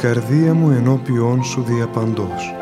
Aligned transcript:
η 0.00 0.02
καρδία 0.02 0.54
μου 0.54 0.70
ενώπιόν 0.70 1.44
σου 1.44 1.62
διαπαντός. 1.62 2.54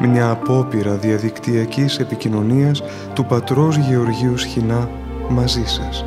Μια 0.00 0.30
απόπειρα 0.30 0.96
διαδικτυακής 0.96 1.98
επικοινωνίας 1.98 2.82
του 3.14 3.24
πατρός 3.24 3.76
Γεωργίου 3.76 4.38
Σχοινά 4.38 4.90
μαζί 5.28 5.64
σας. 5.64 6.04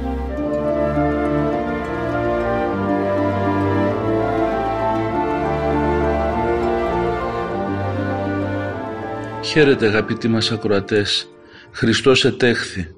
Χαίρετε 9.41 9.87
αγαπητοί 9.87 10.27
μας 10.27 10.51
ακροατές, 10.51 11.29
Χριστός 11.71 12.25
ετέχθη. 12.25 12.95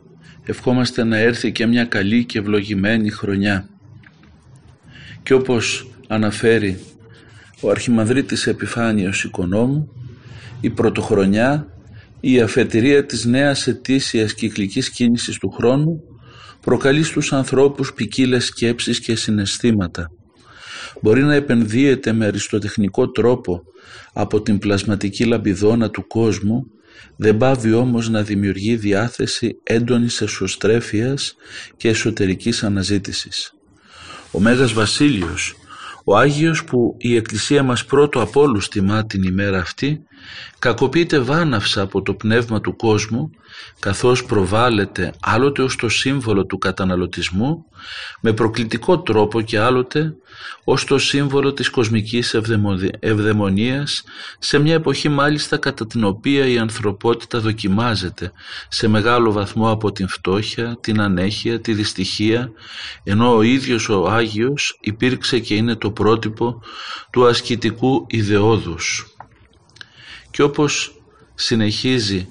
Ευχόμαστε 0.50 1.04
να 1.04 1.18
έρθει 1.18 1.52
και 1.52 1.66
μια 1.66 1.86
καλή 1.86 2.26
και 2.26 2.40
ευλογημένη 2.40 3.10
χρονιά. 3.10 3.70
Και 5.24 5.34
όπως 5.34 5.92
αναφέρει 6.08 6.80
ο 7.62 7.70
Αρχιμανδρίτης 7.70 8.48
Επιφάνιος 8.48 9.24
Οικονόμου, 9.24 9.92
η 10.62 10.70
πρωτοχρονιά, 10.70 11.68
η 12.20 12.40
αφετηρία 12.42 13.06
της 13.06 13.26
νέας 13.26 13.68
ετήσιας 13.68 14.34
κυκλικής 14.34 14.90
κίνησης 14.90 15.38
του 15.38 15.50
χρόνου 15.50 16.04
προκαλεί 16.62 17.04
στους 17.04 17.34
ανθρώπους 17.34 17.94
ποικίλες 17.94 18.46
σκέψεις 18.46 19.00
και 19.00 19.16
συναισθήματα. 19.16 20.12
Μπορεί 21.02 21.24
να 21.24 21.34
επενδύεται 21.34 22.14
με 22.14 22.26
αριστοτεχνικό 22.26 23.10
τρόπο 23.12 23.64
από 24.14 24.42
την 24.42 24.58
πλασματική 24.58 25.26
λαμπιδόνα 25.26 25.90
του 25.90 26.08
κόσμου, 26.08 26.72
δεν 27.18 27.38
πάβει 27.38 27.74
όμως 27.74 28.10
να 28.10 28.24
δημιουργεί 28.24 28.76
διάθεση 28.76 29.60
έντονης 29.64 30.22
εσωστρέφειας 30.22 31.36
και 31.78 31.90
εσωτερικής 31.90 32.64
αναζήτησης. 32.64 33.54
Ο 34.32 34.40
Μέγας 34.40 34.74
Βασίλειος, 34.74 35.57
ο 36.10 36.18
Άγιος 36.18 36.64
που 36.64 36.96
η 36.98 37.16
Εκκλησία 37.16 37.64
μας 37.64 37.86
πρώτο 37.86 38.22
από 38.22 38.42
όλους 38.42 38.68
τιμά 38.70 39.06
την 39.06 39.24
ημέρα 39.24 39.60
αυτή, 39.60 40.04
κακοποιείται 40.60 41.20
βάναυσα 41.20 41.82
από 41.82 42.02
το 42.02 42.14
πνεύμα 42.14 42.62
του 42.62 42.76
κόσμου 42.76 43.30
καθώς 43.80 44.26
προβάλλεται 44.26 45.14
άλλοτε 45.22 45.62
ως 45.62 45.76
το 45.76 45.90
σύμβολο 45.90 46.46
του 46.46 46.58
καταναλωτισμού 46.58 47.66
με 48.22 48.34
προκλητικό 48.34 49.00
τρόπο 49.00 49.42
και 49.42 49.60
άλλοτε 49.60 50.16
ως 50.64 50.86
το 50.86 50.98
σύμβολο 50.98 51.54
της 51.54 51.70
κοσμικής 51.70 52.36
ευδαιμονίας 53.00 54.04
σε 54.40 54.60
μια 54.60 54.74
εποχή 54.74 55.10
μάλιστα 55.10 55.58
κατά 55.58 55.88
την 55.88 56.04
οποία 56.04 56.48
η 56.48 56.58
ανθρωπότητα 56.58 57.40
δοκιμάζεται 57.40 58.32
σε 58.70 58.88
μεγάλο 58.88 59.32
βαθμό 59.32 59.72
από 59.72 59.92
την 59.92 60.08
φτώχεια, 60.08 60.78
την 60.82 61.02
ανέχεια, 61.02 61.60
τη 61.60 61.74
δυστυχία 61.74 62.52
ενώ 63.04 63.36
ο 63.36 63.42
ίδιος 63.42 63.90
ο 63.90 64.08
Άγιος 64.08 64.78
υπήρξε 64.82 65.40
και 65.40 65.56
είναι 65.56 65.76
το 65.76 65.92
πρότυπο 65.98 66.62
του 67.12 67.28
ασκητικού 67.28 68.06
ιδεόδους. 68.10 69.16
Και 70.32 70.42
όπως 70.42 71.02
συνεχίζει 71.36 72.28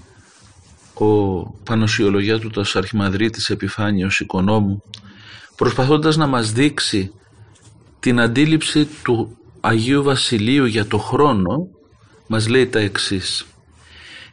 ο 0.95 1.43
Πανοσιολογιάτουτος 1.51 2.77
Αρχιμανδρίτης 2.77 3.51
Επιφάνιος 3.51 4.21
Οικονόμου 4.21 4.83
προσπαθώντας 5.57 6.17
να 6.17 6.27
μας 6.27 6.53
δείξει 6.53 7.13
την 8.01 8.21
αντίληψη 8.21 8.89
του 9.03 9.39
Αγίου 9.61 10.03
Βασιλείου 10.03 10.65
για 10.65 10.87
το 10.87 10.99
χρόνο 10.99 11.57
μας 12.27 12.49
λέει 12.49 12.67
τα 12.67 12.79
εξής 12.79 13.47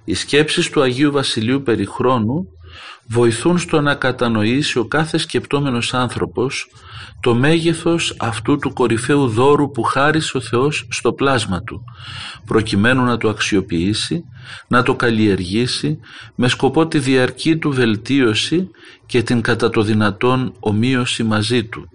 οι 0.03 0.13
σκέψεις 0.13 0.69
του 0.69 0.81
Αγίου 0.81 1.11
Βασιλείου 1.11 1.61
περί 1.61 1.85
χρόνου 1.85 2.47
βοηθούν 3.07 3.57
στο 3.57 3.81
να 3.81 3.95
κατανοήσει 3.95 4.79
ο 4.79 4.85
κάθε 4.85 5.17
σκεπτόμενος 5.17 5.93
άνθρωπος 5.93 6.67
το 7.19 7.35
μέγεθος 7.35 8.15
αυτού 8.19 8.57
του 8.57 8.73
κορυφαίου 8.73 9.27
δώρου 9.27 9.71
που 9.71 9.83
χάρισε 9.83 10.37
ο 10.37 10.41
Θεός 10.41 10.87
στο 10.89 11.13
πλάσμα 11.13 11.63
του, 11.63 11.83
προκειμένου 12.45 13.03
να 13.03 13.17
το 13.17 13.29
αξιοποιήσει, 13.29 14.23
να 14.67 14.83
το 14.83 14.95
καλλιεργήσει, 14.95 15.99
με 16.35 16.47
σκοπό 16.47 16.87
τη 16.87 16.99
διαρκή 16.99 17.57
του 17.57 17.71
βελτίωση 17.71 18.69
και 19.05 19.23
την 19.23 19.41
κατά 19.41 19.69
το 19.69 19.81
δυνατόν 19.81 20.53
ομοίωση 20.59 21.23
μαζί 21.23 21.63
του. 21.63 21.89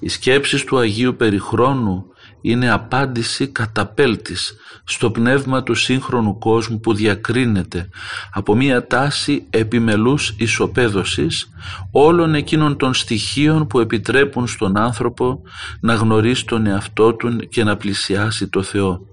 Οι 0.00 0.08
σκέψεις 0.08 0.64
του 0.64 0.78
Αγίου 0.78 1.16
Περιχρόνου 1.16 2.06
είναι 2.42 2.70
απάντηση 2.70 3.46
καταπέλτης 3.46 4.56
στο 4.84 5.10
πνεύμα 5.10 5.62
του 5.62 5.74
σύγχρονου 5.74 6.38
κόσμου 6.38 6.80
που 6.80 6.94
διακρίνεται 6.94 7.88
από 8.32 8.54
μια 8.54 8.86
τάση 8.86 9.46
επιμελούς 9.50 10.34
ισοπαίδωσης 10.38 11.50
όλων 11.90 12.34
εκείνων 12.34 12.76
των 12.76 12.94
στοιχείων 12.94 13.66
που 13.66 13.80
επιτρέπουν 13.80 14.46
στον 14.46 14.76
άνθρωπο 14.76 15.42
να 15.80 15.94
γνωρίσει 15.94 16.46
τον 16.46 16.66
εαυτό 16.66 17.14
του 17.14 17.36
και 17.36 17.64
να 17.64 17.76
πλησιάσει 17.76 18.48
το 18.48 18.62
Θεό. 18.62 19.11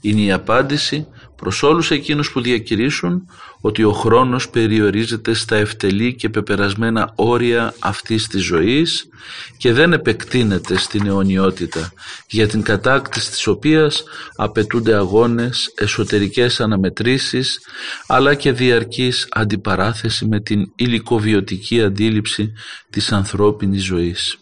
Είναι 0.00 0.20
η 0.20 0.32
απάντηση 0.32 1.06
προς 1.36 1.62
όλους 1.62 1.90
εκείνους 1.90 2.32
που 2.32 2.40
διακηρύσουν 2.40 3.28
ότι 3.60 3.84
ο 3.84 3.92
χρόνος 3.92 4.48
περιορίζεται 4.48 5.34
στα 5.34 5.56
ευτελή 5.56 6.14
και 6.14 6.28
πεπερασμένα 6.28 7.12
όρια 7.14 7.74
αυτής 7.78 8.26
της 8.26 8.42
ζωής 8.42 9.08
και 9.56 9.72
δεν 9.72 9.92
επεκτείνεται 9.92 10.78
στην 10.78 11.06
αιωνιότητα 11.06 11.92
για 12.28 12.48
την 12.48 12.62
κατάκτηση 12.62 13.30
της 13.30 13.46
οποίας 13.46 14.02
απαιτούνται 14.36 14.94
αγώνες, 14.94 15.72
εσωτερικές 15.76 16.60
αναμετρήσεις 16.60 17.60
αλλά 18.06 18.34
και 18.34 18.52
διαρκής 18.52 19.28
αντιπαράθεση 19.30 20.26
με 20.26 20.40
την 20.40 20.72
υλικοβιωτική 20.76 21.82
αντίληψη 21.82 22.52
της 22.90 23.12
ανθρώπινης 23.12 23.84
ζωής. 23.84 24.38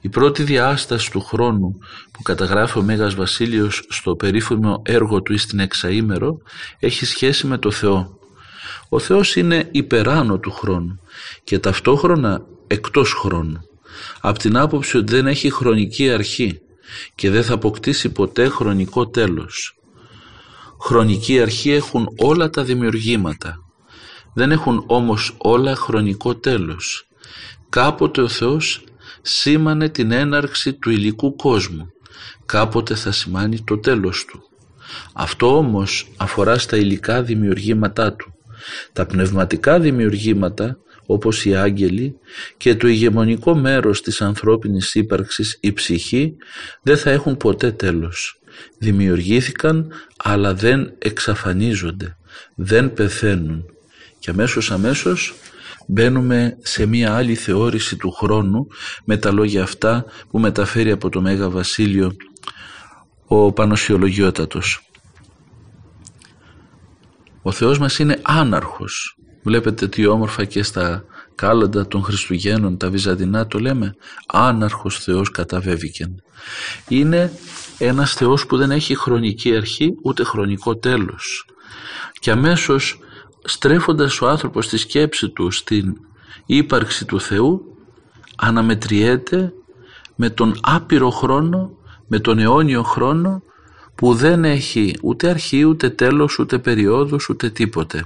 Η 0.00 0.08
πρώτη 0.08 0.42
διάσταση 0.42 1.10
του 1.10 1.20
χρόνου 1.20 1.78
που 2.12 2.22
καταγράφει 2.22 2.78
ο 2.78 2.82
Μέγας 2.82 3.14
Βασίλειος 3.14 3.82
στο 3.88 4.14
περίφημο 4.14 4.82
έργο 4.84 5.22
του 5.22 5.38
στην 5.38 5.58
εξαήμερο 5.58 6.38
έχει 6.78 7.04
σχέση 7.04 7.46
με 7.46 7.58
το 7.58 7.70
Θεό. 7.70 8.18
Ο 8.88 8.98
Θεός 8.98 9.36
είναι 9.36 9.68
υπεράνω 9.70 10.38
του 10.38 10.50
χρόνου 10.50 11.00
και 11.44 11.58
ταυτόχρονα 11.58 12.44
εκτός 12.66 13.12
χρόνου. 13.12 13.60
Απ' 14.20 14.38
την 14.38 14.56
άποψη 14.56 14.96
ότι 14.96 15.14
δεν 15.14 15.26
έχει 15.26 15.50
χρονική 15.50 16.10
αρχή 16.10 16.60
και 17.14 17.30
δεν 17.30 17.44
θα 17.44 17.54
αποκτήσει 17.54 18.08
ποτέ 18.08 18.48
χρονικό 18.48 19.08
τέλος. 19.08 19.74
Χρονική 20.80 21.40
αρχή 21.40 21.70
έχουν 21.70 22.08
όλα 22.16 22.50
τα 22.50 22.62
δημιουργήματα. 22.64 23.64
Δεν 24.34 24.50
έχουν 24.50 24.84
όμως 24.86 25.34
όλα 25.38 25.76
χρονικό 25.76 26.34
τέλος. 26.34 27.06
Κάποτε 27.68 28.20
ο 28.22 28.28
Θεός 28.28 28.84
σήμανε 29.22 29.88
την 29.88 30.10
έναρξη 30.10 30.72
του 30.72 30.90
υλικού 30.90 31.36
κόσμου. 31.36 31.92
Κάποτε 32.46 32.94
θα 32.94 33.12
σημάνει 33.12 33.60
το 33.64 33.78
τέλος 33.78 34.24
του. 34.24 34.42
Αυτό 35.12 35.56
όμως 35.56 36.08
αφορά 36.16 36.58
στα 36.58 36.76
υλικά 36.76 37.22
δημιουργήματά 37.22 38.12
του. 38.12 38.34
Τα 38.92 39.06
πνευματικά 39.06 39.80
δημιουργήματα 39.80 40.78
όπως 41.06 41.44
οι 41.44 41.56
άγγελοι 41.56 42.16
και 42.56 42.74
το 42.74 42.88
ηγεμονικό 42.88 43.54
μέρος 43.54 44.02
της 44.02 44.20
ανθρώπινης 44.20 44.94
ύπαρξης 44.94 45.58
η 45.60 45.72
ψυχή 45.72 46.36
δεν 46.82 46.96
θα 46.96 47.10
έχουν 47.10 47.36
ποτέ 47.36 47.72
τέλος. 47.72 48.40
Δημιουργήθηκαν 48.78 49.92
αλλά 50.16 50.54
δεν 50.54 50.92
εξαφανίζονται, 50.98 52.16
δεν 52.54 52.92
πεθαίνουν 52.92 53.64
και 54.18 54.30
αμέσως 54.30 54.70
αμέσως 54.70 55.34
μπαίνουμε 55.90 56.56
σε 56.62 56.86
μία 56.86 57.16
άλλη 57.16 57.34
θεώρηση 57.34 57.96
του 57.96 58.10
χρόνου 58.10 58.66
με 59.04 59.16
τα 59.16 59.32
λόγια 59.32 59.62
αυτά 59.62 60.04
που 60.30 60.38
μεταφέρει 60.38 60.90
από 60.90 61.08
το 61.08 61.20
Μέγα 61.20 61.50
Βασίλειο 61.50 62.12
ο 63.26 63.52
Πανοσιολογιότατος. 63.52 64.90
Ο 67.42 67.52
Θεός 67.52 67.78
μας 67.78 67.98
είναι 67.98 68.18
άναρχος. 68.22 69.16
Βλέπετε 69.42 69.88
τι 69.88 70.06
όμορφα 70.06 70.44
και 70.44 70.62
στα 70.62 71.04
κάλαντα 71.34 71.86
των 71.86 72.02
Χριστουγέννων, 72.02 72.76
τα 72.76 72.90
Βυζαντινά 72.90 73.46
το 73.46 73.58
λέμε. 73.58 73.94
Άναρχος 74.26 74.98
Θεός 74.98 75.30
καταβέβηκεν. 75.30 76.22
Είναι 76.88 77.32
ένας 77.78 78.14
Θεός 78.14 78.46
που 78.46 78.56
δεν 78.56 78.70
έχει 78.70 78.94
χρονική 78.94 79.56
αρχή 79.56 79.94
ούτε 80.02 80.24
χρονικό 80.24 80.76
τέλος. 80.76 81.46
Και 82.20 82.30
αμέσως 82.30 82.98
στρέφοντας 83.44 84.20
ο 84.20 84.28
άνθρωπος 84.28 84.68
τη 84.68 84.76
σκέψη 84.76 85.28
του 85.28 85.50
στην 85.50 85.96
ύπαρξη 86.46 87.04
του 87.04 87.20
Θεού 87.20 87.76
αναμετριέται 88.36 89.52
με 90.14 90.30
τον 90.30 90.58
άπειρο 90.60 91.10
χρόνο, 91.10 91.76
με 92.06 92.18
τον 92.18 92.38
αιώνιο 92.38 92.82
χρόνο 92.82 93.42
που 93.94 94.14
δεν 94.14 94.44
έχει 94.44 94.94
ούτε 95.02 95.28
αρχή, 95.28 95.64
ούτε 95.64 95.90
τέλος, 95.90 96.38
ούτε 96.38 96.58
περιόδους, 96.58 97.28
ούτε 97.28 97.50
τίποτε. 97.50 98.04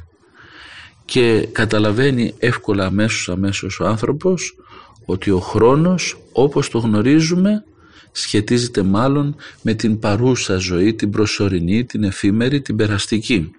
Και 1.04 1.48
καταλαβαίνει 1.52 2.34
εύκολα 2.38 2.86
αμέσως 2.86 3.28
αμέσως 3.28 3.80
ο 3.80 3.86
άνθρωπος 3.86 4.56
ότι 5.04 5.30
ο 5.30 5.38
χρόνος 5.38 6.18
όπως 6.32 6.68
το 6.68 6.78
γνωρίζουμε 6.78 7.64
σχετίζεται 8.12 8.82
μάλλον 8.82 9.36
με 9.62 9.74
την 9.74 9.98
παρούσα 9.98 10.56
ζωή, 10.56 10.94
την 10.94 11.10
προσωρινή, 11.10 11.84
την 11.84 12.04
εφήμερη, 12.04 12.60
την 12.60 12.76
περαστική 12.76 13.50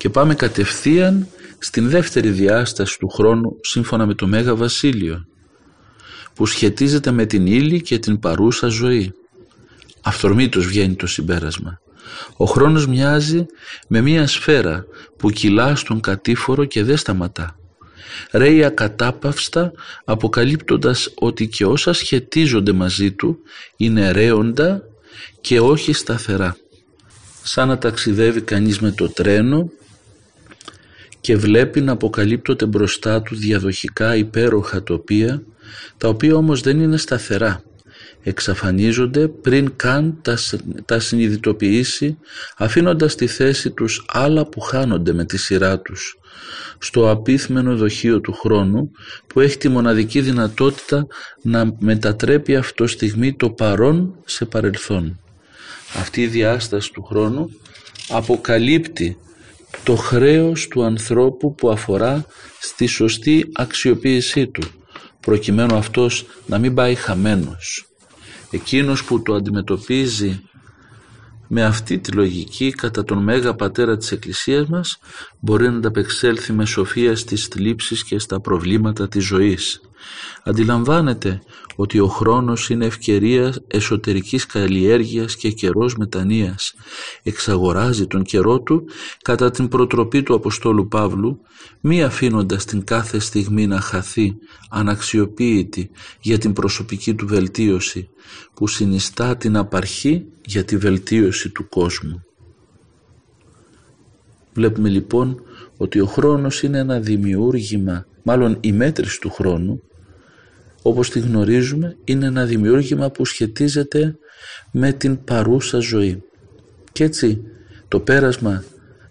και 0.00 0.10
πάμε 0.10 0.34
κατευθείαν 0.34 1.28
στην 1.58 1.88
δεύτερη 1.88 2.30
διάσταση 2.30 2.98
του 2.98 3.08
χρόνου 3.08 3.56
σύμφωνα 3.60 4.06
με 4.06 4.14
το 4.14 4.26
Μέγα 4.26 4.54
Βασίλειο 4.54 5.26
που 6.34 6.46
σχετίζεται 6.46 7.10
με 7.10 7.26
την 7.26 7.46
ύλη 7.46 7.80
και 7.80 7.98
την 7.98 8.18
παρούσα 8.18 8.68
ζωή. 8.68 9.12
Αυθορμήτως 10.00 10.66
βγαίνει 10.66 10.94
το 10.94 11.06
συμπέρασμα. 11.06 11.80
Ο 12.36 12.44
χρόνος 12.44 12.86
μοιάζει 12.86 13.46
με 13.88 14.00
μία 14.00 14.26
σφαίρα 14.26 14.84
που 15.16 15.30
κυλά 15.30 15.76
στον 15.76 16.00
κατήφορο 16.00 16.64
και 16.64 16.84
δεν 16.84 16.96
σταματά. 16.96 17.56
Ρέει 18.32 18.64
ακατάπαυστα 18.64 19.72
αποκαλύπτοντας 20.04 21.12
ότι 21.14 21.48
και 21.48 21.64
όσα 21.64 21.92
σχετίζονται 21.92 22.72
μαζί 22.72 23.12
του 23.12 23.38
είναι 23.76 24.10
ρέοντα 24.10 24.82
και 25.40 25.60
όχι 25.60 25.92
σταθερά. 25.92 26.56
Σαν 27.42 27.68
να 27.68 27.78
ταξιδεύει 27.78 28.40
κανείς 28.40 28.80
με 28.80 28.90
το 28.90 29.08
τρένο 29.08 29.70
και 31.20 31.36
βλέπει 31.36 31.80
να 31.80 31.92
αποκαλύπτονται 31.92 32.66
μπροστά 32.66 33.22
του 33.22 33.36
διαδοχικά 33.36 34.16
υπέροχα 34.16 34.82
τοπία 34.82 35.42
τα 35.96 36.08
οποία 36.08 36.34
όμως 36.34 36.60
δεν 36.60 36.80
είναι 36.80 36.96
σταθερά 36.96 37.62
εξαφανίζονται 38.22 39.28
πριν 39.28 39.72
καν 39.76 40.18
τα, 40.22 40.38
τα 40.84 41.00
συνειδητοποιήσει 41.00 42.18
αφήνοντας 42.56 43.14
τη 43.14 43.26
θέση 43.26 43.70
τους 43.70 44.04
άλλα 44.08 44.46
που 44.46 44.60
χάνονται 44.60 45.12
με 45.12 45.24
τη 45.24 45.38
σειρά 45.38 45.80
τους 45.80 46.18
στο 46.78 47.10
απίθμενο 47.10 47.76
δοχείο 47.76 48.20
του 48.20 48.32
χρόνου 48.32 48.90
που 49.26 49.40
έχει 49.40 49.56
τη 49.56 49.68
μοναδική 49.68 50.20
δυνατότητα 50.20 51.06
να 51.42 51.72
μετατρέπει 51.78 52.56
αυτό 52.56 52.86
στιγμή 52.86 53.34
το 53.34 53.50
παρόν 53.50 54.14
σε 54.24 54.44
παρελθόν. 54.44 55.20
Αυτή 55.94 56.22
η 56.22 56.26
διάσταση 56.26 56.92
του 56.92 57.02
χρόνου 57.02 57.50
αποκαλύπτει 58.08 59.16
το 59.84 59.96
χρέος 59.96 60.68
του 60.68 60.84
ανθρώπου 60.84 61.54
που 61.54 61.70
αφορά 61.70 62.26
στη 62.60 62.86
σωστή 62.86 63.48
αξιοποίησή 63.52 64.46
του 64.46 64.62
προκειμένου 65.20 65.74
αυτός 65.74 66.26
να 66.46 66.58
μην 66.58 66.74
πάει 66.74 66.94
χαμένος. 66.94 67.86
Εκείνος 68.50 69.04
που 69.04 69.22
το 69.22 69.34
αντιμετωπίζει 69.34 70.42
με 71.52 71.64
αυτή 71.64 71.98
τη 71.98 72.12
λογική 72.12 72.70
κατά 72.70 73.04
τον 73.04 73.22
Μέγα 73.22 73.54
Πατέρα 73.54 73.96
της 73.96 74.12
Εκκλησίας 74.12 74.66
μας 74.68 74.98
μπορεί 75.40 75.68
να 75.68 75.76
ανταπεξέλθει 75.76 76.52
με 76.52 76.64
σοφία 76.64 77.16
στις 77.16 77.46
θλίψεις 77.46 78.04
και 78.04 78.18
στα 78.18 78.40
προβλήματα 78.40 79.08
της 79.08 79.24
ζωής. 79.24 79.80
Αντιλαμβάνεται 80.44 81.42
ότι 81.76 81.98
ο 81.98 82.06
χρόνος 82.06 82.70
είναι 82.70 82.86
ευκαιρίας 82.86 83.60
εσωτερικής 83.66 84.46
καλλιέργειας 84.46 85.36
και 85.36 85.50
καιρός 85.50 85.96
μετανοίας. 85.96 86.74
Εξαγοράζει 87.22 88.06
τον 88.06 88.22
καιρό 88.22 88.60
του 88.60 88.84
κατά 89.22 89.50
την 89.50 89.68
προτροπή 89.68 90.22
του 90.22 90.34
Αποστόλου 90.34 90.88
Παύλου, 90.88 91.40
μη 91.80 92.02
αφήνοντας 92.02 92.64
την 92.64 92.84
κάθε 92.84 93.18
στιγμή 93.18 93.66
να 93.66 93.80
χαθεί 93.80 94.36
αναξιοποίητη 94.70 95.90
για 96.20 96.38
την 96.38 96.52
προσωπική 96.52 97.14
του 97.14 97.26
βελτίωση, 97.26 98.08
που 98.54 98.66
συνιστά 98.66 99.36
την 99.36 99.56
απαρχή 99.56 100.24
για 100.44 100.64
τη 100.64 100.76
βελτίωση 100.76 101.50
του 101.50 101.68
κόσμου. 101.68 102.22
Βλέπουμε 104.52 104.88
λοιπόν 104.88 105.42
ότι 105.76 106.00
ο 106.00 106.06
χρόνος 106.06 106.62
είναι 106.62 106.78
ένα 106.78 107.00
δημιούργημα, 107.00 108.06
μάλλον 108.22 108.58
η 108.60 108.72
μέτρηση 108.72 109.20
του 109.20 109.30
χρόνου, 109.30 109.82
όπως 110.82 111.10
τη 111.10 111.20
γνωρίζουμε, 111.20 111.96
είναι 112.04 112.26
ένα 112.26 112.44
δημιούργημα 112.44 113.10
που 113.10 113.24
σχετίζεται 113.24 114.18
με 114.70 114.92
την 114.92 115.24
παρούσα 115.24 115.78
ζωή. 115.78 116.22
Και 116.92 117.04
έτσι 117.04 117.42
το 117.88 118.00
πέρασμα 118.00 118.64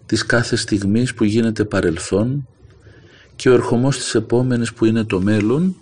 της 0.06 0.26
κάθε 0.26 0.56
στιγμής 0.56 1.14
που 1.14 1.24
γίνεται 1.24 1.64
παρελθόν 1.64 2.48
και 3.36 3.48
ο 3.48 3.52
ερχομός 3.52 3.96
της 3.96 4.14
επόμενης 4.14 4.72
που 4.72 4.84
είναι 4.84 5.04
το 5.04 5.20
μέλλον 5.20 5.76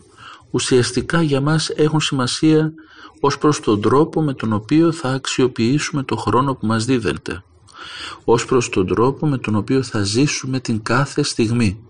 ουσιαστικά 0.51 1.23
για 1.23 1.41
μας 1.41 1.71
έχουν 1.77 2.01
σημασία 2.01 2.73
ως 3.21 3.39
προς 3.39 3.61
τον 3.61 3.81
τρόπο 3.81 4.23
με 4.23 4.35
τον 4.35 4.53
οποίο 4.53 4.93
θα 4.93 5.09
αξιοποιήσουμε 5.09 6.03
το 6.03 6.17
χρόνο 6.17 6.55
που 6.55 6.67
μας 6.67 6.85
δίδεται 6.85 7.43
ως 8.25 8.45
προς 8.45 8.69
τον 8.69 8.87
τρόπο 8.87 9.27
με 9.27 9.39
τον 9.39 9.55
οποίο 9.55 9.83
θα 9.83 10.03
ζήσουμε 10.03 10.61
την 10.61 10.83
κάθε 10.83 11.23
στιγμή. 11.23 11.83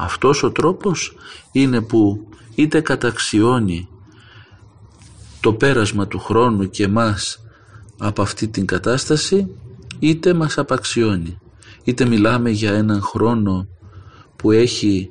Αυτός 0.00 0.42
ο 0.42 0.50
τρόπος 0.50 1.16
είναι 1.52 1.80
που 1.80 2.28
είτε 2.54 2.80
καταξιώνει 2.80 3.88
το 5.40 5.52
πέρασμα 5.52 6.08
του 6.08 6.18
χρόνου 6.18 6.70
και 6.70 6.88
μας 6.88 7.44
από 7.98 8.22
αυτή 8.22 8.48
την 8.48 8.66
κατάσταση 8.66 9.54
είτε 9.98 10.32
μας 10.32 10.58
απαξιώνει. 10.58 11.38
Είτε 11.84 12.04
μιλάμε 12.04 12.50
για 12.50 12.72
έναν 12.72 13.02
χρόνο 13.02 13.68
που 14.36 14.50
έχει 14.50 15.10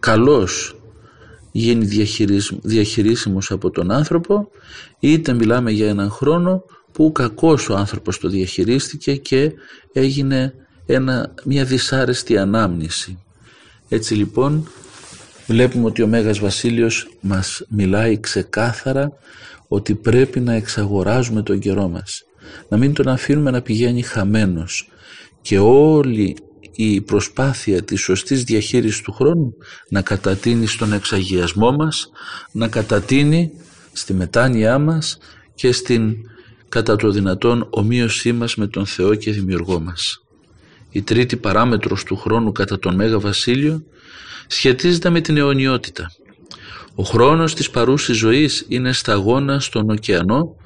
καλώς 0.00 0.76
γίνει 1.52 1.84
διαχειρίσιμος 2.62 3.50
από 3.50 3.70
τον 3.70 3.90
άνθρωπο 3.90 4.50
είτε 4.98 5.32
μιλάμε 5.32 5.70
για 5.70 5.88
έναν 5.88 6.10
χρόνο 6.10 6.64
που 6.92 7.12
κακός 7.12 7.68
ο 7.68 7.76
άνθρωπος 7.76 8.18
το 8.18 8.28
διαχειρίστηκε 8.28 9.16
και 9.16 9.52
έγινε 9.92 10.54
ένα, 10.92 11.34
μια 11.44 11.64
δυσάρεστη 11.64 12.38
ανάμνηση. 12.38 13.18
Έτσι 13.88 14.14
λοιπόν 14.14 14.68
βλέπουμε 15.46 15.86
ότι 15.86 16.02
ο 16.02 16.06
Μέγας 16.06 16.38
Βασίλειος 16.38 17.08
μας 17.20 17.62
μιλάει 17.68 18.20
ξεκάθαρα 18.20 19.12
ότι 19.68 19.94
πρέπει 19.94 20.40
να 20.40 20.52
εξαγοράζουμε 20.52 21.42
τον 21.42 21.58
καιρό 21.58 21.88
μας. 21.88 22.24
Να 22.68 22.76
μην 22.76 22.92
τον 22.92 23.08
αφήνουμε 23.08 23.50
να 23.50 23.62
πηγαίνει 23.62 24.02
χαμένος 24.02 24.90
και 25.42 25.58
όλη 25.58 26.36
η 26.72 27.00
προσπάθεια 27.00 27.82
της 27.82 28.00
σωστής 28.00 28.44
διαχείρισης 28.44 29.00
του 29.00 29.12
χρόνου 29.12 29.54
να 29.88 30.02
κατατείνει 30.02 30.66
στον 30.66 30.92
εξαγιασμό 30.92 31.72
μας, 31.72 32.10
να 32.52 32.68
κατατείνει 32.68 33.50
στη 33.92 34.14
μετάνοιά 34.14 34.78
μας 34.78 35.18
και 35.54 35.72
στην 35.72 36.16
κατά 36.68 36.96
το 36.96 37.10
δυνατόν 37.10 37.66
ομοίωσή 37.70 38.32
μας 38.32 38.56
με 38.56 38.66
τον 38.66 38.86
Θεό 38.86 39.14
και 39.14 39.32
Δημιουργό 39.32 39.80
μας. 39.80 40.24
Η 40.90 41.02
τρίτη 41.02 41.36
παράμετρος 41.36 42.04
του 42.04 42.16
χρόνου 42.16 42.52
κατά 42.52 42.78
τον 42.78 42.94
Μέγα 42.94 43.18
Βασίλειο 43.18 43.82
σχετίζεται 44.46 45.10
με 45.10 45.20
την 45.20 45.36
αιωνιότητα. 45.36 46.12
Ο 46.94 47.02
χρόνος 47.02 47.54
της 47.54 47.70
παρούσης 47.70 48.16
ζωής 48.16 48.64
είναι 48.68 48.92
σταγόνα 48.92 49.60
στον 49.60 49.90
ωκεανό 49.90 50.56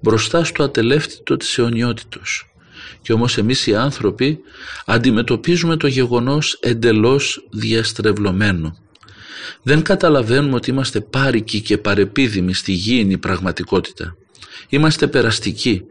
μπροστά 0.00 0.44
στο 0.44 0.62
ατελεύτητο 0.62 1.36
της 1.36 1.58
αιωνιότητος. 1.58 2.54
Και 3.02 3.12
όμως 3.12 3.38
εμείς 3.38 3.66
οι 3.66 3.74
άνθρωποι 3.74 4.38
αντιμετωπίζουμε 4.86 5.76
το 5.76 5.86
γεγονός 5.86 6.58
εντελώς 6.62 7.46
διαστρεβλωμένο. 7.50 8.76
Δεν 9.62 9.82
καταλαβαίνουμε 9.82 10.54
ότι 10.54 10.70
είμαστε 10.70 11.00
πάρικοι 11.00 11.60
και 11.60 11.78
παρεπίδημοι 11.78 12.54
στη 12.54 12.72
γήινη 12.72 13.18
πραγματικότητα. 13.18 14.16
Είμαστε 14.68 15.06
περαστικοί, 15.06 15.84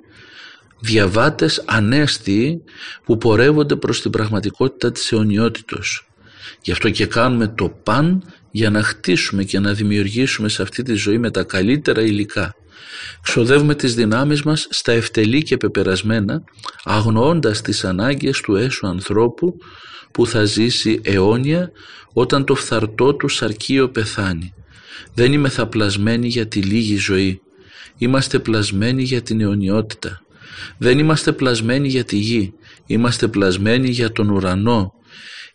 διαβάτες 0.84 1.64
ανέστιοι 1.66 2.64
που 3.06 3.18
πορεύονται 3.18 3.76
προς 3.76 4.02
την 4.02 4.12
πραγματικότητα 4.12 4.92
της 4.92 5.12
αιωνιότητος. 5.12 6.08
Γι' 6.62 6.72
αυτό 6.72 6.90
και 6.90 7.06
κάνουμε 7.06 7.48
το 7.48 7.70
παν 7.84 8.24
για 8.52 8.70
να 8.70 8.84
χτίσουμε 8.84 9.44
και 9.44 9.60
να 9.60 9.74
δημιουργήσουμε 9.74 10.50
σε 10.50 10.62
αυτή 10.62 10.84
τη 10.84 10.94
ζωή 10.94 11.18
με 11.18 11.32
τα 11.32 11.44
καλύτερα 11.44 12.02
υλικά. 12.02 12.56
Ξοδεύουμε 13.22 13.76
τις 13.76 13.96
δυνάμεις 13.96 14.44
μας 14.44 14.68
στα 14.70 14.92
ευτελή 14.92 15.44
και 15.44 15.58
πεπερασμένα, 15.58 16.44
αγνοώντας 16.84 17.62
τις 17.62 17.84
ανάγκες 17.84 18.42
του 18.42 18.56
έσου 18.56 18.88
ανθρώπου 18.88 19.58
που 20.12 20.28
θα 20.28 20.44
ζήσει 20.44 21.02
αιώνια 21.04 21.72
όταν 22.14 22.46
το 22.46 22.56
φθαρτό 22.56 23.16
του 23.16 23.28
σαρκείο 23.28 23.90
πεθάνει. 23.90 24.54
Δεν 25.14 25.34
είμαι 25.34 25.50
θαπλασμένη 25.50 26.28
για 26.28 26.48
τη 26.48 26.62
λίγη 26.62 26.96
ζωή. 26.96 27.42
Είμαστε 27.98 28.40
πλασμένοι 28.40 29.04
για 29.04 29.22
την 29.22 29.42
αιωνιότητα. 29.42 30.23
Δεν 30.78 31.00
είμαστε 31.00 31.32
πλασμένοι 31.32 31.88
για 31.88 32.04
τη 32.04 32.18
γη. 32.18 32.54
Είμαστε 32.86 33.28
πλασμένοι 33.28 33.90
για 33.90 34.12
τον 34.12 34.30
ουρανό. 34.30 34.94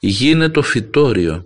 Η 0.00 0.08
γη 0.08 0.30
είναι 0.30 0.48
το 0.48 0.62
φυτόριο. 0.62 1.44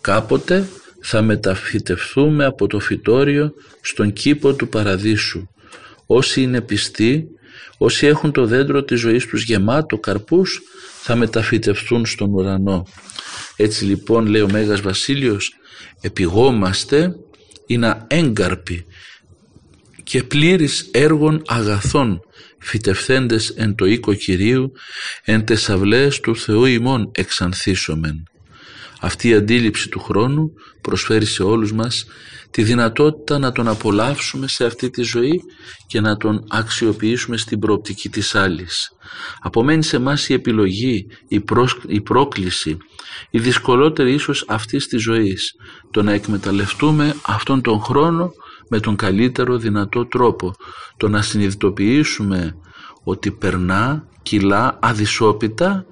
Κάποτε 0.00 0.68
θα 1.00 1.22
μεταφυτευθούμε 1.22 2.44
από 2.44 2.66
το 2.66 2.80
φυτόριο 2.80 3.52
στον 3.80 4.12
κήπο 4.12 4.52
του 4.52 4.68
παραδείσου. 4.68 5.46
Όσοι 6.06 6.42
είναι 6.42 6.60
πιστοί, 6.60 7.26
όσοι 7.78 8.06
έχουν 8.06 8.32
το 8.32 8.46
δέντρο 8.46 8.84
της 8.84 9.00
ζωής 9.00 9.26
τους 9.26 9.42
γεμάτο 9.42 9.98
καρπούς, 9.98 10.62
θα 11.02 11.16
μεταφυτευθούν 11.16 12.06
στον 12.06 12.34
ουρανό. 12.34 12.86
Έτσι 13.56 13.84
λοιπόν 13.84 14.26
λέει 14.26 14.40
ο 14.40 14.48
Μέγας 14.50 14.80
Βασίλειος, 14.80 15.54
επιγόμαστε 16.00 17.14
ή 17.66 17.76
να 17.76 18.06
έγκαρποι 18.08 18.84
και 20.02 20.22
πλήρης 20.22 20.88
έργων 20.92 21.42
αγαθών 21.46 22.20
φυτευθέντες 22.60 23.48
εν 23.48 23.74
το 23.74 23.84
οίκο 23.84 24.14
Κυρίου 24.14 24.72
εν 25.24 25.44
τεσαυλές 25.44 26.20
του 26.20 26.36
Θεού 26.36 26.64
ημών 26.64 27.10
εξανθίσομεν. 27.14 28.22
Αυτή 29.00 29.28
η 29.28 29.34
αντίληψη 29.34 29.88
του 29.88 30.00
χρόνου 30.00 30.52
προσφέρει 30.80 31.24
σε 31.24 31.42
όλους 31.42 31.72
μας 31.72 32.06
τη 32.50 32.62
δυνατότητα 32.62 33.38
να 33.38 33.52
τον 33.52 33.68
απολαύσουμε 33.68 34.48
σε 34.48 34.64
αυτή 34.64 34.90
τη 34.90 35.02
ζωή 35.02 35.42
και 35.86 36.00
να 36.00 36.16
τον 36.16 36.44
αξιοποιήσουμε 36.48 37.36
στην 37.36 37.58
προοπτική 37.58 38.08
της 38.08 38.34
άλλης. 38.34 38.92
Απομένει 39.40 39.82
σε 39.82 39.96
εμά 39.96 40.18
η 40.28 40.32
επιλογή, 40.32 41.06
η, 41.28 41.42
η 41.86 42.00
πρόκληση, 42.00 42.76
η 43.30 43.38
δυσκολότερη 43.38 44.12
ίσως 44.12 44.44
αυτής 44.48 44.86
της 44.86 45.02
ζωής, 45.02 45.54
το 45.90 46.02
να 46.02 46.12
εκμεταλλευτούμε 46.12 47.14
αυτόν 47.22 47.62
τον 47.62 47.80
χρόνο 47.80 48.32
με 48.70 48.80
τον 48.80 48.96
καλύτερο 48.96 49.56
δυνατό 49.56 50.06
τρόπο, 50.06 50.54
το 50.96 51.08
να 51.08 51.22
συνειδητοποιήσουμε 51.22 52.56
ότι 53.02 53.30
περνά, 53.30 54.08
κυλά 54.22 54.78
αδυσόπιτα 54.82 55.86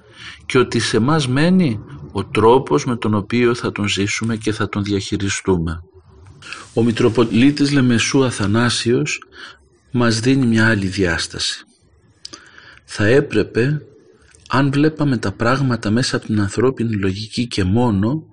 και 0.45 0.57
ότι 0.57 0.79
σε 0.79 0.99
μας 0.99 1.27
μένει 1.27 1.79
ο 2.11 2.25
τρόπος 2.25 2.85
με 2.85 2.97
τον 2.97 3.13
οποίο 3.13 3.55
θα 3.55 3.71
τον 3.71 3.87
ζήσουμε 3.87 4.35
και 4.35 4.51
θα 4.51 4.69
τον 4.69 4.83
διαχειριστούμε. 4.83 5.83
Ο 6.73 6.83
Μητροπολίτης 6.83 7.71
Λεμεσού 7.71 8.23
Αθανάσιος 8.23 9.23
μας 9.91 10.19
δίνει 10.19 10.45
μια 10.45 10.67
άλλη 10.67 10.87
διάσταση. 10.87 11.63
Θα 12.85 13.05
έπρεπε, 13.05 13.81
αν 14.49 14.71
βλέπαμε 14.71 15.17
τα 15.17 15.31
πράγματα 15.31 15.89
μέσα 15.89 16.15
από 16.15 16.25
την 16.25 16.39
ανθρώπινη 16.39 16.95
λογική 16.95 17.47
και 17.47 17.63
μόνο, 17.63 18.23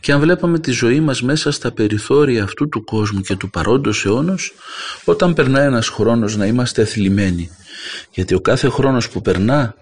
και 0.00 0.12
αν 0.12 0.20
βλέπαμε 0.20 0.58
τη 0.58 0.70
ζωή 0.70 1.00
μας 1.00 1.22
μέσα 1.22 1.50
στα 1.50 1.72
περιθώρια 1.72 2.42
αυτού 2.42 2.68
του 2.68 2.84
κόσμου 2.84 3.20
και 3.20 3.36
του 3.36 3.50
παρόντος 3.50 4.04
αιώνος, 4.04 4.54
όταν 5.04 5.34
περνάει 5.34 5.66
ένας 5.66 5.88
χρόνος 5.88 6.36
να 6.36 6.46
είμαστε 6.46 6.82
αθλημένοι. 6.82 7.50
Γιατί 8.10 8.34
ο 8.34 8.40
κάθε 8.40 8.68
χρόνος 8.68 9.08
που 9.08 9.22
περνά 9.22 9.74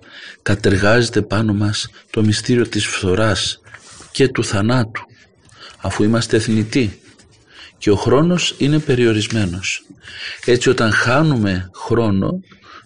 κατεργάζεται 0.43 1.23
πάνω 1.23 1.53
μας 1.55 1.89
το 2.11 2.23
μυστήριο 2.23 2.69
της 2.69 2.87
φθοράς 2.87 3.61
και 4.13 4.29
του 4.29 4.45
θανάτου, 4.45 5.03
αφού 5.81 6.03
είμαστε 6.03 6.37
εθνητοί 6.37 7.01
και 7.79 7.91
ο 7.91 7.97
χρόνος 7.97 8.55
είναι 8.59 8.79
περιορισμένος. 8.79 9.87
Έτσι 10.45 10.69
όταν 10.69 10.93
χάνουμε 10.93 11.71
χρόνο, 11.75 12.41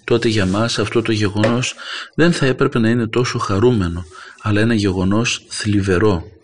τότε 0.05 0.28
για 0.28 0.47
μας 0.47 0.78
αυτό 0.78 1.02
το 1.02 1.12
γεγονός 1.12 1.75
δεν 2.14 2.33
θα 2.33 2.47
έπρεπε 2.47 2.78
να 2.78 2.88
είναι 2.88 3.07
τόσο 3.07 3.38
χαρούμενο, 3.38 4.05
αλλά 4.43 4.61
ένα 4.61 4.75
γεγονός 4.75 5.45
θλιβερό. 5.49 6.38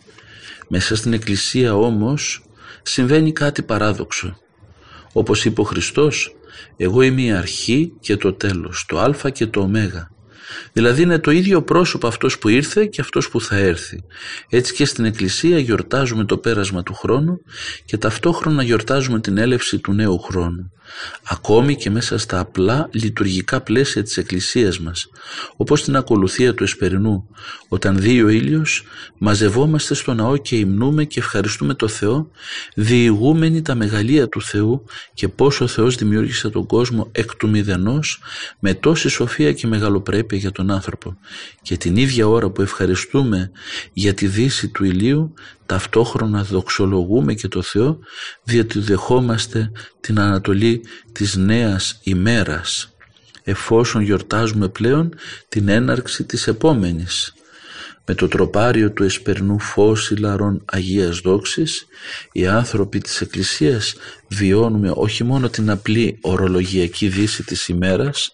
Μέσα 0.68 0.96
στην 0.96 1.12
Εκκλησία 1.12 1.74
όμως 1.74 2.44
συμβαίνει 2.82 3.32
κάτι 3.32 3.62
παράδοξο. 3.62 4.36
Όπως 5.12 5.44
είπε 5.44 5.60
ο 5.60 5.64
Χριστός, 5.64 6.36
εγώ 6.76 7.02
είμαι 7.02 7.22
η 7.22 7.32
αρχή 7.32 7.92
και 8.00 8.16
το 8.16 8.32
τέλος, 8.32 8.84
το 8.88 9.00
α 9.00 9.30
και 9.30 9.46
το 9.46 9.60
ω. 9.60 9.70
Δηλαδή 10.72 11.02
είναι 11.02 11.18
το 11.18 11.30
ίδιο 11.30 11.62
πρόσωπο 11.62 12.06
αυτός 12.06 12.38
που 12.38 12.48
ήρθε 12.48 12.86
και 12.86 13.00
αυτός 13.00 13.28
που 13.28 13.40
θα 13.40 13.56
έρθει. 13.56 14.04
Έτσι 14.48 14.74
και 14.74 14.84
στην 14.84 15.04
Εκκλησία 15.04 15.58
γιορτάζουμε 15.58 16.24
το 16.24 16.38
πέρασμα 16.38 16.82
του 16.82 16.94
χρόνου 16.94 17.40
και 17.84 17.98
ταυτόχρονα 17.98 18.62
γιορτάζουμε 18.62 19.20
την 19.20 19.38
έλευση 19.38 19.78
του 19.78 19.92
νέου 19.92 20.18
χρόνου 20.18 20.72
ακόμη 21.28 21.76
και 21.76 21.90
μέσα 21.90 22.18
στα 22.18 22.38
απλά 22.38 22.88
λειτουργικά 22.92 23.60
πλαίσια 23.60 24.02
της 24.02 24.16
Εκκλησίας 24.16 24.80
μας, 24.80 25.08
όπως 25.56 25.82
την 25.82 25.96
ακολουθία 25.96 26.54
του 26.54 26.62
Εσπερινού. 26.62 27.28
Όταν 27.68 27.98
δει 27.98 28.22
ο 28.22 28.28
ήλιος, 28.28 28.84
μαζευόμαστε 29.18 29.94
στο 29.94 30.14
ναό 30.14 30.36
και 30.36 30.56
υμνούμε 30.56 31.04
και 31.04 31.20
ευχαριστούμε 31.20 31.74
το 31.74 31.88
Θεό, 31.88 32.30
διηγούμενοι 32.74 33.62
τα 33.62 33.74
μεγαλεία 33.74 34.28
του 34.28 34.42
Θεού 34.42 34.84
και 35.14 35.28
πόσο 35.28 35.64
ο 35.64 35.68
Θεός 35.68 35.94
δημιούργησε 35.94 36.48
τον 36.48 36.66
κόσμο 36.66 37.08
εκ 37.12 37.34
του 37.34 37.48
μηδενός, 37.48 38.20
με 38.58 38.74
τόση 38.74 39.08
σοφία 39.08 39.52
και 39.52 39.66
μεγαλοπρέπεια 39.66 40.38
για 40.38 40.52
τον 40.52 40.70
άνθρωπο. 40.70 41.16
Και 41.62 41.76
την 41.76 41.96
ίδια 41.96 42.28
ώρα 42.28 42.50
που 42.50 42.62
ευχαριστούμε 42.62 43.50
για 43.92 44.14
τη 44.14 44.26
δύση 44.26 44.68
του 44.68 44.84
ηλίου, 44.84 45.34
ταυτόχρονα 45.66 46.42
δοξολογούμε 46.42 47.34
και 47.34 47.48
το 47.48 47.62
Θεό 47.62 47.98
διότι 48.44 48.78
δεχόμαστε 48.78 49.70
την 50.00 50.20
ανατολή 50.20 50.82
της 51.12 51.36
νέας 51.36 52.00
ημέρας 52.02 52.92
εφόσον 53.42 54.02
γιορτάζουμε 54.02 54.68
πλέον 54.68 55.14
την 55.48 55.68
έναρξη 55.68 56.24
της 56.24 56.46
επόμενης 56.46 57.34
με 58.06 58.14
το 58.14 58.28
τροπάριο 58.28 58.92
του 58.92 59.04
εσπερνού 59.04 59.58
φως 59.58 60.10
ηλαρών 60.10 60.62
Αγίας 60.64 61.18
Δόξης, 61.18 61.86
οι 62.32 62.46
άνθρωποι 62.46 62.98
της 62.98 63.20
Εκκλησίας 63.20 63.94
βιώνουμε 64.28 64.92
όχι 64.94 65.24
μόνο 65.24 65.48
την 65.48 65.70
απλή 65.70 66.18
ορολογιακή 66.20 67.08
δύση 67.08 67.44
της 67.44 67.68
ημέρας, 67.68 68.32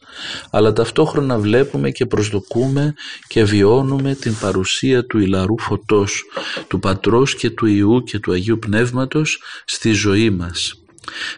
αλλά 0.50 0.72
ταυτόχρονα 0.72 1.38
βλέπουμε 1.38 1.90
και 1.90 2.06
προσδοκούμε 2.06 2.94
και 3.28 3.44
βιώνουμε 3.44 4.14
την 4.14 4.36
παρουσία 4.40 5.06
του 5.06 5.18
ηλαρού 5.18 5.58
φωτός, 5.58 6.24
του 6.68 6.78
Πατρός 6.80 7.34
και 7.34 7.50
του 7.50 7.66
Ιού 7.66 8.02
και 8.02 8.18
του 8.18 8.32
Αγίου 8.32 8.58
Πνεύματος 8.58 9.42
στη 9.64 9.92
ζωή 9.92 10.30
μας. 10.30 10.79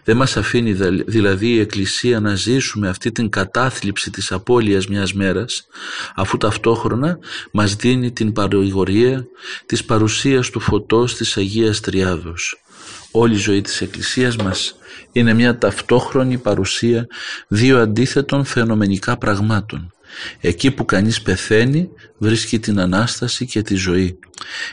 Δεν 0.04 0.16
μας 0.16 0.36
αφήνει 0.36 0.72
δηλαδή 1.06 1.48
η 1.48 1.60
Εκκλησία 1.60 2.20
να 2.20 2.34
ζήσουμε 2.34 2.88
αυτή 2.88 3.12
την 3.12 3.28
κατάθλιψη 3.28 4.10
της 4.10 4.32
απώλειας 4.32 4.86
μιας 4.86 5.12
μέρας 5.12 5.66
αφού 6.14 6.36
ταυτόχρονα 6.36 7.18
μας 7.52 7.74
δίνει 7.74 8.12
την 8.12 8.32
παρηγορία 8.32 9.26
της 9.66 9.84
παρουσίας 9.84 10.50
του 10.50 10.60
φωτός 10.60 11.16
της 11.16 11.36
Αγίας 11.36 11.80
Τριάδος. 11.80 12.62
Όλη 13.10 13.34
η 13.34 13.38
ζωή 13.38 13.60
της 13.60 13.80
Εκκλησίας 13.80 14.36
μας 14.36 14.76
είναι 15.12 15.34
μια 15.34 15.58
ταυτόχρονη 15.58 16.38
παρουσία 16.38 17.06
δύο 17.48 17.80
αντίθετων 17.80 18.44
φαινομενικά 18.44 19.18
πραγμάτων. 19.18 19.92
Εκεί 20.40 20.70
που 20.70 20.84
κανείς 20.84 21.22
πεθαίνει 21.22 21.88
βρίσκει 22.18 22.58
την 22.58 22.80
Ανάσταση 22.80 23.46
και 23.46 23.62
τη 23.62 23.74
ζωή. 23.74 24.18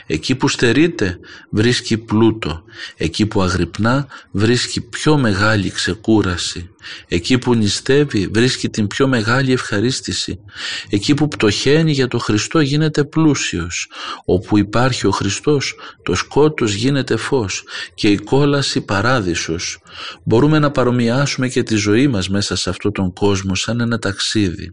Εκεί 0.06 0.34
που 0.34 0.48
στερείται 0.48 1.18
βρίσκει 1.50 1.98
πλούτο. 1.98 2.62
Εκεί 2.96 3.26
που 3.26 3.42
αγρυπνά 3.42 4.06
βρίσκει 4.30 4.80
πιο 4.80 5.18
μεγάλη 5.18 5.70
ξεκούραση. 5.70 6.70
Εκεί 7.08 7.38
που 7.38 7.54
νηστεύει 7.54 8.26
βρίσκει 8.26 8.68
την 8.68 8.86
πιο 8.86 9.08
μεγάλη 9.08 9.52
ευχαρίστηση. 9.52 10.40
Εκεί 10.88 11.14
που 11.14 11.28
πτωχαίνει 11.28 11.92
για 11.92 12.08
το 12.08 12.18
Χριστό 12.18 12.60
γίνεται 12.60 13.04
πλούσιος. 13.04 13.90
Όπου 14.24 14.58
υπάρχει 14.58 15.06
ο 15.06 15.10
Χριστός 15.10 15.74
το 16.02 16.14
σκότος 16.14 16.74
γίνεται 16.74 17.16
φως 17.16 17.64
και 17.94 18.08
η 18.08 18.16
κόλαση 18.16 18.80
παράδεισος. 18.80 19.78
Μπορούμε 20.24 20.58
να 20.58 20.70
παρομοιάσουμε 20.70 21.48
και 21.48 21.62
τη 21.62 21.74
ζωή 21.74 22.08
μας 22.08 22.28
μέσα 22.28 22.56
σε 22.56 22.70
αυτόν 22.70 22.92
τον 22.92 23.12
κόσμο 23.12 23.54
σαν 23.54 23.80
ένα 23.80 23.98
ταξίδι. 23.98 24.72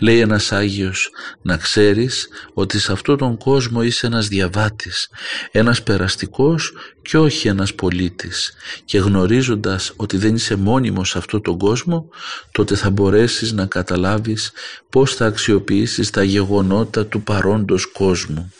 Λέει 0.00 0.18
ένας 0.18 0.52
Άγιος 0.52 1.10
να 1.42 1.56
ξέρεις 1.56 2.28
ότι 2.54 2.78
σε 2.78 2.92
αυτόν 2.92 3.16
τον 3.16 3.36
κόσμο 3.36 3.82
είσαι 3.82 4.06
ένας 4.20 4.28
διαβάτης, 4.28 5.08
ένας 5.50 5.82
περαστικός 5.82 6.72
και 7.02 7.18
όχι 7.18 7.48
ένας 7.48 7.74
πολίτης. 7.74 8.52
Και 8.84 8.98
γνωρίζοντας 8.98 9.92
ότι 9.96 10.16
δεν 10.16 10.34
είσαι 10.34 10.54
μόνιμος 10.56 11.08
σε 11.08 11.18
αυτόν 11.18 11.42
τον 11.42 11.58
κόσμο 11.58 12.08
τότε 12.50 12.74
θα 12.74 12.90
μπορέσεις 12.90 13.52
να 13.52 13.66
καταλάβεις 13.66 14.52
πώς 14.90 15.14
θα 15.14 15.26
αξιοποιήσεις 15.26 16.10
τα 16.10 16.22
γεγονότα 16.22 17.06
του 17.06 17.22
παρόντος 17.22 17.92
κόσμου. 17.92 18.52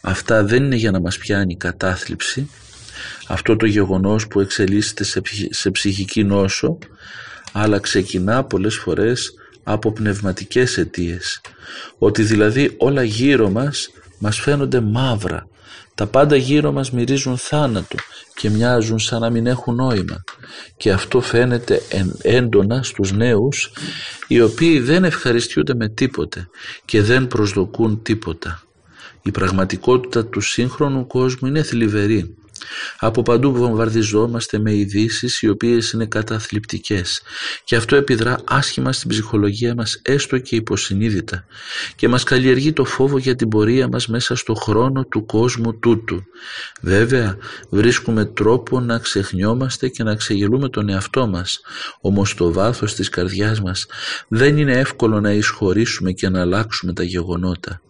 Αυτά 0.00 0.44
δεν 0.44 0.64
είναι 0.64 0.76
για 0.76 0.90
να 0.90 1.00
μας 1.00 1.18
πιάνει 1.18 1.56
κατάθλιψη. 1.56 2.50
Αυτό 3.26 3.56
το 3.56 3.66
γεγονός 3.66 4.26
που 4.26 4.40
εξελίσσεται 4.40 5.04
σε 5.50 5.70
ψυχική 5.70 6.24
νόσο 6.24 6.78
αλλά 7.52 7.78
ξεκινά 7.78 8.44
πολλές 8.44 8.76
φορές 8.76 9.34
από 9.62 9.92
πνευματικές 9.92 10.78
αιτίες. 10.78 11.40
Ότι 11.98 12.22
δηλαδή 12.22 12.74
όλα 12.78 13.02
γύρω 13.02 13.50
μας 13.50 13.90
μας 14.20 14.40
φαίνονται 14.40 14.80
μαύρα. 14.80 15.48
Τα 15.94 16.06
πάντα 16.06 16.36
γύρω 16.36 16.72
μας 16.72 16.90
μυρίζουν 16.90 17.36
θάνατο 17.36 17.96
και 18.34 18.50
μοιάζουν 18.50 18.98
σαν 18.98 19.20
να 19.20 19.30
μην 19.30 19.46
έχουν 19.46 19.74
νόημα. 19.74 20.24
Και 20.76 20.92
αυτό 20.92 21.20
φαίνεται 21.20 21.80
έντονα 22.22 22.82
στους 22.82 23.12
νέους 23.12 23.72
οι 24.28 24.40
οποίοι 24.40 24.80
δεν 24.80 25.04
ευχαριστιούνται 25.04 25.74
με 25.74 25.88
τίποτε 25.88 26.48
και 26.84 27.02
δεν 27.02 27.26
προσδοκούν 27.26 28.02
τίποτα. 28.02 28.62
Η 29.22 29.30
πραγματικότητα 29.30 30.26
του 30.26 30.40
σύγχρονου 30.40 31.06
κόσμου 31.06 31.48
είναι 31.48 31.62
θλιβερή 31.62 32.34
από 32.98 33.22
παντού 33.22 33.52
βομβαρδιζόμαστε 33.52 34.58
με 34.58 34.74
ειδήσεις 34.74 35.42
οι 35.42 35.48
οποίες 35.48 35.90
είναι 35.90 36.06
καταθλιπτικές 36.06 37.22
και 37.64 37.76
αυτό 37.76 37.96
επιδρά 37.96 38.40
άσχημα 38.44 38.92
στην 38.92 39.08
ψυχολογία 39.08 39.74
μας 39.74 40.00
έστω 40.02 40.38
και 40.38 40.56
υποσυνείδητα 40.56 41.44
και 41.96 42.08
μας 42.08 42.24
καλλιεργεί 42.24 42.72
το 42.72 42.84
φόβο 42.84 43.18
για 43.18 43.36
την 43.36 43.48
πορεία 43.48 43.88
μας 43.88 44.06
μέσα 44.06 44.36
στο 44.36 44.54
χρόνο 44.54 45.04
του 45.04 45.26
κόσμου 45.26 45.78
τούτου. 45.78 46.22
Βέβαια 46.80 47.36
βρίσκουμε 47.70 48.24
τρόπο 48.24 48.80
να 48.80 48.98
ξεχνιόμαστε 48.98 49.88
και 49.88 50.02
να 50.02 50.14
ξεγελούμε 50.14 50.68
τον 50.68 50.88
εαυτό 50.88 51.26
μας 51.26 51.60
όμως 52.00 52.34
το 52.34 52.52
βάθος 52.52 52.94
της 52.94 53.08
καρδιάς 53.08 53.60
μας 53.60 53.86
δεν 54.28 54.58
είναι 54.58 54.72
εύκολο 54.72 55.20
να 55.20 55.32
εισχωρήσουμε 55.32 56.12
και 56.12 56.28
να 56.28 56.40
αλλάξουμε 56.40 56.92
τα 56.92 57.02
γεγονότα. 57.02 57.80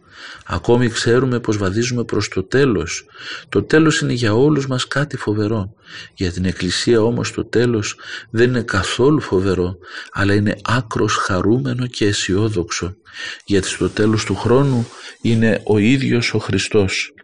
Ακόμη 0.46 0.88
ξέρουμε 0.88 1.40
πως 1.40 1.56
βαδίζουμε 1.56 2.04
προς 2.04 2.28
το 2.28 2.42
τέλος. 2.42 3.04
Το 3.48 3.62
τέλος 3.62 4.00
είναι 4.00 4.12
για 4.12 4.34
όλους 4.34 4.66
μας 4.66 4.86
κάτι 4.86 5.16
φοβερό. 5.16 5.74
Για 6.14 6.32
την 6.32 6.44
Εκκλησία 6.44 7.02
όμως 7.02 7.32
το 7.32 7.44
τέλος 7.44 7.96
δεν 8.30 8.48
είναι 8.48 8.62
καθόλου 8.62 9.20
φοβερό, 9.20 9.78
αλλά 10.12 10.34
είναι 10.34 10.56
άκρος 10.62 11.16
χαρούμενο 11.16 11.86
και 11.86 12.06
αισιόδοξο. 12.06 12.96
Γιατί 13.44 13.68
στο 13.68 13.90
τέλος 13.90 14.24
του 14.24 14.34
χρόνου 14.34 14.86
είναι 15.20 15.62
ο 15.64 15.78
ίδιος 15.78 16.34
ο 16.34 16.38
Χριστός. 16.38 17.14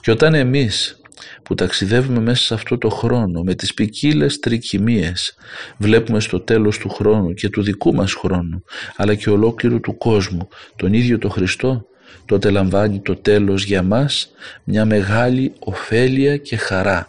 Και 0.00 0.10
όταν 0.10 0.34
εμείς 0.34 0.98
που 1.42 1.54
ταξιδεύουμε 1.54 2.20
μέσα 2.20 2.42
σε 2.42 2.54
αυτό 2.54 2.78
το 2.78 2.88
χρόνο 2.88 3.42
με 3.42 3.54
τις 3.54 3.74
ποικίλες 3.74 4.38
τρικυμίες 4.38 5.34
βλέπουμε 5.78 6.20
στο 6.20 6.40
τέλος 6.40 6.78
του 6.78 6.88
χρόνου 6.88 7.34
και 7.34 7.48
του 7.48 7.62
δικού 7.62 7.94
μας 7.94 8.12
χρόνου 8.12 8.64
αλλά 8.96 9.14
και 9.14 9.30
ολόκληρου 9.30 9.80
του 9.80 9.96
κόσμου 9.96 10.48
τον 10.76 10.92
ίδιο 10.92 11.18
το 11.18 11.28
Χριστό 11.28 11.86
τότε 12.24 12.50
λαμβάνει 12.50 13.00
το 13.00 13.16
τέλος 13.16 13.64
για 13.64 13.82
μας 13.82 14.30
μια 14.64 14.84
μεγάλη 14.84 15.52
ωφέλεια 15.58 16.36
και 16.36 16.56
χαρά. 16.56 17.08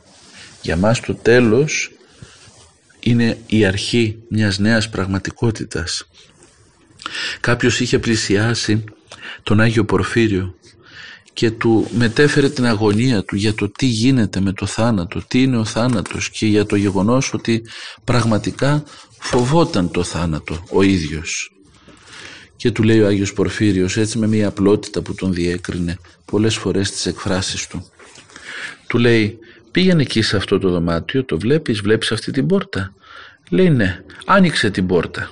Για 0.62 0.78
μας 0.78 1.00
το 1.00 1.16
τέλος 1.16 1.92
είναι 3.00 3.38
η 3.48 3.66
αρχή 3.66 4.18
μιας 4.30 4.60
νέας 4.60 4.90
πραγματικότητας. 4.90 6.08
Κάποιος 7.40 7.80
είχε 7.80 8.00
πλησιάσει 8.00 8.84
τον 9.44 9.62
Άγιο 9.62 9.86
Πορφύριο 9.86 10.56
και 11.34 11.52
του 11.52 11.88
μετέφερε 11.92 12.50
την 12.50 12.66
αγωνία 12.66 13.24
του 13.24 13.36
για 13.36 13.54
το 13.54 13.70
τι 13.70 13.86
γίνεται 13.86 14.40
με 14.40 14.54
το 14.54 14.66
θάνατο, 14.66 15.22
τι 15.28 15.42
είναι 15.42 15.58
ο 15.58 15.66
θάνατος 15.66 16.30
και 16.30 16.46
για 16.46 16.66
το 16.66 16.76
γεγονός 16.76 17.34
ότι 17.34 17.62
πραγματικά 18.04 18.84
φοβόταν 19.20 19.92
το 19.92 20.04
θάνατο 20.04 20.64
ο 20.72 20.82
ίδιος. 20.82 21.55
Και 22.66 22.72
του 22.72 22.84
λέει 22.84 23.02
ο 23.02 23.08
Άγιος 23.08 23.34
Πορφύριος 23.34 23.98
έτσι 23.98 24.18
με 24.18 24.28
μια 24.28 24.48
απλότητα 24.48 25.02
που 25.02 25.16
τον 25.16 25.34
διέκρινε 25.34 25.98
πολλές 26.26 26.56
φορές 26.56 26.92
τις 26.92 27.06
εκφράσεις 27.06 27.68
του. 27.68 27.90
Του 28.88 28.98
λέει 28.98 29.40
πήγαινε 29.72 30.02
εκεί 30.02 30.22
σε 30.22 30.38
αυτό 30.38 30.60
το 30.60 30.70
δωμάτιο, 30.70 31.26
το 31.26 31.40
βλέπεις, 31.40 31.82
βλέπεις 31.82 32.12
αυτή 32.12 32.32
την 32.32 32.48
πόρτα. 32.48 32.94
Λέει 33.50 33.70
ναι, 33.70 34.04
άνοιξε 34.26 34.70
την 34.70 34.88
πόρτα. 34.88 35.32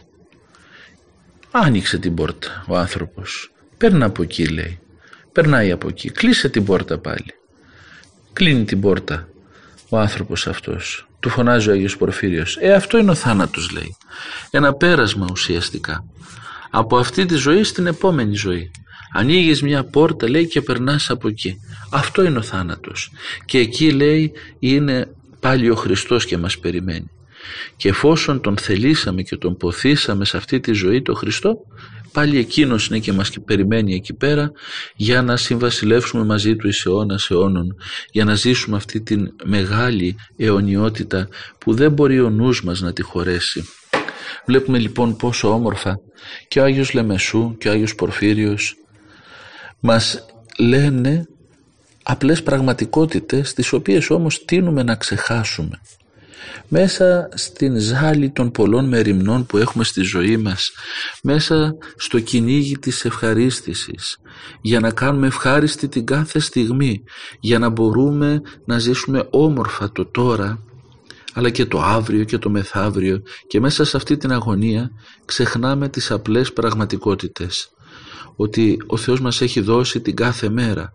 Άνοιξε 1.52 1.98
την 1.98 2.14
πόρτα 2.14 2.66
ο 2.68 2.78
άνθρωπος. 2.78 3.52
Παίρνα 3.78 4.06
από 4.06 4.24
εκεί 4.24 4.48
λέει. 4.48 4.80
Περνάει 5.32 5.72
από 5.72 5.88
εκεί. 5.88 6.10
Κλείσε 6.10 6.50
την 6.50 6.64
πόρτα 6.64 6.98
πάλι. 6.98 7.34
Κλείνει 8.34 8.64
την 8.64 8.82
πόρτα 8.82 9.28
ο 9.90 10.00
άνθρωπος 10.00 10.48
αυτός. 10.48 11.08
Του 11.20 11.30
φωνάζει 11.30 11.70
ο 11.70 11.72
Άγιος 11.72 11.98
Πορφύριος. 11.98 12.58
Ε 12.62 12.74
αυτό 12.74 12.98
είναι 12.98 13.12
ο 13.12 13.16
θάνατος 13.16 13.72
λέει. 13.72 13.96
Ένα 14.52 14.74
πέρασμα 14.74 15.28
ουσιαστικά 15.32 16.06
από 16.76 16.98
αυτή 16.98 17.26
τη 17.26 17.36
ζωή 17.36 17.64
στην 17.64 17.88
επόμενη 17.88 18.36
ζωή. 18.36 18.72
Ανοίγεις 19.14 19.62
μια 19.62 19.84
πόρτα 19.84 20.30
λέει 20.30 20.48
και 20.48 20.62
περνάς 20.62 21.10
από 21.10 21.28
εκεί. 21.28 21.56
Αυτό 21.92 22.24
είναι 22.24 22.38
ο 22.38 22.42
θάνατος. 22.42 23.12
Και 23.46 23.58
εκεί 23.58 23.92
λέει 23.92 24.32
είναι 24.60 25.08
πάλι 25.40 25.70
ο 25.70 25.76
Χριστός 25.76 26.26
και 26.26 26.38
μας 26.38 26.60
περιμένει. 26.60 27.10
Και 27.76 27.90
εφόσον 27.90 28.42
τον 28.42 28.58
θελήσαμε 28.58 29.22
και 29.22 29.36
τον 29.36 29.58
ποθήσαμε 29.58 30.26
σε 30.26 30.38
αυτή 30.38 30.60
τη 30.60 30.72
ζωή 30.72 31.02
το 31.02 31.14
Χριστό, 31.14 31.56
πάλι 32.12 32.38
εκείνος 32.38 32.88
είναι 32.88 33.00
και 33.00 33.14
μας 33.14 33.32
περιμένει 33.46 33.94
εκεί 33.96 34.14
πέρα 34.14 34.52
για 34.96 35.22
να 35.22 35.38
συμβασιλεύσουμε 35.38 36.26
μαζί 36.26 36.56
του 36.56 36.68
εις 36.68 36.86
αιώνας 36.86 37.30
αιώνων, 37.30 37.76
για 38.12 38.26
να 38.26 38.36
ζήσουμε 38.36 38.76
αυτή 38.76 39.02
την 39.02 39.28
μεγάλη 39.44 40.16
αιωνιότητα 40.38 41.28
που 41.58 41.74
δεν 41.74 41.92
μπορεί 41.92 42.20
ο 42.20 42.30
νους 42.30 42.64
μας 42.64 42.82
να 42.82 42.94
τη 42.94 43.02
χωρέσει. 43.02 43.64
Βλέπουμε 44.46 44.78
λοιπόν 44.78 45.16
πόσο 45.16 45.54
όμορφα 45.54 46.00
και 46.48 46.60
ο 46.60 46.64
Άγιος 46.64 46.94
Λεμεσού 46.94 47.56
και 47.58 47.68
ο 47.68 47.72
Άγιος 47.72 47.96
Πορφύριος 47.96 48.76
μας 49.80 50.26
λένε 50.58 51.28
απλές 52.04 52.44
πραγματικότητες 52.44 53.54
τις 53.54 53.74
οποίες 53.74 54.10
όμως 54.10 54.46
τίνουμε 54.46 54.84
να 54.84 54.96
ξεχάσουμε. 54.96 55.80
Μέσα 56.68 57.30
στην 57.34 57.80
ζάλη 57.80 58.30
των 58.30 58.52
πολλών 58.52 58.88
μεριμνών 58.88 59.46
που 59.46 59.58
έχουμε 59.58 59.84
στη 59.84 60.02
ζωή 60.02 60.38
μας, 60.38 60.72
μέσα 61.24 61.76
στο 61.96 62.20
κυνήγι 62.20 62.78
της 62.78 63.06
ευχαρίστησης, 63.06 64.18
για 64.62 64.80
να 64.80 64.92
κάνουμε 64.92 65.28
ευχάριστη 65.28 65.88
την 65.88 66.06
κάθε 66.06 66.40
στιγμή, 66.40 67.04
για 67.40 67.60
να 67.60 67.70
μπορούμε 67.70 68.42
να 68.66 68.80
ζήσουμε 68.80 69.28
όμορφα 69.30 69.92
το 69.92 70.06
τώρα, 70.06 70.60
αλλά 71.34 71.50
και 71.50 71.66
το 71.66 71.82
αύριο 71.82 72.24
και 72.24 72.38
το 72.38 72.50
μεθαύριο 72.50 73.22
και 73.48 73.60
μέσα 73.60 73.86
σε 73.86 73.98
αυτή 73.98 74.18
την 74.18 74.32
αγωνία 74.32 74.92
ξεχνάμε 75.26 75.90
τις 75.90 76.12
απλές 76.12 76.54
πραγματικότητες. 76.54 77.72
Ότι 78.36 78.78
ο 78.88 78.98
Θεός 78.98 79.22
μας 79.22 79.42
έχει 79.42 79.60
δώσει 79.60 80.02
την 80.02 80.16
κάθε 80.16 80.50
μέρα. 80.50 80.94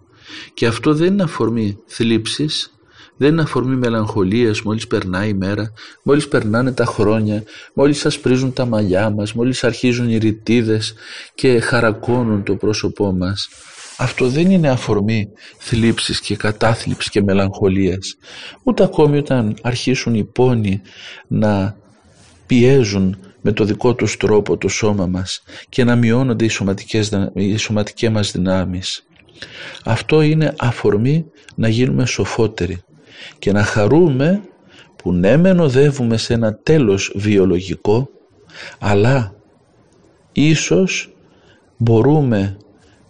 Και 0.55 0.67
αυτό 0.67 0.95
δεν 0.95 1.13
είναι 1.13 1.23
αφορμή 1.23 1.79
θλίψης 1.87 2.73
δεν 3.19 3.33
είναι 3.33 3.43
αφορμή 3.43 3.77
μελαγχολίας 3.77 4.63
μόλις 4.63 4.87
περνάει 4.87 5.29
η 5.29 5.35
μέρα, 5.35 5.73
μόλις 6.03 6.29
περνάνε 6.29 6.73
τα 6.73 6.85
χρόνια, 6.85 7.43
μόλις 7.75 8.07
ασπρίζουν 8.07 8.53
τα 8.53 8.65
μαλλιά 8.65 9.11
μας, 9.11 9.33
μόλις 9.33 9.65
αρχίζουν 9.65 10.09
οι 10.09 10.19
ρητίδες 10.19 10.95
και 11.35 11.61
χαρακώνουν 11.61 12.43
το 12.43 12.55
πρόσωπό 12.55 13.13
μας 13.13 13.49
αυτό 14.01 14.29
δεν 14.29 14.51
είναι 14.51 14.69
αφορμή 14.69 15.29
θλίψης 15.59 16.21
και 16.21 16.37
κατάθλιψης 16.37 17.11
και 17.11 17.23
μελαγχολίας. 17.23 18.17
Ούτε 18.63 18.83
ακόμη 18.83 19.19
όταν 19.19 19.57
αρχίσουν 19.63 20.15
οι 20.15 20.25
πόνοι 20.25 20.81
να 21.29 21.77
πιέζουν 22.47 23.17
με 23.41 23.53
το 23.53 23.65
δικό 23.65 23.95
τους 23.95 24.17
τρόπο 24.17 24.57
το 24.57 24.69
σώμα 24.69 25.07
μας 25.07 25.43
και 25.69 25.85
να 25.85 25.97
μειώνονται 25.97 26.45
οι, 26.45 26.49
σωματικές, 26.49 27.11
οι 27.35 27.57
σωματικές 27.57 28.11
μας 28.11 28.33
δυνάμεις. 28.33 29.07
Αυτό 29.85 30.23
είναι 30.23 30.55
αφορμή 30.59 31.25
να 31.55 31.69
γίνουμε 31.69 32.07
σοφότεροι 32.07 32.83
και 33.39 33.53
να 33.53 33.63
χαρούμε 33.63 34.43
που 34.97 35.13
ναι 35.13 35.37
μεν 35.37 35.61
οδεύουμε 35.61 36.17
σε 36.17 36.35
ένα 36.35 36.55
τέλος 36.55 37.13
βιολογικό 37.17 38.09
αλλά 38.79 39.35
ίσως 40.33 41.15
μπορούμε 41.77 42.57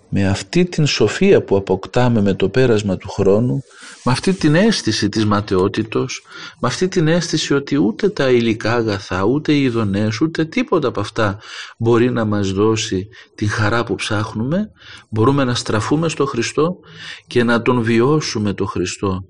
με 0.09 0.29
αυτή 0.29 0.65
την 0.65 0.87
σοφία 0.87 1.43
που 1.43 1.57
αποκτάμε 1.57 2.21
με 2.21 2.35
το 2.35 2.49
πέρασμα 2.49 2.97
του 2.97 3.09
χρόνου, 3.09 3.63
με 4.05 4.13
αυτή 4.13 4.33
την 4.33 4.55
αίσθηση 4.55 5.09
της 5.09 5.25
ματαιότητος, 5.27 6.23
με 6.61 6.69
αυτή 6.69 6.89
την 6.89 7.09
αίσθηση 7.09 7.55
ότι 7.55 7.77
ούτε 7.77 8.09
τα 8.09 8.31
υλικά 8.31 8.75
αγαθά, 8.75 9.25
ούτε 9.25 9.53
οι 9.53 9.63
ειδονές, 9.63 10.21
ούτε 10.21 10.45
τίποτα 10.45 10.89
από 10.89 11.01
αυτά 11.01 11.39
μπορεί 11.79 12.11
να 12.11 12.25
μας 12.25 12.53
δώσει 12.53 13.09
την 13.35 13.49
χαρά 13.49 13.85
που 13.85 13.95
ψάχνουμε, 13.95 14.71
μπορούμε 15.09 15.45
να 15.45 15.55
στραφούμε 15.55 16.09
στο 16.09 16.27
Χριστό 16.27 16.79
και 17.27 17.45
να 17.45 17.63
τον 17.63 17.83
βιώσουμε 17.83 18.53
το 18.53 18.65
Χριστό 18.65 19.25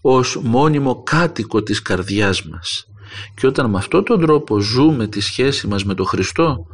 ως 0.00 0.40
μόνιμο 0.42 1.02
κάτοικο 1.02 1.62
της 1.62 1.82
καρδιάς 1.82 2.44
μας. 2.44 2.86
Και 3.34 3.46
όταν 3.46 3.70
με 3.70 3.78
αυτόν 3.78 4.04
τον 4.04 4.20
τρόπο 4.20 4.60
ζούμε 4.60 5.06
τη 5.06 5.20
σχέση 5.20 5.66
μας 5.66 5.84
με 5.84 5.94
τον 5.94 6.06
Χριστό, 6.06 6.66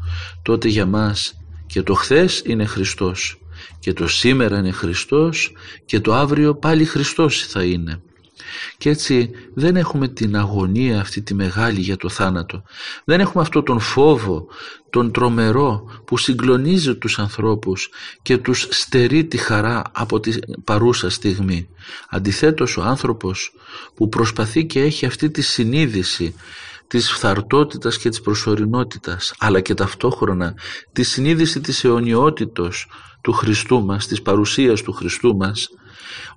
τότε 0.43 0.69
για 0.69 0.87
μας 0.87 1.35
και 1.67 1.83
το 1.83 1.95
χθες 1.95 2.43
είναι 2.45 2.65
Χριστός 2.65 3.39
και 3.79 3.93
το 3.93 4.09
σήμερα 4.09 4.59
είναι 4.59 4.71
Χριστός 4.71 5.53
και 5.85 6.01
το 6.01 6.15
αύριο 6.15 6.55
πάλι 6.55 6.85
Χριστός 6.85 7.47
θα 7.47 7.63
είναι. 7.65 8.01
Και 8.79 8.91
έτσι 8.91 9.31
δεν 9.55 9.77
έχουμε 9.77 10.09
την 10.09 10.37
αγωνία 10.37 11.01
αυτή 11.01 11.23
τη 11.23 11.35
μεγάλη 11.35 11.81
για 11.81 11.97
το 11.97 12.09
θάνατο. 12.09 12.63
Δεν 13.05 13.21
έχουμε 13.21 13.43
αυτό 13.43 13.63
τον 13.63 13.81
φόβο, 13.81 14.47
τον 14.91 15.13
τρομερό 15.13 16.03
που 16.05 16.17
συγκλονίζει 16.17 16.95
τους 16.95 17.19
ανθρώπους 17.19 17.91
και 18.23 18.39
τους 18.39 18.67
στερεί 18.71 19.25
τη 19.25 19.37
χαρά 19.37 19.83
από 19.93 20.21
τη 20.21 20.39
παρούσα 20.65 21.11
στιγμή. 21.11 21.69
Αντιθέτως 22.09 22.77
ο 22.77 22.83
άνθρωπος 22.83 23.53
που 23.95 24.09
προσπαθεί 24.09 24.65
και 24.67 24.81
έχει 24.81 25.07
αυτή 25.07 25.31
τη 25.31 25.43
συνείδηση 25.43 26.35
της 26.89 27.13
φθαρτότητας 27.13 27.99
και 27.99 28.09
της 28.09 28.21
προσωρινότητας 28.21 29.35
αλλά 29.39 29.61
και 29.61 29.75
ταυτόχρονα 29.75 30.55
τη 30.93 31.03
συνείδηση 31.03 31.61
της 31.61 31.85
αιωνιότητος 31.85 32.87
του 33.21 33.33
Χριστού 33.33 33.85
μας, 33.85 34.07
της 34.07 34.23
παρουσίας 34.23 34.83
του 34.83 34.93
Χριστού 34.93 35.37
μας, 35.37 35.69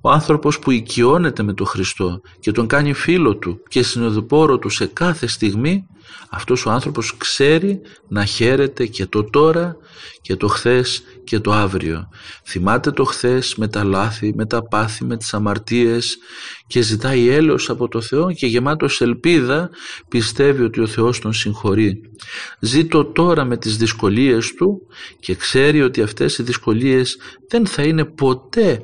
ο 0.01 0.09
άνθρωπος 0.09 0.59
που 0.59 0.71
οικειώνεται 0.71 1.43
με 1.43 1.53
τον 1.53 1.67
Χριστό 1.67 2.21
και 2.39 2.51
τον 2.51 2.67
κάνει 2.67 2.93
φίλο 2.93 3.35
του 3.35 3.59
και 3.67 3.83
συνοδοιπόρο 3.83 4.57
του 4.57 4.69
σε 4.69 4.85
κάθε 4.85 5.27
στιγμή, 5.27 5.85
αυτός 6.29 6.65
ο 6.65 6.71
άνθρωπος 6.71 7.17
ξέρει 7.17 7.81
να 8.07 8.25
χαίρεται 8.25 8.85
και 8.85 9.05
το 9.05 9.23
τώρα 9.23 9.77
και 10.21 10.35
το 10.35 10.47
χθες 10.47 11.03
και 11.23 11.39
το 11.39 11.51
αύριο. 11.51 12.09
Θυμάται 12.45 12.91
το 12.91 13.03
χθες 13.03 13.55
με 13.55 13.67
τα 13.67 13.83
λάθη, 13.83 14.33
με 14.35 14.45
τα 14.45 14.63
πάθη, 14.63 15.05
με 15.05 15.17
τις 15.17 15.33
αμαρτίες 15.33 16.17
και 16.67 16.81
ζητάει 16.81 17.29
έλεος 17.29 17.69
από 17.69 17.87
το 17.87 18.01
Θεό 18.01 18.31
και 18.31 18.47
γεμάτος 18.47 19.01
ελπίδα 19.01 19.69
πιστεύει 20.07 20.63
ότι 20.63 20.79
ο 20.81 20.87
Θεός 20.87 21.19
τον 21.19 21.33
συγχωρεί. 21.33 22.01
Ζει 22.59 22.85
το 22.85 23.05
τώρα 23.05 23.45
με 23.45 23.57
τις 23.57 23.77
δυσκολίες 23.77 24.53
του 24.53 24.81
και 25.19 25.35
ξέρει 25.35 25.81
ότι 25.81 26.01
αυτές 26.01 26.37
οι 26.37 26.43
δυσκολίες 26.43 27.17
δεν 27.47 27.67
θα 27.67 27.83
είναι 27.83 28.05
ποτέ 28.05 28.83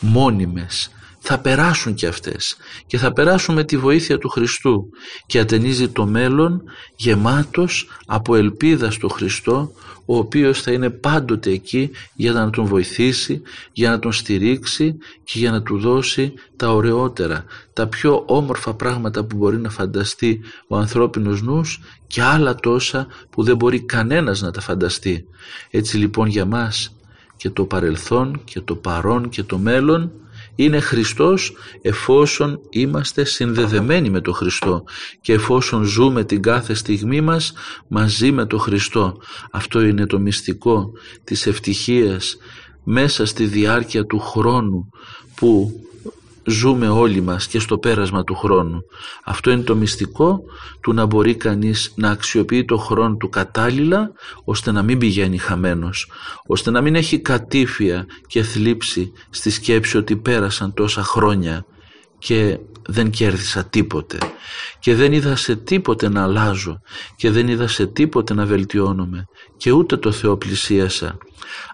μόνιμες. 0.00 0.90
Θα 1.18 1.38
περάσουν 1.38 1.94
και 1.94 2.06
αυτές. 2.06 2.56
Και 2.86 2.98
θα 2.98 3.12
περάσουν 3.12 3.54
με 3.54 3.64
τη 3.64 3.76
βοήθεια 3.76 4.18
του 4.18 4.28
Χριστού. 4.28 4.90
Και 5.26 5.38
ατενίζει 5.38 5.88
το 5.88 6.06
μέλλον 6.06 6.62
γεμάτος 6.96 7.88
από 8.06 8.34
ελπίδας 8.34 8.94
στο 8.94 9.08
Χριστό 9.08 9.72
ο 10.06 10.16
οποίος 10.16 10.62
θα 10.62 10.72
είναι 10.72 10.90
πάντοτε 10.90 11.50
εκεί 11.50 11.90
για 12.14 12.32
να 12.32 12.50
τον 12.50 12.64
βοηθήσει, 12.64 13.42
για 13.72 13.90
να 13.90 13.98
τον 13.98 14.12
στηρίξει 14.12 14.96
και 15.24 15.38
για 15.38 15.50
να 15.50 15.62
του 15.62 15.78
δώσει 15.78 16.32
τα 16.56 16.72
ωραιότερα, 16.72 17.44
τα 17.72 17.86
πιο 17.86 18.22
όμορφα 18.26 18.74
πράγματα 18.74 19.24
που 19.24 19.36
μπορεί 19.36 19.58
να 19.58 19.70
φανταστεί 19.70 20.40
ο 20.66 20.76
ανθρώπινος 20.76 21.42
νους 21.42 21.80
και 22.06 22.22
άλλα 22.22 22.54
τόσα 22.54 23.06
που 23.30 23.42
δεν 23.42 23.56
μπορεί 23.56 23.80
κανένας 23.80 24.40
να 24.40 24.50
τα 24.50 24.60
φανταστεί. 24.60 25.24
Έτσι 25.70 25.96
λοιπόν 25.96 26.28
για 26.28 26.44
μας 26.44 26.95
και 27.36 27.50
το 27.50 27.64
παρελθόν 27.64 28.40
και 28.44 28.60
το 28.60 28.76
παρόν 28.76 29.28
και 29.28 29.42
το 29.42 29.58
μέλλον 29.58 30.10
Είναι 30.54 30.80
Χριστός 30.80 31.52
εφόσον 31.82 32.60
είμαστε 32.70 33.24
συνδεδεμένοι 33.24 34.10
με 34.10 34.20
τον 34.20 34.34
Χριστό 34.34 34.84
και 35.20 35.32
εφόσον 35.32 35.84
ζούμε 35.84 36.24
την 36.24 36.42
κάθε 36.42 36.74
στιγμή 36.74 37.20
μας 37.20 37.52
μαζί 37.88 38.32
με 38.32 38.46
τον 38.46 38.58
Χριστό. 38.58 39.16
Αυτό 39.50 39.80
είναι 39.80 40.06
το 40.06 40.18
μυστικό 40.18 40.92
της 41.24 41.46
ευτυχίας 41.46 42.36
μέσα 42.84 43.26
στη 43.26 43.44
διάρκεια 43.44 44.06
του 44.06 44.18
χρόνου 44.18 44.90
που 45.34 45.80
ζούμε 46.46 46.88
όλοι 46.88 47.20
μας 47.20 47.46
και 47.46 47.58
στο 47.58 47.78
πέρασμα 47.78 48.24
του 48.24 48.34
χρόνου. 48.34 48.82
Αυτό 49.24 49.50
είναι 49.50 49.62
το 49.62 49.74
μυστικό 49.76 50.40
του 50.80 50.92
να 50.92 51.06
μπορεί 51.06 51.34
κανείς 51.34 51.92
να 51.94 52.10
αξιοποιεί 52.10 52.64
το 52.64 52.76
χρόνο 52.76 53.16
του 53.16 53.28
κατάλληλα 53.28 54.12
ώστε 54.44 54.72
να 54.72 54.82
μην 54.82 54.98
πηγαίνει 54.98 55.38
χαμένος, 55.38 56.10
ώστε 56.46 56.70
να 56.70 56.80
μην 56.80 56.94
έχει 56.94 57.18
κατήφια 57.18 58.06
και 58.26 58.42
θλίψη 58.42 59.12
στη 59.30 59.50
σκέψη 59.50 59.96
ότι 59.96 60.16
πέρασαν 60.16 60.74
τόσα 60.74 61.02
χρόνια 61.02 61.64
και 62.18 62.58
δεν 62.88 63.10
κέρδισα 63.10 63.64
τίποτε. 63.64 64.18
Και 64.78 64.94
δεν 64.94 65.12
είδα 65.12 65.36
σε 65.36 65.56
τίποτε 65.56 66.08
να 66.08 66.22
αλλάζω 66.22 66.80
και 67.16 67.30
δεν 67.30 67.48
είδα 67.48 67.68
σε 67.68 67.86
τίποτε 67.86 68.34
να 68.34 68.46
βελτιώνομαι 68.46 69.26
και 69.56 69.70
ούτε 69.70 69.96
το 69.96 70.12
Θεό 70.12 70.36
πλησίασα 70.36 71.18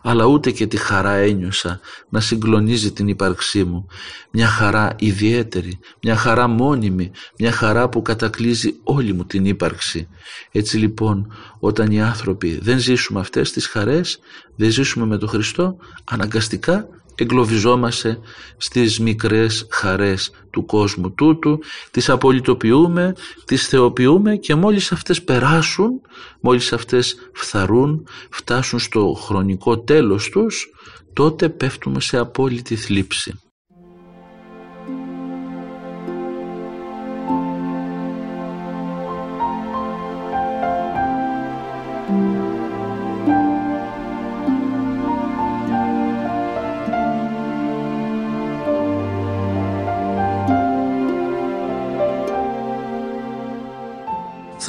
αλλά 0.03 0.25
ούτε 0.25 0.51
και 0.51 0.67
τη 0.67 0.77
χαρά 0.77 1.13
ένιωσα 1.13 1.81
να 2.09 2.21
συγκλονίζει 2.21 2.93
την 2.93 3.09
ύπαρξή 3.09 3.65
μου. 3.65 3.87
Μια 4.31 4.47
χαρά 4.47 4.95
ιδιαίτερη, 4.99 5.79
μια 6.03 6.17
χαρά 6.17 6.47
μόνιμη, 6.47 7.11
μια 7.39 7.53
χαρά 7.53 7.89
που 7.89 8.03
κατακλείζει 8.03 8.75
όλη 8.83 9.13
μου 9.13 9.25
την 9.25 9.45
ύπαρξη. 9.45 10.09
Έτσι 10.53 10.77
λοιπόν 10.77 11.33
όταν 11.59 11.91
οι 11.91 12.03
άνθρωποι 12.03 12.59
δεν 12.63 12.79
ζήσουμε 12.79 13.21
αυτές 13.21 13.53
τις 13.53 13.67
χαρές 13.67 14.19
δεν 14.57 14.71
ζήσουμε 14.71 15.07
με 15.07 15.19
τον 15.19 15.29
Χριστό 15.29 15.77
αναγκαστικά 16.05 16.87
εγκλωβιζόμαστε 17.23 18.19
στις 18.57 19.01
μικρές 19.01 19.67
χαρές 19.71 20.31
του 20.51 20.65
κόσμου 20.65 21.13
τούτου, 21.13 21.59
τις 21.91 22.09
απολυτοποιούμε, 22.09 23.15
τις 23.45 23.69
θεοποιούμε 23.69 24.37
και 24.37 24.55
μόλις 24.55 24.93
αυτές 24.93 25.23
περάσουν, 25.23 26.01
μόλις 26.41 26.73
αυτές 26.73 27.31
φθαρούν, 27.33 28.07
φτάσουν 28.31 28.79
στο 28.79 29.13
χρονικό 29.13 29.79
τέλος 29.79 30.29
τους, 30.29 30.71
τότε 31.13 31.49
πέφτουμε 31.49 32.01
σε 32.01 32.19
απόλυτη 32.19 32.77
θλίψη. 32.77 33.41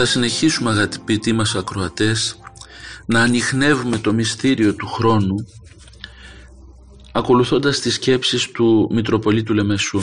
Θα 0.05 0.11
συνεχίσουμε 0.11 0.69
αγαπητοί 0.69 1.33
μας 1.33 1.55
ακροατές 1.55 2.39
να 3.05 3.21
ανοιχνεύουμε 3.21 3.97
το 3.97 4.13
μυστήριο 4.13 4.75
του 4.75 4.87
χρόνου 4.87 5.35
ακολουθώντας 7.11 7.79
τις 7.79 7.93
σκέψεις 7.93 8.51
του 8.51 8.89
Μητροπολίτου 8.91 9.53
Λεμεσού 9.53 10.01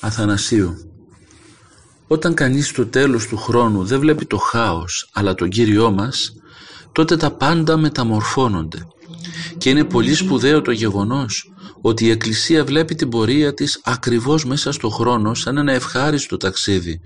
Αθανασίου. 0.00 0.74
Όταν 2.06 2.34
κανείς 2.34 2.68
στο 2.68 2.86
τέλος 2.86 3.26
του 3.26 3.36
χρόνου 3.36 3.84
δεν 3.84 4.00
βλέπει 4.00 4.26
το 4.26 4.36
χάος 4.36 5.10
αλλά 5.12 5.34
τον 5.34 5.48
Κύριό 5.48 5.90
μας 5.90 6.32
τότε 6.92 7.16
τα 7.16 7.30
πάντα 7.30 7.76
μεταμορφώνονται 7.76 8.86
και 9.58 9.70
είναι 9.70 9.84
πολύ 9.84 10.14
σπουδαίο 10.14 10.62
το 10.62 10.70
γεγονός 10.70 11.50
ότι 11.80 12.04
η 12.04 12.10
Εκκλησία 12.10 12.64
βλέπει 12.64 12.94
την 12.94 13.08
πορεία 13.08 13.54
της 13.54 13.80
ακριβώς 13.84 14.44
μέσα 14.44 14.72
στο 14.72 14.88
χρόνο 14.88 15.34
σαν 15.34 15.56
ένα 15.56 15.72
ευχάριστο 15.72 16.36
ταξίδι 16.36 17.00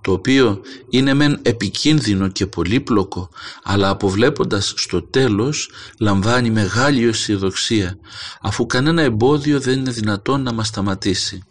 το 0.00 0.12
οποίο 0.12 0.60
είναι 0.90 1.14
μεν 1.14 1.38
επικίνδυνο 1.42 2.28
και 2.28 2.46
πολύπλοκο 2.46 3.28
αλλά 3.62 3.88
αποβλέποντας 3.88 4.72
στο 4.76 5.02
τέλος 5.02 5.70
λαμβάνει 5.98 6.50
μεγάλη 6.50 7.08
αισιοδοξία 7.08 7.98
αφού 8.40 8.66
κανένα 8.66 9.02
εμπόδιο 9.02 9.60
δεν 9.60 9.78
είναι 9.78 9.90
δυνατόν 9.90 10.42
να 10.42 10.52
μας 10.52 10.66
σταματήσει. 10.66 11.42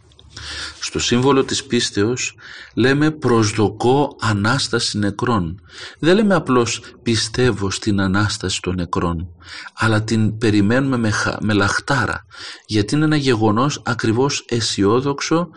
Στο 0.81 0.99
σύμβολο 0.99 1.43
της 1.43 1.63
πίστεως 1.63 2.35
λέμε 2.75 3.11
προσδοκώ 3.11 4.15
Ανάσταση 4.19 4.97
νεκρών. 4.97 5.61
Δεν 5.99 6.15
λέμε 6.15 6.35
απλώς 6.35 6.81
πιστεύω 7.03 7.69
στην 7.69 8.01
Ανάσταση 8.01 8.61
των 8.61 8.75
νεκρών, 8.75 9.27
αλλά 9.73 10.03
την 10.03 10.37
περιμένουμε 10.37 10.97
με, 10.97 11.11
με 11.39 11.53
λαχτάρα, 11.53 12.25
γιατί 12.65 12.95
είναι 12.95 13.05
ένα 13.05 13.15
γεγονός 13.15 13.81
ακριβώς 13.85 14.45
αισιόδοξο 14.47 15.49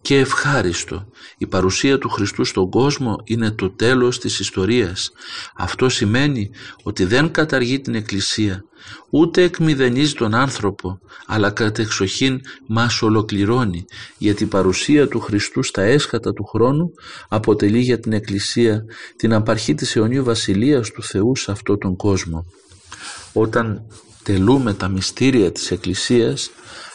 και 0.00 0.18
ευχάριστο. 0.18 1.06
Η 1.38 1.46
παρουσία 1.46 1.98
του 1.98 2.08
Χριστού 2.08 2.44
στον 2.44 2.70
κόσμο 2.70 3.16
είναι 3.24 3.50
το 3.50 3.70
τέλος 3.70 4.18
της 4.18 4.38
ιστορίας. 4.38 5.10
Αυτό 5.56 5.88
σημαίνει 5.88 6.50
ότι 6.82 7.04
δεν 7.04 7.30
καταργεί 7.30 7.80
την 7.80 7.94
Εκκλησία, 7.94 8.62
ούτε 9.10 9.42
εκμηδενίζει 9.42 10.14
τον 10.14 10.34
άνθρωπο, 10.34 10.98
αλλά 11.26 11.50
κατεξοχήν 11.50 12.40
μας 12.66 13.02
ολοκληρώνει, 13.02 13.84
γιατί 14.18 14.42
η 14.42 14.46
παρουσία 14.46 14.67
του 15.10 15.20
Χριστού 15.20 15.62
στα 15.62 15.82
έσχατα 15.82 16.32
του 16.32 16.44
χρόνου 16.44 16.92
αποτελεί 17.28 17.78
για 17.78 18.00
την 18.00 18.12
Εκκλησία 18.12 18.84
την 19.16 19.32
απαρχή 19.34 19.74
της 19.74 19.96
αιωνίου 19.96 20.24
βασιλείας 20.24 20.90
του 20.90 21.02
Θεού 21.02 21.36
σε 21.36 21.50
αυτόν 21.50 21.78
τον 21.78 21.96
κόσμο. 21.96 22.46
Όταν 23.32 23.86
τελούμε 24.22 24.74
τα 24.74 24.88
μυστήρια 24.88 25.52
της 25.52 25.70
Εκκλησίας, 25.70 26.50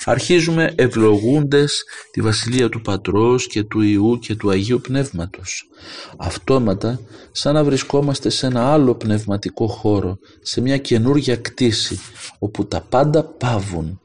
αρχίζουμε 0.05 0.73
ευλογούντες 0.75 1.83
τη 2.11 2.21
Βασιλεία 2.21 2.69
του 2.69 2.81
Πατρός 2.81 3.47
και 3.47 3.63
του 3.63 3.81
Ιού 3.81 4.19
και 4.19 4.35
του 4.35 4.49
Αγίου 4.49 4.81
Πνεύματος. 4.81 5.69
Αυτόματα 6.17 6.99
σαν 7.31 7.53
να 7.53 7.63
βρισκόμαστε 7.63 8.29
σε 8.29 8.45
ένα 8.45 8.73
άλλο 8.73 8.95
πνευματικό 8.95 9.67
χώρο, 9.67 10.17
σε 10.41 10.61
μια 10.61 10.77
καινούργια 10.77 11.35
κτίση, 11.35 11.99
όπου 12.39 12.65
τα 12.65 12.81
πάντα 12.81 13.23
πάβουν. 13.23 14.01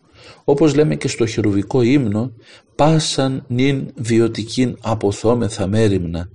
Όπως 0.50 0.74
λέμε 0.74 0.96
και 0.96 1.08
στο 1.08 1.26
χερουβικό 1.26 1.82
ύμνο, 1.82 2.32
πάσαν 2.74 3.44
νυν 3.48 3.90
βιωτικήν 3.94 4.76
αποθόμεθα 4.80 5.66
μέρημνα, 5.66 6.28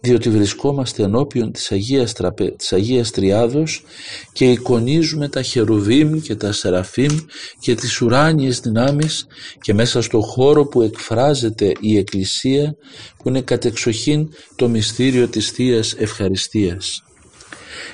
διότι 0.00 0.30
βρισκόμαστε 0.30 1.02
ενώπιον 1.02 1.52
της 1.52 1.72
Αγίας, 1.72 2.12
Τραπε... 2.12 2.50
της 2.50 2.72
Αγίας 2.72 3.10
Τριάδος 3.10 3.84
και 4.32 4.50
εικονίζουμε 4.50 5.28
τα 5.28 5.42
χερουβίμ 5.42 6.20
και 6.20 6.34
τα 6.36 6.52
σεραφίμ 6.52 7.16
και 7.60 7.74
τις 7.74 8.00
ουράνιες 8.00 8.60
δυνάμεις 8.60 9.26
και 9.60 9.74
μέσα 9.74 10.02
στο 10.02 10.20
χώρο 10.20 10.66
που 10.66 10.82
εκφράζεται 10.82 11.72
η 11.80 11.96
Εκκλησία 11.96 12.76
που 13.16 13.28
είναι 13.28 13.40
κατεξοχήν 13.40 14.28
το 14.56 14.68
μυστήριο 14.68 15.28
της 15.28 15.50
Θείας 15.50 15.94
Ευχαριστίας. 15.98 17.02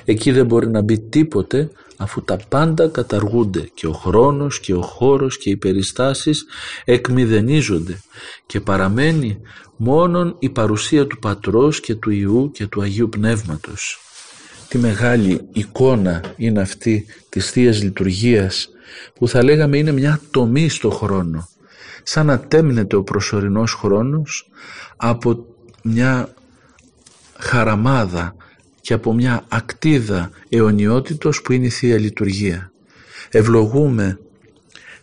Εκεί 0.05 0.33
δεν 0.33 0.47
μπορεί 0.47 0.71
να 0.71 0.83
μπει 0.83 1.01
τίποτε 1.01 1.71
αφού 1.97 2.23
τα 2.23 2.39
πάντα 2.49 2.89
καταργούνται 2.89 3.71
και 3.75 3.87
ο 3.87 3.93
χρόνος 3.93 4.61
και 4.61 4.75
ο 4.75 4.83
χώρος 4.83 5.39
και 5.39 5.51
οι 5.51 5.57
περιστάσεις 5.57 6.45
εκμηδενίζονται 6.85 8.01
και 8.47 8.61
παραμένει 8.61 9.41
μόνον 9.77 10.37
η 10.39 10.51
παρουσία 10.51 11.07
του 11.07 11.19
Πατρός 11.19 11.81
και 11.81 11.95
του 11.95 12.11
Ιού 12.11 12.51
και 12.55 12.67
του 12.67 12.83
Αγίου 12.83 13.09
Πνεύματος. 13.09 14.01
Τι 14.69 14.79
μεγάλη 14.79 15.49
εικόνα 15.53 16.21
είναι 16.37 16.61
αυτή 16.61 17.07
της 17.29 17.51
θείας 17.51 17.83
Λειτουργίας 17.83 18.69
που 19.15 19.29
θα 19.29 19.45
λέγαμε 19.45 19.79
είναι 19.79 19.93
μια 19.93 20.21
τομή 20.31 20.69
στο 20.69 20.91
χρόνο 20.91 21.49
σαν 22.03 22.27
να 22.27 22.41
τέμνεται 22.41 22.97
ο 22.97 23.03
προσωρινός 23.03 23.75
χρόνος 23.75 24.51
από 24.97 25.47
μια 25.83 26.35
χαραμάδα 27.39 28.35
και 28.87 28.95
από 28.95 29.15
μια 29.15 29.45
ακτίδα 29.49 30.31
αιωνιότητος 30.49 31.43
που 31.43 31.53
είναι 31.53 31.67
η 31.67 31.71
Θεία 31.71 31.99
Λειτουργία. 31.99 32.73
Ευλογούμε 33.31 34.19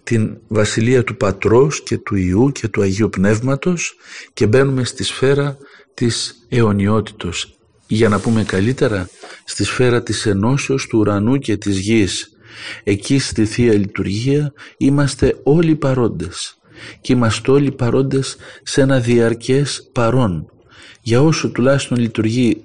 την 0.04 0.38
Βασιλεία 0.48 1.04
του 1.04 1.18
Πατρός 1.18 1.84
και 1.84 1.98
του 1.98 2.16
Ιού 2.16 2.52
και 2.52 2.68
του 2.68 2.82
Αγίου 2.82 3.10
Πνεύματος 3.10 3.96
και 4.34 4.48
μπαίνουμε 4.48 4.84
στη 4.84 5.04
σφαίρα 5.04 5.58
της 5.94 6.46
αιωνιότητος 6.50 7.58
για 7.88 8.10
να 8.10 8.20
πούμε 8.20 8.44
καλύτερα 8.44 9.10
στη 9.46 9.64
σφαίρα 9.64 10.04
της 10.04 10.26
ενώσεως 10.26 10.88
του 10.88 11.00
ουρανού 11.00 11.38
και 11.38 11.58
της 11.58 11.80
γης. 11.80 12.32
Εκεί 12.84 13.20
στη 13.20 13.46
Θεία 13.46 13.74
Λειτουργία 13.74 14.54
είμαστε 14.78 15.40
όλοι 15.44 15.76
παρόντες 15.76 16.58
και 17.02 17.14
είμαστε 17.14 17.52
όλοι 17.52 17.72
παρόντες 17.72 18.36
σε 18.64 18.82
ένα 18.82 19.00
διαρκές 19.00 19.90
παρόν. 19.92 20.46
Για 21.02 21.22
όσο 21.22 21.52
τουλάχιστον 21.52 21.98
λειτουργεί 21.98 22.64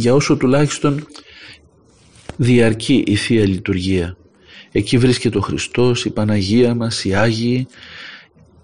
για 0.00 0.14
όσο 0.14 0.36
τουλάχιστον 0.36 1.06
διαρκεί 2.36 3.04
η 3.06 3.16
Θεία 3.16 3.46
Λειτουργία. 3.46 4.16
Εκεί 4.72 4.98
βρίσκεται 4.98 5.38
ο 5.38 5.40
Χριστός, 5.40 6.04
η 6.04 6.10
Παναγία 6.10 6.74
μας, 6.74 7.04
οι 7.04 7.14
Άγιοι, 7.14 7.66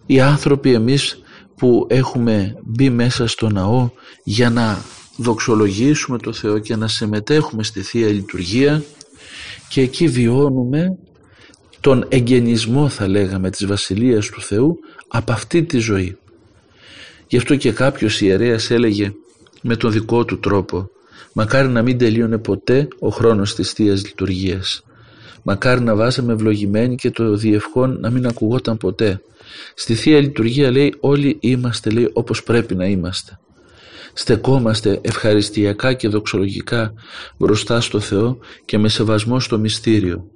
οι 0.06 0.20
άνθρωποι 0.20 0.72
εμείς 0.72 1.22
που 1.56 1.86
έχουμε 1.90 2.56
μπει 2.64 2.90
μέσα 2.90 3.26
στο 3.26 3.48
ναό 3.48 3.90
για 4.24 4.50
να 4.50 4.78
δοξολογήσουμε 5.16 6.18
το 6.18 6.32
Θεό 6.32 6.58
και 6.58 6.76
να 6.76 6.88
συμμετέχουμε 6.88 7.62
στη 7.62 7.80
Θεία 7.82 8.08
Λειτουργία 8.08 8.82
και 9.68 9.80
εκεί 9.80 10.08
βιώνουμε 10.08 10.98
τον 11.80 12.06
εγγενισμό 12.08 12.88
θα 12.88 13.08
λέγαμε 13.08 13.50
της 13.50 13.66
Βασιλείας 13.66 14.26
του 14.26 14.40
Θεού 14.40 14.78
από 15.08 15.32
αυτή 15.32 15.62
τη 15.62 15.78
ζωή. 15.78 16.18
Γι' 17.26 17.36
αυτό 17.36 17.56
και 17.56 17.72
κάποιος 17.72 18.20
ιερέας 18.20 18.70
έλεγε 18.70 19.12
με 19.62 19.76
τον 19.76 19.92
δικό 19.92 20.24
του 20.24 20.38
τρόπο 20.38 20.90
μακάρι 21.38 21.68
να 21.68 21.82
μην 21.82 21.98
τελείωνε 21.98 22.38
ποτέ 22.38 22.88
ο 22.98 23.08
χρόνος 23.08 23.54
της 23.54 23.72
Θείας 23.72 24.04
Λειτουργίας. 24.04 24.84
Μακάρι 25.42 25.80
να 25.80 25.94
βάζαμε 25.94 26.32
ευλογημένοι 26.32 26.94
και 26.94 27.10
το 27.10 27.36
διευχόν 27.36 28.00
να 28.00 28.10
μην 28.10 28.26
ακουγόταν 28.26 28.76
ποτέ. 28.76 29.20
Στη 29.74 29.94
Θεία 29.94 30.20
Λειτουργία 30.20 30.70
λέει 30.70 30.94
όλοι 31.00 31.36
είμαστε 31.40 31.90
λέει 31.90 32.10
όπως 32.12 32.42
πρέπει 32.42 32.74
να 32.74 32.86
είμαστε. 32.86 33.38
Στεκόμαστε 34.12 34.98
ευχαριστιακά 35.02 35.92
και 35.92 36.08
δοξολογικά 36.08 36.94
μπροστά 37.38 37.80
στο 37.80 38.00
Θεό 38.00 38.38
και 38.64 38.78
με 38.78 38.88
σεβασμό 38.88 39.40
στο 39.40 39.58
μυστήριο. 39.58 40.30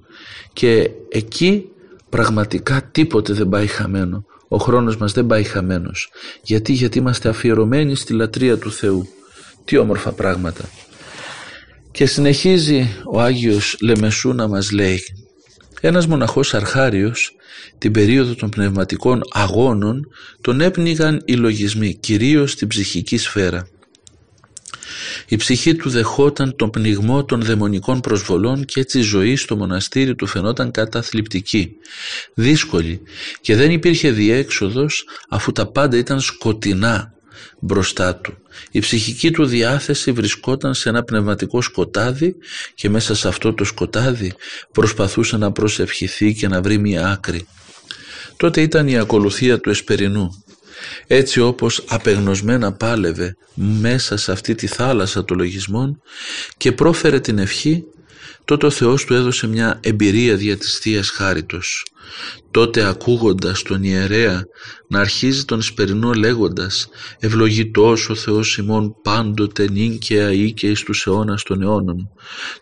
Και 0.53 0.91
εκεί 1.09 1.69
πραγματικά 2.09 2.89
τίποτε 2.93 3.33
δεν 3.33 3.49
πάει 3.49 3.67
χαμένο. 3.67 4.25
Ο 4.49 4.57
χρόνος 4.57 4.97
μας 4.97 5.13
δεν 5.13 5.27
πάει 5.27 5.43
χαμένος. 5.43 6.11
Γιατί, 6.43 6.73
γιατί 6.73 6.99
είμαστε 6.99 7.29
αφιερωμένοι 7.29 7.95
στη 7.95 8.13
λατρεία 8.13 8.59
του 8.59 8.73
Θεού. 8.73 9.09
Τι 9.65 9.77
όμορφα 9.77 10.13
πράγματα. 10.13 10.65
Και 11.93 12.07
συνεχίζει 12.07 12.89
ο 13.13 13.21
Άγιος 13.21 13.77
Λεμεσού 13.81 14.33
να 14.33 14.49
μας 14.49 14.71
λέει 14.71 15.01
ένας 15.81 16.07
μοναχός 16.07 16.55
αρχάριος 16.55 17.35
την 17.79 17.93
περίοδο 17.93 18.35
των 18.35 18.51
πνευματικών 18.51 19.21
αγώνων 19.33 20.09
τον 20.41 20.61
έπνιγαν 20.61 21.23
οι 21.25 21.33
λογισμοί 21.33 21.95
κυρίως 21.95 22.51
στην 22.51 22.69
ψυχική 22.69 23.17
σφαίρα. 23.17 23.69
Η 25.29 25.37
ψυχή 25.37 25.75
του 25.75 25.91
δεχόταν 25.91 26.57
τον 26.57 26.71
πνιγμό 26.71 27.25
των 27.25 27.43
δαιμονικών 27.43 28.01
προσβολών 28.01 28.65
και 28.65 28.81
έτσι 28.81 28.99
η 28.99 29.03
ζωή 29.03 29.37
στο 29.37 29.57
μοναστήρι 29.57 30.15
του 30.15 30.27
φαινόταν 30.27 30.71
καταθλιπτική, 30.71 31.77
δύσκολη 32.35 33.01
και 33.41 33.57
δεν 33.57 33.71
υπήρχε 33.71 34.11
διέξοδος 34.11 35.05
αφού 35.29 35.53
τα 35.53 35.67
πάντα 35.67 35.97
ήταν 35.97 36.21
σκοτεινά 36.21 37.15
μπροστά 37.61 38.17
του. 38.17 38.37
Η 38.71 38.81
ψυχική 38.81 39.31
του 39.31 39.47
διάθεση 39.47 40.13
βρισκόταν 40.13 40.75
σε 40.75 40.89
ένα 40.89 41.03
πνευματικό 41.03 41.61
σκοτάδι 41.61 42.37
και 42.75 42.89
μέσα 42.89 43.15
σε 43.15 43.29
αυτό 43.29 43.55
το 43.55 43.65
σκοτάδι 43.65 44.33
προσπαθούσε 44.73 45.37
να 45.37 45.53
προσευχηθεί 45.53 46.35
και 46.35 46.49
να 46.49 46.63
βρει 46.63 46.79
μια 46.79 47.09
άκρη. 47.09 47.47
Τότε 48.37 48.61
ήταν 48.61 48.89
η 48.89 48.99
ακολουθία 48.99 49.61
του 49.61 49.71
Εσπερινού. 49.71 50.45
Έτσι 51.07 51.41
όπως 51.41 51.85
απεγνωσμένα 51.89 52.73
πάλευε 52.73 53.37
μέσα 53.55 54.17
σε 54.17 54.33
αυτή 54.33 54.55
τη 54.55 54.67
θάλασσα 54.67 55.25
των 55.25 55.37
λογισμών 55.37 56.03
και 56.57 56.73
πρόφερε 56.73 57.21
την 57.21 57.39
ευχή 57.39 57.85
τότε 58.45 58.67
ο 58.67 58.71
Θεός 58.71 59.05
του 59.05 59.15
έδωσε 59.15 59.47
μια 59.47 59.81
εμπειρία 59.83 60.37
δια 60.37 60.57
της 60.57 60.79
Θείας 60.79 61.11
Χάριτος. 61.11 61.85
Τότε 62.51 62.83
ακούγοντας 62.89 63.63
τον 63.63 63.83
ιερέα 63.83 64.45
να 64.89 65.01
αρχίζει 65.01 65.45
τον 65.45 65.63
σπερινό 65.63 66.13
λέγοντας 66.13 66.89
«Ευλογητός 67.19 68.09
ο 68.09 68.15
Θεός 68.15 68.57
ημών 68.59 68.97
πάντοτε 69.03 69.71
νυν 69.71 69.99
και 69.99 70.21
αή 70.21 70.53
και 70.53 70.69
εις 70.69 70.83
τους 70.83 71.07
αιώνας 71.07 71.43
των 71.43 71.63
αιώνων». 71.63 72.11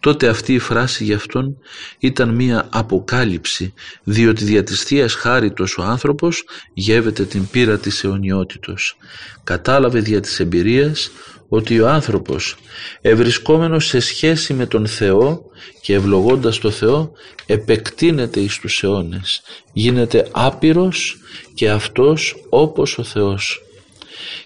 Τότε 0.01 0.29
αυτή 0.29 0.55
η 0.55 0.59
φράση 0.59 1.05
για 1.05 1.17
αυτόν 1.17 1.57
ήταν 1.99 2.29
μία 2.29 2.69
αποκάλυψη 2.71 3.73
διότι 4.05 4.45
δια 4.45 4.63
της 4.63 4.83
Θείας 4.83 5.15
Χάριτος 5.15 5.79
ο 5.79 5.83
άνθρωπος 5.83 6.45
γεύεται 6.75 7.25
την 7.25 7.49
πείρα 7.49 7.79
της 7.79 8.05
αιωνιότητος. 8.05 8.97
Κατάλαβε 9.45 10.01
δια 10.01 10.21
της 10.21 10.41
εμπειρίας 10.41 11.11
ότι 11.49 11.81
ο 11.81 11.89
άνθρωπος 11.89 12.57
ευρισκόμενος 13.01 13.87
σε 13.87 14.01
σχέση 14.01 14.55
με 14.55 14.67
τον 14.67 14.87
Θεό 14.87 15.43
και 15.81 15.95
ευλογώντας 15.95 16.59
το 16.59 16.71
Θεό 16.71 17.13
επεκτείνεται 17.47 18.41
εις 18.41 18.59
τους 18.59 18.83
αιώνες 18.83 19.43
γίνεται 19.73 20.29
άπειρος 20.33 21.19
και 21.55 21.71
αυτός 21.71 22.45
όπως 22.49 22.99
ο 22.99 23.03
Θεός. 23.03 23.63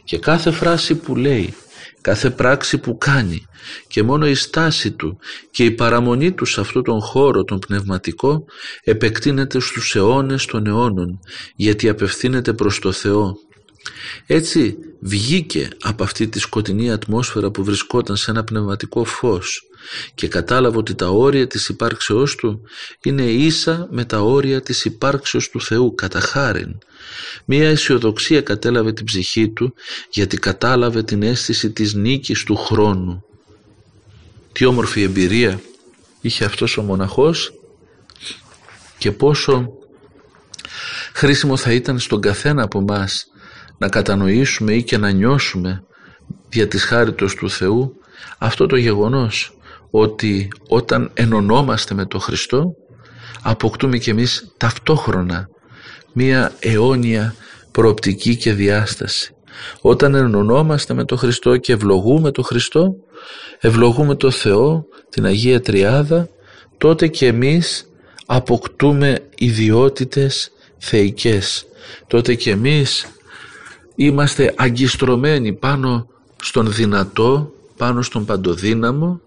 Και 0.05 0.19
κάθε 0.19 0.51
φράση 0.51 0.95
που 0.95 1.17
λέει 1.17 1.55
κάθε 2.01 2.31
πράξη 2.31 2.79
που 2.79 2.99
κάνει 2.99 3.47
και 3.89 4.03
μόνο 4.03 4.27
η 4.27 4.35
στάση 4.35 4.91
του 4.91 5.19
και 5.51 5.65
η 5.65 5.71
παραμονή 5.71 6.33
του 6.33 6.45
σε 6.45 6.61
αυτόν 6.61 6.83
τον 6.83 7.01
χώρο 7.01 7.45
τον 7.45 7.59
πνευματικό 7.59 8.45
επεκτείνεται 8.85 9.61
στους 9.61 9.95
αιώνες 9.95 10.47
των 10.47 10.67
αιώνων 10.67 11.21
γιατί 11.57 11.89
απευθύνεται 11.89 12.53
προς 12.53 12.79
το 12.79 12.93
Θεό 12.93 13.37
έτσι 14.27 14.77
βγήκε 15.01 15.69
από 15.83 16.03
αυτή 16.03 16.29
τη 16.29 16.39
σκοτεινή 16.39 16.93
ατμόσφαιρα 16.93 17.51
που 17.51 17.65
βρισκόταν 17.65 18.17
σε 18.17 18.31
ένα 18.31 18.45
πνευματικό 18.45 19.05
φως 19.05 19.63
και 20.15 20.29
κατάλαβε 20.29 20.77
ότι 20.77 20.95
τα 20.95 21.09
όρια 21.09 21.47
της 21.47 21.69
υπάρξεώς 21.69 22.35
του 22.35 22.61
είναι 23.03 23.23
ίσα 23.23 23.89
με 23.91 24.05
τα 24.05 24.21
όρια 24.21 24.63
της 24.63 24.85
υπάρξεως 24.85 25.51
του 25.51 25.61
Θεού 25.61 25.95
κατά 25.95 26.21
χάριν. 26.21 26.79
Μία 27.45 27.69
αισιοδοξία 27.69 28.41
κατέλαβε 28.41 28.93
την 28.93 29.05
ψυχή 29.05 29.49
του 29.49 29.75
γιατί 30.11 30.37
κατάλαβε 30.37 31.03
την 31.03 31.23
αίσθηση 31.23 31.71
της 31.71 31.95
νίκης 31.95 32.45
του 32.45 32.57
χρόνου. 32.57 33.25
Τι 34.53 34.65
όμορφη 34.65 35.03
εμπειρία 35.03 35.61
είχε 36.21 36.45
αυτός 36.45 36.77
ο 36.77 36.83
μοναχός 36.83 37.53
και 38.99 39.13
πόσο 39.13 39.73
χρήσιμο 41.15 41.57
θα 41.57 41.73
ήταν 41.73 41.99
στον 41.99 42.21
καθένα 42.21 42.63
από 42.63 42.81
μας 42.81 43.27
να 43.79 43.89
κατανοήσουμε 43.89 44.75
ή 44.75 44.83
και 44.83 44.99
να 44.99 45.11
νιώσουμε 45.11 45.85
δια 46.49 46.69
της 46.69 46.85
χάριτος 46.85 47.35
του 47.35 47.51
Θεού 47.51 47.97
αυτό 48.39 48.67
το 48.67 48.77
γεγονός 48.77 49.57
ότι 49.91 50.49
όταν 50.69 51.11
ενωνόμαστε 51.15 51.95
με 51.95 52.07
τον 52.07 52.21
Χριστό 52.21 52.75
αποκτούμε 53.43 53.99
κι 53.99 54.11
εμείς 54.11 54.53
ταυτόχρονα 54.57 55.49
μία 56.13 56.53
αιώνια 56.61 57.35
προοπτική 57.71 58.37
και 58.37 58.53
διάσταση. 58.53 59.35
Όταν 59.81 60.15
ενωνόμαστε 60.15 60.95
με 60.95 61.05
τον 61.05 61.19
Χριστό 61.19 61.57
και 61.57 61.73
ευλογούμε 61.73 62.31
τον 62.31 62.45
Χριστό, 62.45 62.95
ευλογούμε 63.61 64.15
τον 64.15 64.33
Θεό, 64.33 64.85
την 65.09 65.25
Αγία 65.25 65.61
Τριάδα, 65.61 66.29
τότε 66.79 67.09
και 67.09 67.27
εμείς 67.27 67.91
αποκτούμε 68.27 69.19
ιδιότητες 69.35 70.51
θεϊκές. 70.79 71.67
Τότε 72.07 72.35
και 72.35 72.51
εμείς 72.51 73.07
είμαστε 73.95 74.55
αγκιστρωμένοι 74.57 75.53
πάνω 75.53 76.07
στον 76.43 76.73
δυνατό, 76.73 77.53
πάνω 77.77 78.03
στον 78.03 78.25
παντοδύναμο 78.25 79.21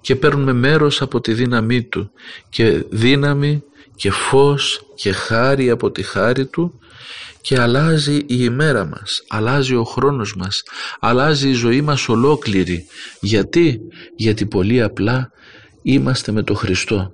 και 0.00 0.16
παίρνουμε 0.16 0.52
μέρος 0.52 1.02
από 1.02 1.20
τη 1.20 1.32
δύναμή 1.32 1.82
του 1.82 2.10
και 2.48 2.84
δύναμη 2.90 3.62
και 3.96 4.10
φως 4.10 4.82
και 4.94 5.12
χάρη 5.12 5.70
από 5.70 5.90
τη 5.90 6.02
χάρη 6.02 6.46
του 6.46 6.78
και 7.40 7.60
αλλάζει 7.60 8.14
η 8.14 8.24
ημέρα 8.26 8.84
μας, 8.84 9.24
αλλάζει 9.28 9.74
ο 9.74 9.84
χρόνος 9.84 10.36
μας, 10.36 10.62
αλλάζει 11.00 11.48
η 11.48 11.52
ζωή 11.52 11.80
μας 11.80 12.08
ολόκληρη. 12.08 12.86
Γιατί; 13.20 13.80
Γιατί 14.16 14.46
πολύ 14.46 14.82
απλά 14.82 15.30
είμαστε 15.82 16.32
με 16.32 16.42
τον 16.42 16.56
Χριστό. 16.56 17.12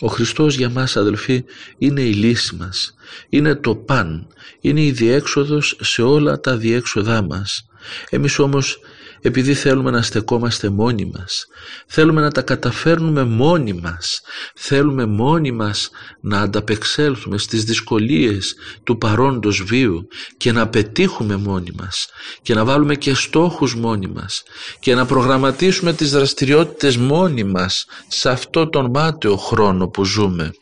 Ο 0.00 0.06
Χριστός 0.06 0.54
για 0.54 0.70
μας 0.70 0.96
αδελφοί 0.96 1.44
είναι 1.78 2.00
η 2.00 2.12
λύση 2.12 2.54
μας, 2.54 2.94
είναι 3.28 3.54
το 3.54 3.74
παν, 3.74 4.26
είναι 4.60 4.82
η 4.82 4.90
διέξοδος 4.90 5.76
σε 5.80 6.02
όλα 6.02 6.40
τα 6.40 6.56
διέξοδά 6.56 7.22
μας. 7.22 7.66
Εμείς 8.10 8.38
όμως 8.38 8.78
επειδή 9.20 9.54
θέλουμε 9.54 9.90
να 9.90 10.02
στεκόμαστε 10.02 10.68
μόνοι 10.68 11.12
μας, 11.14 11.46
θέλουμε 11.86 12.20
να 12.20 12.30
τα 12.30 12.42
καταφέρνουμε 12.42 13.24
μόνοι 13.24 13.72
μας, 13.72 14.20
θέλουμε 14.54 15.06
μόνοι 15.06 15.52
μας 15.52 15.90
να 16.20 16.40
ανταπεξέλθουμε 16.40 17.38
στις 17.38 17.64
δυσκολίες 17.64 18.54
του 18.84 18.98
παρόντος 18.98 19.62
βίου 19.62 20.08
και 20.36 20.52
να 20.52 20.68
πετύχουμε 20.68 21.36
μόνοι 21.36 21.70
μας 21.78 22.08
και 22.42 22.54
να 22.54 22.64
βάλουμε 22.64 22.94
και 22.94 23.14
στόχους 23.14 23.74
μόνοι 23.74 24.06
μας 24.06 24.42
και 24.80 24.94
να 24.94 25.06
προγραμματίσουμε 25.06 25.92
τις 25.92 26.10
δραστηριότητες 26.10 26.96
μόνοι 26.96 27.44
μας 27.44 27.86
σε 28.08 28.30
αυτό 28.30 28.68
τον 28.68 28.90
μάταιο 28.90 29.36
χρόνο 29.36 29.88
που 29.88 30.04
ζούμε 30.04 30.52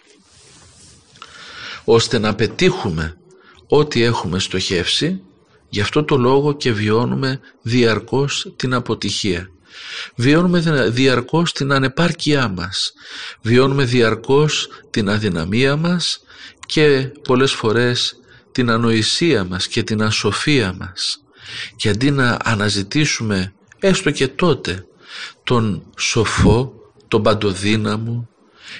ώστε 1.85 2.19
να 2.19 2.35
πετύχουμε 2.35 3.17
ό,τι 3.69 4.03
έχουμε 4.03 4.39
στοχεύσει 4.39 5.23
Γι' 5.69 5.81
αυτό 5.81 6.05
το 6.05 6.17
λόγο 6.17 6.53
και 6.53 6.73
βιώνουμε 6.73 7.41
διαρκώς 7.63 8.53
την 8.57 8.75
αποτυχία. 8.75 9.51
Βιώνουμε 10.15 10.89
διαρκώς 10.89 11.53
την 11.53 11.73
ανεπάρκειά 11.73 12.49
μας. 12.49 12.93
Βιώνουμε 13.43 13.85
διαρκώς 13.85 14.69
την 14.91 15.09
αδυναμία 15.09 15.77
μας 15.77 16.23
και 16.67 17.11
πολλές 17.23 17.53
φορές 17.53 18.17
την 18.53 18.71
ανοησία 18.71 19.45
μας 19.45 19.69
και 19.69 19.83
την 19.83 20.03
ασοφία 20.03 20.75
μας. 20.79 21.23
Και 21.77 21.89
αντί 21.89 22.11
να 22.11 22.37
αναζητήσουμε 22.45 23.53
έστω 23.79 24.11
και 24.11 24.29
τότε 24.29 24.87
τον 25.45 25.83
σοφό, 25.99 26.73
τον 27.09 27.23
παντοδύναμο, 27.23 28.29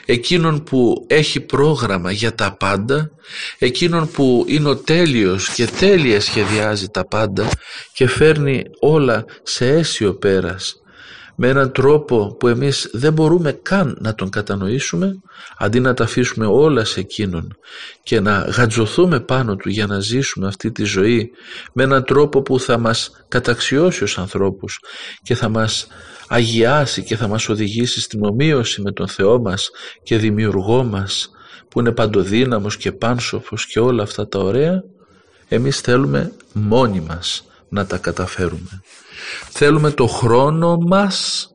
εκείνον 0.05 0.63
που 0.63 1.05
έχει 1.07 1.41
πρόγραμμα 1.41 2.11
για 2.11 2.35
τα 2.35 2.57
πάντα, 2.57 3.11
εκείνον 3.59 4.11
που 4.11 4.45
είναι 4.49 4.69
ο 4.69 4.77
τέλειος 4.77 5.49
και 5.49 5.67
τέλεια 5.67 6.21
σχεδιάζει 6.21 6.89
τα 6.89 7.07
πάντα 7.07 7.49
και 7.93 8.09
φέρνει 8.09 8.63
όλα 8.81 9.25
σε 9.43 9.69
αίσιο 9.69 10.15
πέρας 10.15 10.83
με 11.41 11.49
έναν 11.49 11.73
τρόπο 11.73 12.37
που 12.39 12.49
εμείς 12.49 12.91
δεν 12.93 13.13
μπορούμε 13.13 13.53
καν 13.53 13.97
να 14.01 14.15
τον 14.15 14.31
κατανοήσουμε 14.31 15.21
αντί 15.59 15.81
να 15.81 15.95
τα 15.95 16.05
αφήσουμε 16.05 16.47
όλα 16.47 16.85
σε 16.85 17.01
εκείνον 17.01 17.57
και 18.03 18.21
να 18.21 18.39
γατζωθούμε 18.39 19.21
πάνω 19.21 19.57
του 19.57 19.69
για 19.69 19.87
να 19.87 20.01
ζήσουμε 20.01 20.47
αυτή 20.47 20.73
τη 20.73 20.85
ζωή 20.85 21.31
με 21.73 21.83
έναν 21.83 22.05
τρόπο 22.05 22.43
που 22.43 22.61
θα 22.61 22.79
μας 22.79 23.25
καταξιώσει 23.29 24.03
ως 24.03 24.19
ανθρώπους 24.19 24.81
και 25.23 25.35
θα 25.35 25.49
μας 25.49 25.87
αγιάσει 26.29 27.03
και 27.03 27.17
θα 27.17 27.29
μας 27.29 27.49
οδηγήσει 27.49 28.01
στην 28.01 28.25
ομοίωση 28.25 28.83
με 28.83 28.93
τον 28.93 29.09
Θεό 29.09 29.41
μας 29.41 29.71
και 30.03 30.17
δημιουργό 30.19 30.85
μας 30.85 31.31
που 31.69 31.81
είναι 31.81 31.93
παντοδύναμος 31.93 32.77
και 32.77 32.93
πάνσοφος 32.93 33.67
και 33.67 33.81
όλα 33.81 34.03
αυτά 34.03 34.29
τα 34.29 34.39
ωραία 34.39 34.83
εμείς 35.49 35.81
θέλουμε 35.81 36.33
μόνοι 36.53 37.01
μας 37.01 37.45
να 37.69 37.87
τα 37.87 37.97
καταφέρουμε. 37.97 38.83
Θέλουμε 39.51 39.91
το 39.91 40.07
χρόνο 40.07 40.77
μας 40.77 41.49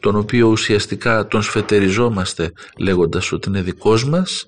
τον 0.00 0.16
οποίο 0.16 0.48
ουσιαστικά 0.48 1.26
τον 1.26 1.42
σφετεριζόμαστε 1.42 2.52
λέγοντας 2.78 3.32
ότι 3.32 3.48
είναι 3.48 3.62
δικός 3.62 4.04
μας 4.04 4.46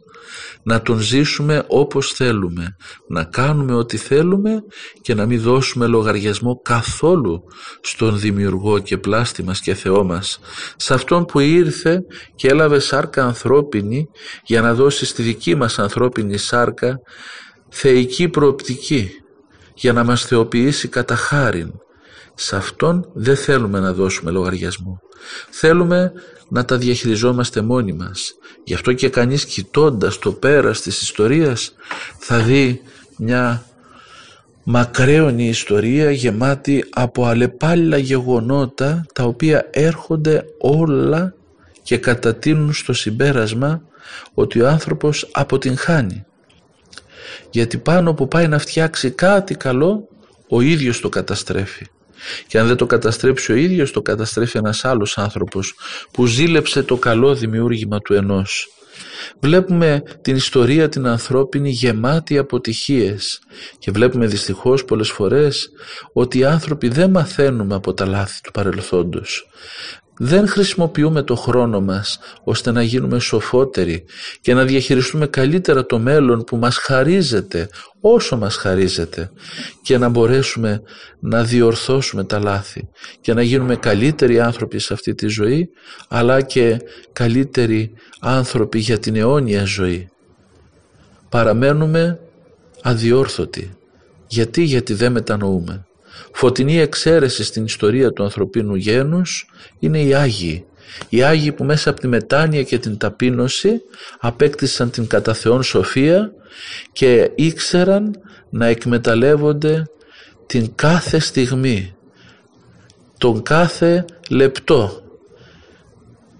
να 0.63 0.83
τον 0.83 0.99
ζήσουμε 0.99 1.65
όπως 1.67 2.13
θέλουμε, 2.13 2.77
να 3.09 3.25
κάνουμε 3.25 3.75
ό,τι 3.75 3.97
θέλουμε 3.97 4.63
και 5.01 5.15
να 5.15 5.27
μην 5.27 5.41
δώσουμε 5.41 5.87
λογαριασμό 5.87 6.61
καθόλου 6.63 7.43
στον 7.81 8.19
δημιουργό 8.19 8.79
και 8.79 8.99
πλάστη 8.99 9.43
μας 9.43 9.61
και 9.61 9.75
Θεό 9.75 10.05
μας, 10.05 10.41
σε 10.77 10.95
αυτόν 10.95 11.25
που 11.25 11.39
ήρθε 11.39 12.01
και 12.35 12.49
έλαβε 12.49 12.79
σάρκα 12.79 13.25
ανθρώπινη 13.25 14.09
για 14.45 14.61
να 14.61 14.75
δώσει 14.75 15.07
στη 15.07 15.23
δική 15.23 15.55
μας 15.55 15.79
ανθρώπινη 15.79 16.37
σάρκα 16.37 17.01
θεϊκή 17.69 18.29
προοπτική, 18.29 19.11
για 19.75 19.93
να 19.93 20.05
μας 20.05 20.25
θεοποιήσει 20.25 20.89
κατά 20.89 21.17
χάριν. 21.17 21.71
Σε 22.39 22.57
αυτόν 22.57 23.11
δεν 23.13 23.37
θέλουμε 23.37 23.81
να 23.81 23.93
δώσουμε 23.93 24.31
λογαριασμό. 24.31 25.01
Θέλουμε 25.51 26.13
να 26.49 26.65
τα 26.65 26.77
διαχειριζόμαστε 26.77 27.61
μόνοι 27.61 27.93
μας. 27.93 28.35
Γι' 28.65 28.75
αυτό 28.75 28.93
και 28.93 29.09
κανείς 29.09 29.45
κοιτώντας 29.45 30.19
το 30.19 30.33
πέρας 30.33 30.81
της 30.81 31.01
ιστορίας 31.03 31.75
θα 32.19 32.39
δει 32.39 32.83
μια 33.17 33.65
μακραίωνη 34.63 35.49
ιστορία 35.49 36.11
γεμάτη 36.11 36.85
από 36.91 37.25
αλλεπάλληλα 37.25 37.97
γεγονότα 37.97 39.07
τα 39.15 39.25
οποία 39.25 39.69
έρχονται 39.71 40.45
όλα 40.59 41.35
και 41.83 41.99
κατατείνουν 41.99 42.73
στο 42.73 42.93
συμπέρασμα 42.93 43.83
ότι 44.35 44.61
ο 44.61 44.69
άνθρωπος 44.69 45.29
αποτυγχάνει. 45.33 46.25
Γιατί 47.51 47.79
πάνω 47.79 48.15
που 48.15 48.29
πάει 48.29 48.49
να 48.49 48.59
φτιάξει 48.59 49.11
κάτι 49.11 49.55
καλό 49.55 50.09
ο 50.49 50.61
ίδιος 50.61 51.01
το 51.01 51.09
καταστρέφει. 51.09 51.87
Και 52.47 52.59
αν 52.59 52.67
δεν 52.67 52.77
το 52.77 52.87
καταστρέψει 52.87 53.53
ο 53.53 53.55
ίδιος, 53.55 53.93
το 53.93 54.03
καταστρέφει 54.03 54.59
ένας 54.59 54.85
άλλος 54.85 55.19
άνθρωπος 55.19 55.75
που 56.11 56.27
ζήλεψε 56.27 56.83
το 56.83 56.97
καλό 56.97 57.35
δημιούργημα 57.35 58.01
του 58.01 58.15
ενός. 58.15 58.71
Βλέπουμε 59.41 60.03
την 60.23 60.37
ιστορία 60.37 60.89
την 60.89 61.07
ανθρώπινη 61.07 61.71
γεμάτη 61.71 62.39
αποτυχίες 62.39 63.41
και 63.79 63.91
βλέπουμε 63.91 64.27
δυστυχώς 64.27 64.85
πολλές 64.85 65.11
φορές 65.11 65.71
ότι 66.13 66.39
οι 66.39 66.45
άνθρωποι 66.45 66.89
δεν 66.89 67.11
μαθαίνουμε 67.11 67.75
από 67.75 67.95
τα 67.95 68.07
λάθη 68.07 68.41
του 68.41 68.51
παρελθόντος 68.51 69.49
δεν 70.19 70.49
χρησιμοποιούμε 70.49 71.23
το 71.23 71.37
χρόνο 71.37 71.81
μας 71.81 72.19
ώστε 72.45 72.71
να 72.71 72.83
γίνουμε 72.83 73.19
σοφότεροι 73.19 74.05
και 74.41 74.55
να 74.55 74.65
διαχειριστούμε 74.65 75.27
καλύτερα 75.27 75.87
το 75.87 75.99
μέλλον 75.99 76.45
που 76.45 76.57
μας 76.57 76.77
χαρίζεται 76.77 77.69
όσο 78.01 78.37
μας 78.37 78.57
χαρίζεται 78.57 79.31
και 79.83 79.99
να 79.99 80.09
μπορέσουμε 80.09 80.83
να 81.21 81.45
διορθώσουμε 81.45 82.25
τα 82.25 82.39
λάθη 82.39 82.89
και 83.21 83.35
να 83.35 83.43
γίνουμε 83.43 83.77
καλύτεροι 83.77 84.41
άνθρωποι 84.41 84.79
σε 84.79 84.93
αυτή 84.93 85.15
τη 85.15 85.27
ζωή 85.27 85.69
αλλά 86.09 86.41
και 86.41 86.79
καλύτεροι 87.13 87.93
άνθρωποι 88.21 88.79
για 88.79 88.99
την 88.99 89.17
αιώνια 89.17 89.65
ζωή. 89.65 90.09
Παραμένουμε 91.29 92.21
αδιόρθωτοι. 92.83 93.71
Γιατί, 94.29 94.63
γιατί 94.63 94.95
δεν 94.95 95.13
μετανοούμε. 95.13 95.87
Φωτεινή 96.33 96.79
εξαίρεση 96.79 97.45
στην 97.45 97.65
ιστορία 97.65 98.13
του 98.13 98.23
ανθρωπίνου 98.23 98.75
γένους 98.75 99.51
είναι 99.79 100.03
οι 100.03 100.15
Άγιοι. 100.15 100.65
Οι 101.09 101.23
Άγιοι 101.23 101.53
που 101.53 101.65
μέσα 101.65 101.91
από 101.91 102.01
τη 102.01 102.09
μετάνοια 102.09 102.63
και 102.63 102.79
την 102.79 102.99
ταπείνωση 102.99 103.83
απέκτησαν 104.19 104.91
την 104.91 105.07
κατά 105.07 105.35
Θεόν 105.35 105.63
σοφία 105.63 106.33
και 106.93 107.31
ήξεραν 107.35 108.21
να 108.51 108.67
εκμεταλλεύονται 108.67 109.87
την 110.47 110.75
κάθε 110.75 111.19
στιγμή, 111.19 111.95
τον 113.19 113.43
κάθε 113.43 114.05
λεπτό, 114.31 115.03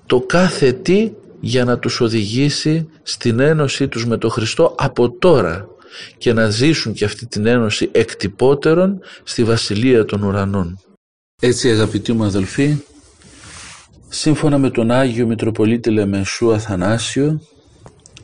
το 0.07 0.21
κάθε 0.21 0.73
τι 0.73 1.13
για 1.41 1.65
να 1.65 1.79
τους 1.79 2.01
οδηγήσει 2.01 2.89
στην 3.03 3.41
ένωσή 3.41 3.89
τους 3.89 4.07
με 4.07 4.19
τον 4.19 4.31
Χριστό 4.31 4.75
από 4.79 5.11
τώρα 5.11 5.69
και 6.19 6.33
να 6.33 6.51
ζήσουν 6.51 6.93
και 6.93 7.05
αυτή 7.05 7.27
την 7.27 7.47
ένωση 7.47 7.89
εκτυπώτερον 7.93 9.01
στη 9.25 9.45
Βασιλεία 9.45 10.05
των 10.05 10.23
Ουρανών. 10.23 10.81
Έτσι 11.41 11.71
αγαπητοί 11.71 12.13
μου 12.13 12.25
αδελφοί, 12.25 12.77
σύμφωνα 14.09 14.59
με 14.59 14.71
τον 14.71 14.91
Άγιο 14.91 15.27
Μητροπολίτη 15.27 15.91
Λεμεσού 15.91 16.53
Αθανάσιο, 16.53 17.41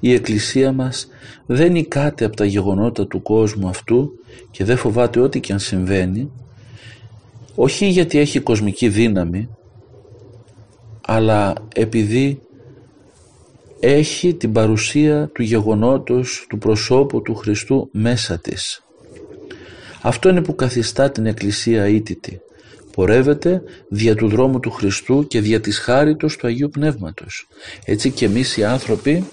η 0.00 0.12
Εκκλησία 0.12 0.72
μας 0.72 1.08
δεν 1.46 1.72
νικάται 1.72 2.24
από 2.24 2.36
τα 2.36 2.44
γεγονότα 2.44 3.06
του 3.06 3.22
κόσμου 3.22 3.68
αυτού 3.68 4.10
και 4.50 4.64
δεν 4.64 4.76
φοβάται 4.76 5.20
ό,τι 5.20 5.40
και 5.40 5.52
αν 5.52 5.58
συμβαίνει, 5.58 6.30
όχι 7.54 7.86
γιατί 7.86 8.18
έχει 8.18 8.40
κοσμική 8.40 8.88
δύναμη, 8.88 9.48
αλλά 11.00 11.54
επειδή 11.74 12.40
έχει 13.84 14.34
την 14.34 14.52
παρουσία 14.52 15.30
του 15.34 15.42
γεγονότος 15.42 16.46
του 16.48 16.58
προσώπου 16.58 17.22
του 17.22 17.34
Χριστού 17.34 17.88
μέσα 17.92 18.38
της. 18.38 18.82
Αυτό 20.02 20.28
είναι 20.28 20.42
που 20.42 20.54
καθιστά 20.54 21.10
την 21.10 21.26
Εκκλησία 21.26 21.88
ήτητη. 21.88 22.40
Πορεύεται 22.92 23.62
δια 23.88 24.14
του 24.14 24.28
δρόμου 24.28 24.60
του 24.60 24.70
Χριστού 24.70 25.26
και 25.26 25.40
δια 25.40 25.60
της 25.60 25.78
χάριτος 25.78 26.36
του 26.36 26.46
Αγίου 26.46 26.68
Πνεύματος. 26.68 27.48
Έτσι 27.84 28.10
και 28.10 28.24
εμείς 28.24 28.56
οι 28.56 28.64
άνθρωποι 28.64 29.28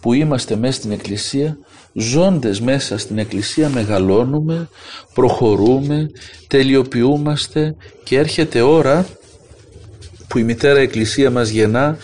που 0.00 0.12
είμαστε 0.12 0.56
μέσα 0.56 0.78
στην 0.78 0.90
Εκκλησία, 0.90 1.58
ζώντες 1.92 2.60
μέσα 2.60 2.98
στην 2.98 3.18
Εκκλησία 3.18 3.68
μεγαλώνουμε, 3.68 4.68
προχωρούμε, 5.14 6.10
τελειοποιούμαστε 6.46 7.76
και 8.04 8.18
έρχεται 8.18 8.60
ώρα 8.60 9.06
που 10.28 10.38
η 10.38 10.42
Μητέρα 10.42 10.78
Εκκλησία 10.78 11.30
μας 11.30 11.48
γεννά 11.48 11.98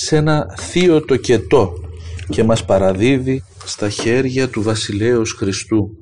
σε 0.00 0.16
ένα 0.16 0.54
θείο 0.58 1.04
τοκετό 1.04 1.72
και 2.28 2.44
μας 2.44 2.64
παραδίδει 2.64 3.44
στα 3.64 3.88
χέρια 3.88 4.48
του 4.48 4.62
Βασιλέως 4.62 5.32
Χριστού. 5.32 5.96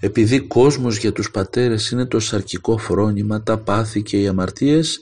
Επειδή 0.00 0.40
κόσμος 0.40 0.96
για 0.96 1.12
τους 1.12 1.30
πατέρες 1.30 1.90
είναι 1.90 2.06
το 2.06 2.20
σαρκικό 2.20 2.78
φρόνημα, 2.78 3.42
τα 3.42 3.58
πάθη 3.58 4.02
και 4.02 4.20
οι 4.20 4.26
αμαρτίες, 4.26 5.00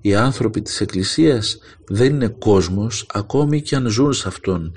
οι 0.00 0.14
άνθρωποι 0.14 0.62
της 0.62 0.80
Εκκλησίας 0.80 1.58
δεν 1.88 2.14
είναι 2.14 2.28
κόσμος 2.28 3.06
ακόμη 3.12 3.62
και 3.62 3.76
αν 3.76 3.86
ζουν 3.86 4.12
σε 4.12 4.28
Αυτόν. 4.28 4.72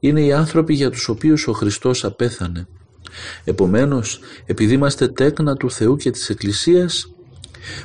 Είναι 0.00 0.20
οι 0.20 0.32
άνθρωποι 0.32 0.74
για 0.74 0.90
τους 0.90 1.08
οποίους 1.08 1.46
ο 1.46 1.52
Χριστός 1.52 2.04
απέθανε. 2.04 2.66
Επομένως, 3.44 4.20
επειδή 4.46 4.74
είμαστε 4.74 5.08
τέκνα 5.08 5.56
του 5.56 5.70
Θεού 5.70 5.96
και 5.96 6.10
της 6.10 6.28
Εκκλησίας, 6.28 7.12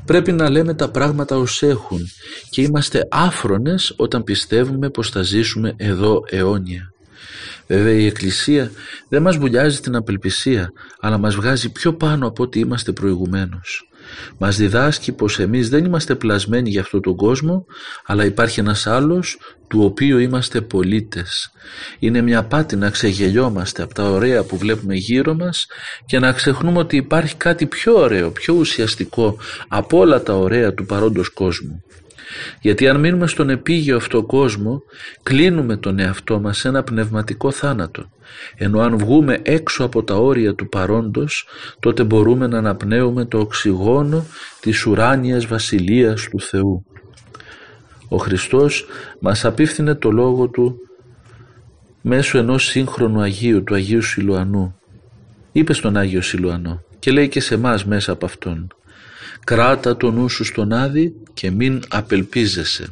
Πρέπει 0.05 0.31
να 0.31 0.49
λέμε 0.49 0.73
τα 0.73 0.89
πράγματα 0.89 1.37
ως 1.37 1.63
έχουν 1.63 1.99
και 2.49 2.61
είμαστε 2.61 3.07
άφρονες 3.11 3.93
όταν 3.97 4.23
πιστεύουμε 4.23 4.89
πως 4.89 5.09
θα 5.09 5.21
ζήσουμε 5.21 5.73
εδώ 5.77 6.23
αιώνια. 6.29 6.93
Βέβαια 7.67 7.93
η 7.93 8.05
Εκκλησία 8.05 8.71
δεν 9.09 9.21
μας 9.21 9.37
βουλιάζει 9.37 9.79
την 9.79 9.95
απελπισία 9.95 10.71
αλλά 10.99 11.17
μας 11.17 11.35
βγάζει 11.35 11.71
πιο 11.71 11.93
πάνω 11.93 12.27
από 12.27 12.43
ό,τι 12.43 12.59
είμαστε 12.59 12.91
προηγουμένως. 12.91 13.87
Μας 14.37 14.57
διδάσκει 14.57 15.11
πως 15.11 15.39
εμείς 15.39 15.69
δεν 15.69 15.85
είμαστε 15.85 16.15
πλασμένοι 16.15 16.69
για 16.69 16.81
αυτόν 16.81 17.01
τον 17.01 17.15
κόσμο 17.15 17.65
αλλά 18.05 18.25
υπάρχει 18.25 18.59
ένας 18.59 18.87
άλλος 18.87 19.37
του 19.67 19.83
οποίου 19.83 20.17
είμαστε 20.17 20.61
πολίτες. 20.61 21.51
Είναι 21.99 22.21
μια 22.21 22.43
πάτη 22.43 22.75
να 22.75 22.89
ξεγελιόμαστε 22.89 23.83
από 23.83 23.93
τα 23.93 24.03
ωραία 24.03 24.43
που 24.43 24.57
βλέπουμε 24.57 24.95
γύρω 24.95 25.33
μας 25.33 25.67
και 26.05 26.19
να 26.19 26.31
ξεχνούμε 26.31 26.79
ότι 26.79 26.95
υπάρχει 26.95 27.35
κάτι 27.35 27.65
πιο 27.65 27.93
ωραίο, 27.95 28.31
πιο 28.31 28.53
ουσιαστικό 28.53 29.37
από 29.67 29.97
όλα 29.97 30.23
τα 30.23 30.33
ωραία 30.33 30.73
του 30.73 30.85
παρόντος 30.85 31.29
κόσμου. 31.29 31.83
Γιατί 32.61 32.87
αν 32.87 32.99
μείνουμε 32.99 33.27
στον 33.27 33.49
επίγειο 33.49 33.95
αυτό 33.95 34.23
κόσμο, 34.23 34.83
κλείνουμε 35.23 35.77
τον 35.77 35.99
εαυτό 35.99 36.39
μας 36.39 36.57
σε 36.57 36.67
ένα 36.67 36.83
πνευματικό 36.83 37.51
θάνατο. 37.51 38.09
Ενώ 38.55 38.79
αν 38.79 38.97
βγούμε 38.97 39.39
έξω 39.43 39.83
από 39.83 40.03
τα 40.03 40.15
όρια 40.15 40.55
του 40.55 40.69
παρόντος, 40.69 41.47
τότε 41.79 42.03
μπορούμε 42.03 42.47
να 42.47 42.57
αναπνέουμε 42.57 43.25
το 43.25 43.39
οξυγόνο 43.39 44.25
της 44.59 44.85
ουράνιας 44.85 45.45
βασιλείας 45.45 46.27
του 46.29 46.41
Θεού. 46.41 46.85
Ο 48.07 48.17
Χριστός 48.17 48.85
μας 49.19 49.45
απίφθινε 49.45 49.95
το 49.95 50.11
λόγο 50.11 50.47
Του 50.47 50.77
μέσω 52.01 52.37
ενός 52.37 52.65
σύγχρονου 52.65 53.21
Αγίου, 53.21 53.63
του 53.63 53.73
Αγίου 53.73 54.01
Σιλουανού. 54.01 54.75
Είπε 55.51 55.73
στον 55.73 55.97
Άγιο 55.97 56.21
Σιλουανό 56.21 56.81
και 56.99 57.11
λέει 57.11 57.27
και 57.27 57.39
σε 57.39 57.53
εμάς 57.53 57.85
μέσα 57.85 58.11
από 58.11 58.25
Αυτόν 58.25 58.67
κράτα 59.43 59.97
το 59.97 60.11
νου 60.11 60.29
σου 60.29 60.43
στον 60.43 60.73
Άδη 60.73 61.13
και 61.33 61.51
μην 61.51 61.83
απελπίζεσαι. 61.89 62.87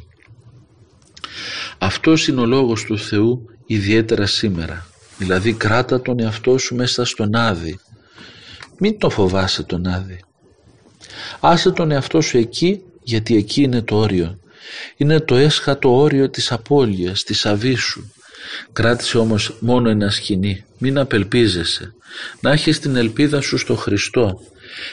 Αυτός 1.78 2.28
είναι 2.28 2.40
ο 2.40 2.46
λόγος 2.46 2.84
του 2.84 2.98
Θεού 2.98 3.46
ιδιαίτερα 3.66 4.26
σήμερα. 4.26 4.86
Δηλαδή 5.18 5.52
κράτα 5.52 6.02
τον 6.02 6.20
εαυτό 6.20 6.58
σου 6.58 6.74
μέσα 6.74 7.04
στον 7.04 7.34
Άδη. 7.34 7.78
Μην 8.78 8.98
το 8.98 9.10
φοβάσαι 9.10 9.62
τον 9.62 9.86
Άδη. 9.86 10.24
Άσε 11.40 11.70
τον 11.70 11.90
εαυτό 11.90 12.20
σου 12.20 12.38
εκεί 12.38 12.82
γιατί 13.02 13.36
εκεί 13.36 13.62
είναι 13.62 13.82
το 13.82 13.96
όριο. 13.96 14.38
Είναι 14.96 15.20
το 15.20 15.36
έσχατο 15.36 15.96
όριο 15.96 16.30
της 16.30 16.52
απώλειας, 16.52 17.22
της 17.22 17.46
αβίσου. 17.46 18.02
Κράτησε 18.72 19.18
όμως 19.18 19.56
μόνο 19.60 19.88
ένα 19.88 20.10
σκηνή. 20.10 20.64
Μην 20.78 20.98
απελπίζεσαι. 20.98 21.94
Να 22.40 22.50
έχεις 22.50 22.78
την 22.78 22.96
ελπίδα 22.96 23.40
σου 23.40 23.56
στο 23.56 23.74
Χριστό. 23.74 24.40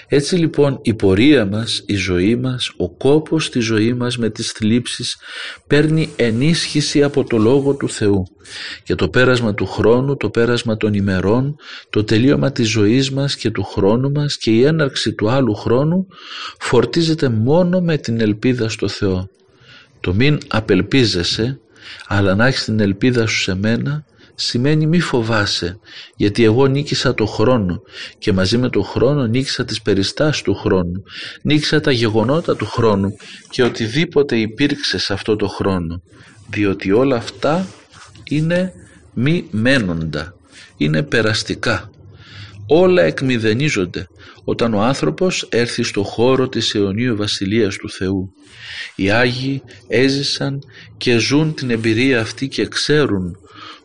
Έτσι 0.08 0.36
λοιπόν 0.36 0.80
η 0.82 0.94
πορεία 0.94 1.46
μας, 1.46 1.84
η 1.86 1.96
ζωή 1.96 2.36
μας, 2.36 2.72
ο 2.78 2.90
κόπος 2.90 3.50
της 3.50 3.66
ζωής 3.66 3.94
μας 3.94 4.18
με 4.18 4.30
τις 4.30 4.52
θλίψεις 4.52 5.18
παίρνει 5.68 6.10
ενίσχυση 6.16 7.04
από 7.04 7.24
το 7.24 7.38
Λόγο 7.38 7.74
του 7.74 7.90
Θεού 7.90 8.24
και 8.84 8.96
το 8.96 9.10
πέρασμα 9.10 9.54
του 9.54 9.66
χρόνου, 9.66 10.18
το 10.18 10.30
πέρασμα 10.30 10.78
των 10.78 10.94
ημερών, 10.94 11.56
το 11.90 12.04
τελείωμα 12.04 12.52
της 12.52 12.70
ζωής 12.70 13.12
μας 13.12 13.36
και 13.36 13.52
του 13.52 13.64
χρόνου 13.64 14.12
μας 14.12 14.38
και 14.38 14.52
η 14.52 14.64
έναρξη 14.64 15.14
του 15.14 15.30
άλλου 15.30 15.56
χρόνου 15.56 16.08
φορτίζεται 16.60 17.30
μόνο 17.30 17.82
με 17.82 17.98
την 17.98 18.22
ελπίδα 18.22 18.70
στο 18.70 18.88
Θεό. 18.88 19.30
Το 20.00 20.14
μην 20.14 20.38
απελπίζεσαι 20.48 21.60
αλλά 22.08 22.36
να 22.36 22.48
έχεις 22.48 22.64
την 22.64 22.80
ελπίδα 22.80 23.26
σου 23.28 23.40
σε 23.40 23.56
μένα 23.56 24.06
σημαίνει 24.42 24.86
μη 24.86 25.00
φοβάσαι 25.00 25.80
γιατί 26.16 26.44
εγώ 26.44 26.68
νίκησα 26.68 27.14
το 27.14 27.26
χρόνο 27.26 27.82
και 28.18 28.34
μαζί 28.34 28.58
με 28.58 28.70
το 28.70 28.82
χρόνο 28.82 29.26
νίκησα 29.26 29.66
τις 29.66 29.82
περιστάσεις 29.82 30.42
του 30.42 30.56
χρόνου 30.56 31.04
νίκησα 31.42 31.80
τα 31.82 31.92
γεγονότα 31.92 32.56
του 32.56 32.66
χρόνου 32.66 33.10
και 33.50 33.64
οτιδήποτε 33.64 34.38
υπήρξε 34.38 34.98
σε 34.98 35.14
αυτό 35.14 35.36
το 35.36 35.48
χρόνο 35.48 36.02
διότι 36.50 36.92
όλα 36.92 37.16
αυτά 37.16 37.68
είναι 38.24 38.74
μη 39.14 39.48
μένοντα 39.52 40.34
είναι 40.78 41.04
περαστικά 41.04 41.90
όλα 42.68 43.02
εκμηδενίζονται 43.02 44.08
όταν 44.44 44.74
ο 44.74 44.82
άνθρωπος 44.82 45.48
έρθει 45.50 45.84
στο 45.84 46.04
χώρο 46.04 46.50
της 46.50 46.76
αιωνίου 46.76 47.16
βασιλείας 47.16 47.76
του 47.76 47.90
Θεού. 47.90 48.34
Οι 48.96 49.12
Άγιοι 49.12 49.62
έζησαν 49.88 50.60
και 50.98 51.18
ζουν 51.18 51.54
την 51.54 51.70
εμπειρία 51.70 52.22
αυτή 52.22 52.48
και 52.48 52.68
ξέρουν 52.68 53.38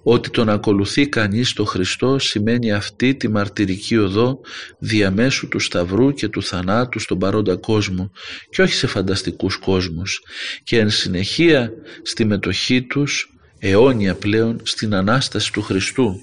ότι 0.07 0.31
το 0.31 0.45
να 0.45 0.53
ακολουθεί 0.53 1.09
κανείς 1.09 1.53
το 1.53 1.65
Χριστό 1.65 2.19
σημαίνει 2.19 2.73
αυτή 2.73 3.15
τη 3.15 3.29
μαρτυρική 3.29 3.97
οδό 3.97 4.41
διαμέσου 4.79 5.49
του 5.49 5.59
Σταυρού 5.59 6.13
και 6.13 6.29
του 6.29 6.43
θανάτου 6.43 6.99
στον 6.99 7.19
παρόντα 7.19 7.57
κόσμο 7.57 8.11
και 8.51 8.63
όχι 8.63 8.75
σε 8.75 8.87
φανταστικούς 8.87 9.57
κόσμους 9.57 10.23
και 10.63 10.79
εν 10.79 10.91
συνεχεία 10.91 11.73
στη 12.03 12.25
μετοχή 12.25 12.83
τους 12.83 13.35
αιώνια 13.59 14.15
πλέον 14.15 14.61
στην 14.63 14.95
Ανάσταση 14.95 15.53
του 15.53 15.63
Χριστού. 15.63 16.21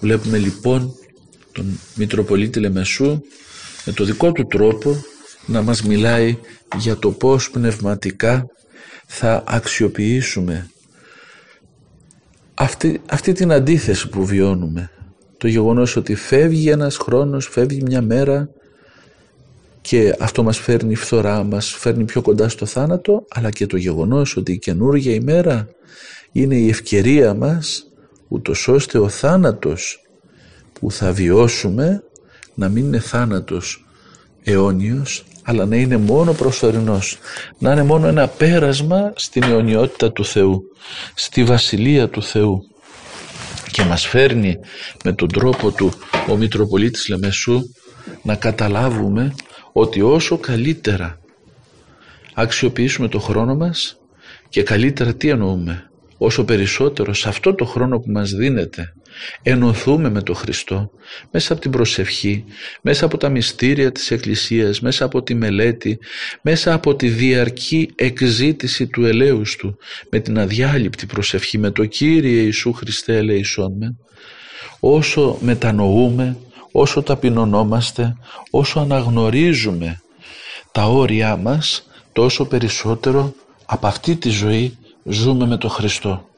Βλέπουμε 0.00 0.38
λοιπόν 0.38 0.94
τον 1.52 1.80
Μητροπολίτη 1.94 2.60
Λεμεσού 2.60 3.20
με 3.84 3.92
το 3.92 4.04
δικό 4.04 4.32
του 4.32 4.46
τρόπο 4.46 5.04
να 5.46 5.62
μας 5.62 5.82
μιλάει 5.82 6.38
για 6.78 6.96
το 6.96 7.10
πώς 7.10 7.50
πνευματικά 7.50 8.46
θα 9.06 9.44
αξιοποιήσουμε 9.46 10.68
αυτή, 12.54 13.00
αυτή 13.06 13.32
την 13.32 13.52
αντίθεση 13.52 14.08
που 14.08 14.24
βιώνουμε. 14.26 14.90
Το 15.36 15.48
γεγονός 15.48 15.96
ότι 15.96 16.14
φεύγει 16.14 16.68
ένας 16.68 16.96
χρόνος, 16.96 17.48
φεύγει 17.48 17.82
μια 17.82 18.02
μέρα 18.02 18.48
και 19.80 20.16
αυτό 20.18 20.42
μας 20.42 20.58
φέρνει 20.58 20.94
φθορά, 20.94 21.42
μας 21.42 21.70
φέρνει 21.72 22.04
πιο 22.04 22.22
κοντά 22.22 22.48
στο 22.48 22.66
θάνατο, 22.66 23.24
αλλά 23.30 23.50
και 23.50 23.66
το 23.66 23.76
γεγονός 23.76 24.36
ότι 24.36 24.52
η 24.52 24.58
καινούργια 24.58 25.14
ημέρα 25.14 25.68
είναι 26.32 26.56
η 26.56 26.68
ευκαιρία 26.68 27.34
μας 27.34 27.86
ούτως 28.28 28.68
ώστε 28.68 28.98
ο 28.98 29.08
θάνατος 29.08 30.06
που 30.72 30.90
θα 30.90 31.12
βιώσουμε 31.12 32.02
να 32.54 32.68
μην 32.68 32.84
είναι 32.84 33.00
θάνατος 33.00 33.86
αιώνιος 34.44 35.24
αλλά 35.44 35.66
να 35.66 35.76
είναι 35.76 35.96
μόνο 35.96 36.32
προσωρινός. 36.32 37.18
Να 37.58 37.72
είναι 37.72 37.82
μόνο 37.82 38.06
ένα 38.06 38.28
πέρασμα 38.28 39.12
στην 39.16 39.42
αιωνιότητα 39.42 40.12
του 40.12 40.24
Θεού 40.24 40.62
στη 41.14 41.44
βασιλεία 41.44 42.08
του 42.08 42.22
Θεού. 42.22 42.62
Και 43.70 43.84
μας 43.84 44.06
φέρνει 44.06 44.58
με 45.04 45.12
τον 45.12 45.28
τρόπο 45.28 45.70
του 45.70 45.92
ο 46.28 46.36
Μητροπολίτης 46.36 47.08
Λεμεσού 47.08 47.62
να 48.22 48.34
καταλάβουμε 48.34 49.34
ότι 49.72 50.02
όσο 50.02 50.38
καλύτερα 50.38 51.18
αξιοποιήσουμε 52.34 53.08
το 53.08 53.18
χρόνο 53.18 53.54
μας 53.54 53.96
και 54.48 54.62
καλύτερα 54.62 55.14
τι 55.14 55.28
εννοούμε 55.28 55.90
όσο 56.18 56.44
περισσότερο 56.44 57.14
σε 57.14 57.28
αυτό 57.28 57.54
το 57.54 57.64
χρόνο 57.64 57.98
που 57.98 58.10
μας 58.10 58.30
δίνεται 58.30 58.92
ενωθούμε 59.42 60.10
με 60.10 60.22
τον 60.22 60.34
Χριστό 60.34 60.90
μέσα 61.30 61.52
από 61.52 61.62
την 61.62 61.70
προσευχή, 61.70 62.44
μέσα 62.80 63.04
από 63.04 63.16
τα 63.16 63.28
μυστήρια 63.28 63.92
της 63.92 64.10
Εκκλησίας, 64.10 64.80
μέσα 64.80 65.04
από 65.04 65.22
τη 65.22 65.34
μελέτη, 65.34 65.98
μέσα 66.42 66.72
από 66.72 66.94
τη 66.94 67.08
διαρκή 67.08 67.90
εκζήτηση 67.94 68.86
του 68.86 69.04
ελέους 69.04 69.56
Του, 69.56 69.78
με 70.10 70.18
την 70.18 70.38
αδιάλειπτη 70.38 71.06
προσευχή, 71.06 71.58
με 71.58 71.70
το 71.70 71.84
Κύριε 71.84 72.42
Ιησού 72.42 72.72
Χριστέ 72.72 73.16
ελέησόν 73.16 73.76
με, 73.76 73.96
όσο 74.80 75.38
μετανοούμε, 75.40 76.36
όσο 76.72 77.02
ταπεινωνόμαστε, 77.02 78.16
όσο 78.50 78.80
αναγνωρίζουμε 78.80 80.00
τα 80.72 80.84
όρια 80.84 81.36
μας, 81.36 81.86
τόσο 82.12 82.44
περισσότερο 82.44 83.34
από 83.66 83.86
αυτή 83.86 84.16
τη 84.16 84.28
ζωή 84.28 84.78
ζούμε 85.04 85.46
με 85.46 85.56
τον 85.56 85.70
Χριστό 85.70 86.28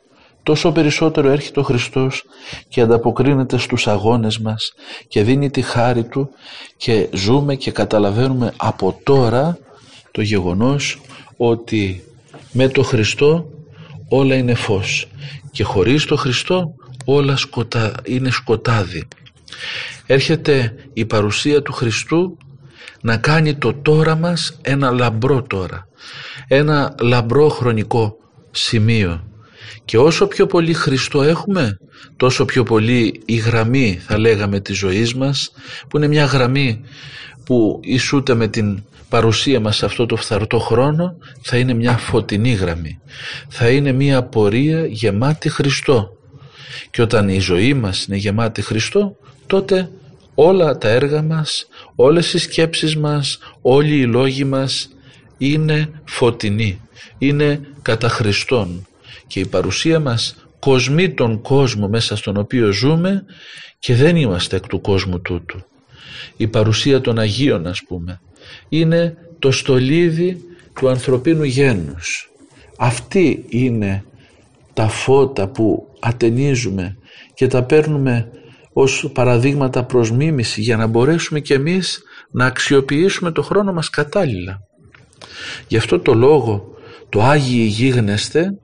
τόσο 0.46 0.72
περισσότερο 0.72 1.28
έρχεται 1.28 1.60
ο 1.60 1.62
Χριστός 1.62 2.24
και 2.68 2.80
ανταποκρίνεται 2.80 3.58
στους 3.58 3.86
αγώνες 3.86 4.38
μας 4.38 4.72
και 5.08 5.22
δίνει 5.22 5.50
τη 5.50 5.62
χάρη 5.62 6.04
Του 6.04 6.30
και 6.76 7.08
ζούμε 7.12 7.54
και 7.54 7.70
καταλαβαίνουμε 7.70 8.52
από 8.56 9.00
τώρα 9.02 9.58
το 10.10 10.22
γεγονός 10.22 11.00
ότι 11.36 12.02
με 12.52 12.68
το 12.68 12.82
Χριστό 12.82 13.46
όλα 14.08 14.34
είναι 14.34 14.54
φως 14.54 15.08
και 15.50 15.64
χωρίς 15.64 16.04
το 16.04 16.16
Χριστό 16.16 16.74
όλα 17.04 17.36
σκοτα... 17.36 17.92
είναι 18.04 18.30
σκοτάδι. 18.30 19.08
Έρχεται 20.06 20.74
η 20.92 21.04
παρουσία 21.04 21.62
του 21.62 21.72
Χριστού 21.72 22.36
να 23.00 23.16
κάνει 23.16 23.54
το 23.54 23.74
τώρα 23.74 24.16
μας 24.16 24.58
ένα 24.62 24.90
λαμπρό 24.90 25.42
τώρα, 25.42 25.88
ένα 26.48 26.94
λαμπρό 27.00 27.48
χρονικό 27.48 28.16
σημείο 28.50 29.20
και 29.86 29.98
όσο 29.98 30.26
πιο 30.26 30.46
πολύ 30.46 30.72
Χριστό 30.72 31.22
έχουμε, 31.22 31.78
τόσο 32.16 32.44
πιο 32.44 32.62
πολύ 32.62 33.20
η 33.24 33.34
γραμμή 33.34 33.98
θα 34.06 34.18
λέγαμε 34.18 34.60
της 34.60 34.76
ζωής 34.76 35.14
μας, 35.14 35.52
που 35.88 35.96
είναι 35.96 36.06
μια 36.06 36.24
γραμμή 36.24 36.80
που 37.44 37.80
ισούται 37.82 38.34
με 38.34 38.48
την 38.48 38.82
παρουσία 39.08 39.60
μας 39.60 39.76
σε 39.76 39.84
αυτό 39.84 40.06
το 40.06 40.16
φθαρτό 40.16 40.58
χρόνο, 40.58 41.16
θα 41.42 41.56
είναι 41.56 41.74
μια 41.74 41.96
φωτεινή 41.96 42.52
γραμμή. 42.52 43.00
Θα 43.48 43.68
είναι 43.68 43.92
μια 43.92 44.22
πορεία 44.22 44.86
γεμάτη 44.86 45.48
Χριστό. 45.48 46.16
Και 46.90 47.02
όταν 47.02 47.28
η 47.28 47.38
ζωή 47.38 47.74
μας 47.74 48.04
είναι 48.04 48.16
γεμάτη 48.16 48.62
Χριστό, 48.62 49.16
τότε 49.46 49.90
όλα 50.34 50.78
τα 50.78 50.88
έργα 50.88 51.22
μας, 51.22 51.66
όλες 51.94 52.32
οι 52.32 52.38
σκέψεις 52.38 52.96
μας, 52.96 53.38
όλοι 53.62 53.96
οι 53.96 54.06
λόγοι 54.06 54.44
μας 54.44 54.88
είναι 55.38 55.90
φωτεινοί, 56.04 56.80
είναι 57.18 57.60
κατά 57.82 58.08
Χριστόν 58.08 58.86
και 59.26 59.40
η 59.40 59.46
παρουσία 59.46 60.00
μας 60.00 60.46
κοσμεί 60.58 61.14
τον 61.14 61.40
κόσμο 61.42 61.88
μέσα 61.88 62.16
στον 62.16 62.36
οποίο 62.36 62.72
ζούμε 62.72 63.24
και 63.78 63.94
δεν 63.94 64.16
είμαστε 64.16 64.56
εκ 64.56 64.66
του 64.66 64.80
κόσμου 64.80 65.20
τούτου. 65.20 65.64
Η 66.36 66.46
παρουσία 66.46 67.00
των 67.00 67.18
Αγίων 67.18 67.66
ας 67.66 67.82
πούμε 67.88 68.20
είναι 68.68 69.16
το 69.38 69.50
στολίδι 69.50 70.40
του 70.74 70.88
ανθρωπίνου 70.88 71.44
γένους. 71.44 72.30
Αυτή 72.78 73.44
είναι 73.48 74.04
τα 74.72 74.88
φώτα 74.88 75.48
που 75.48 75.88
ατενίζουμε 76.00 76.96
και 77.34 77.46
τα 77.46 77.62
παίρνουμε 77.62 78.30
ως 78.72 79.10
παραδείγματα 79.14 79.84
προς 79.84 80.10
μίμηση 80.10 80.60
για 80.60 80.76
να 80.76 80.86
μπορέσουμε 80.86 81.40
κι 81.40 81.52
εμείς 81.52 82.02
να 82.30 82.46
αξιοποιήσουμε 82.46 83.30
το 83.30 83.42
χρόνο 83.42 83.72
μας 83.72 83.90
κατάλληλα. 83.90 84.60
Γι' 85.68 85.76
αυτό 85.76 86.00
το 86.00 86.14
λόγο 86.14 86.74
το 87.08 87.22
Άγιοι 87.22 87.66
Γίγνεσθε 87.70 88.58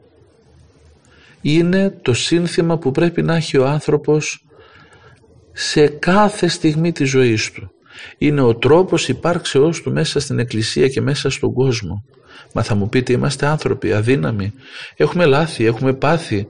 είναι 1.42 1.98
το 2.02 2.12
σύνθημα 2.12 2.78
που 2.78 2.90
πρέπει 2.90 3.22
να 3.22 3.34
έχει 3.34 3.58
ο 3.58 3.66
άνθρωπος 3.66 4.44
σε 5.52 5.86
κάθε 5.86 6.48
στιγμή 6.48 6.92
της 6.92 7.10
ζωής 7.10 7.52
του. 7.52 7.70
Είναι 8.18 8.40
ο 8.40 8.54
τρόπος 8.56 9.08
υπάρξεώς 9.08 9.82
του 9.82 9.92
μέσα 9.92 10.20
στην 10.20 10.38
εκκλησία 10.38 10.88
και 10.88 11.00
μέσα 11.00 11.30
στον 11.30 11.52
κόσμο. 11.52 12.04
Μα 12.52 12.62
θα 12.62 12.74
μου 12.74 12.88
πείτε 12.88 13.12
είμαστε 13.12 13.46
άνθρωποι 13.46 13.92
αδύναμοι. 13.92 14.52
Έχουμε 14.96 15.24
λάθη, 15.24 15.64
έχουμε 15.64 15.92
πάθη, 15.92 16.48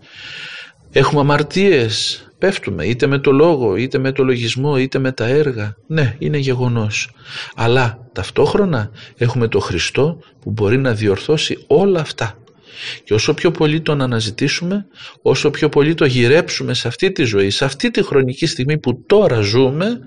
έχουμε 0.93 1.21
αμαρτίες, 1.21 2.27
πέφτουμε 2.39 2.85
είτε 2.85 3.07
με 3.07 3.19
το 3.19 3.33
λόγο, 3.33 3.77
είτε 3.77 3.99
με 3.99 4.13
το 4.13 4.25
λογισμό, 4.25 4.77
είτε 4.77 4.99
με 4.99 5.13
τα 5.13 5.27
έργα. 5.27 5.75
Ναι, 5.87 6.17
είναι 6.19 6.39
γεγονός. 6.39 7.11
Αλλά 7.55 7.99
ταυτόχρονα 8.13 8.91
έχουμε 9.17 9.49
το 9.49 9.59
Χριστό 9.59 10.19
που 10.41 10.51
μπορεί 10.51 10.79
να 10.79 10.93
διορθώσει 10.93 11.65
όλα 11.67 12.01
αυτά. 12.01 12.37
Και 13.05 13.15
όσο 13.15 13.35
πιο 13.35 13.51
πολύ 13.51 13.81
τον 13.81 14.01
αναζητήσουμε, 14.01 14.87
όσο 15.23 15.51
πιο 15.51 15.69
πολύ 15.69 15.95
το 15.95 16.05
γυρέψουμε 16.05 16.75
σε 16.75 16.89
αυτή 16.89 17.13
τη 17.13 17.25
ζωή, 17.25 17.51
σε 17.51 17.65
αυτή 17.65 17.91
τη 17.91 18.03
χρονική 18.03 18.47
στιγμή 18.47 18.79
που 18.79 19.05
τώρα 19.07 19.41
ζούμε, 19.41 19.99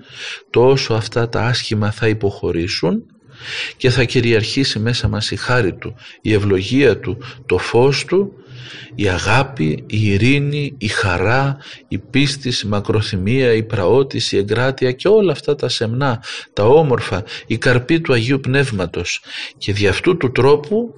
τόσο 0.50 0.94
αυτά 0.94 1.28
τα 1.28 1.40
άσχημα 1.40 1.90
θα 1.90 2.08
υποχωρήσουν 2.08 3.04
και 3.76 3.90
θα 3.90 4.04
κυριαρχήσει 4.04 4.78
μέσα 4.78 5.08
μας 5.08 5.30
η 5.30 5.36
χάρη 5.36 5.74
Του, 5.74 5.94
η 6.20 6.32
ευλογία 6.32 6.98
Του, 6.98 7.18
το 7.46 7.58
φως 7.58 8.04
Του, 8.04 8.32
η 8.94 9.08
αγάπη, 9.08 9.84
η 9.86 10.06
ειρήνη, 10.06 10.74
η 10.78 10.88
χαρά, 10.88 11.56
η 11.88 11.98
πίστη, 11.98 12.48
η 12.48 12.68
μακροθυμία, 12.68 13.52
η 13.52 13.62
πραότηση, 13.62 14.36
η 14.36 14.38
εγκράτεια 14.38 14.92
και 14.92 15.08
όλα 15.08 15.32
αυτά 15.32 15.54
τα 15.54 15.68
σεμνά, 15.68 16.22
τα 16.52 16.64
όμορφα, 16.64 17.24
η 17.46 17.58
καρπή 17.58 18.00
του 18.00 18.12
Αγίου 18.12 18.40
Πνεύματος. 18.40 19.22
Και 19.58 19.72
δι' 19.72 19.86
αυτού 19.86 20.16
του 20.16 20.32
τρόπου 20.32 20.94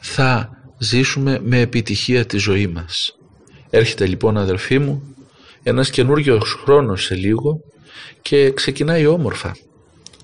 θα 0.00 0.55
ζήσουμε 0.78 1.40
με 1.42 1.60
επιτυχία 1.60 2.26
τη 2.26 2.38
ζωή 2.38 2.66
μας. 2.66 3.18
Έρχεται 3.70 4.06
λοιπόν 4.06 4.36
αδελφοί 4.36 4.78
μου 4.78 5.16
ένας 5.62 5.90
καινούριος 5.90 6.52
χρόνος 6.52 7.04
σε 7.04 7.14
λίγο 7.14 7.60
και 8.22 8.50
ξεκινάει 8.50 9.06
όμορφα. 9.06 9.56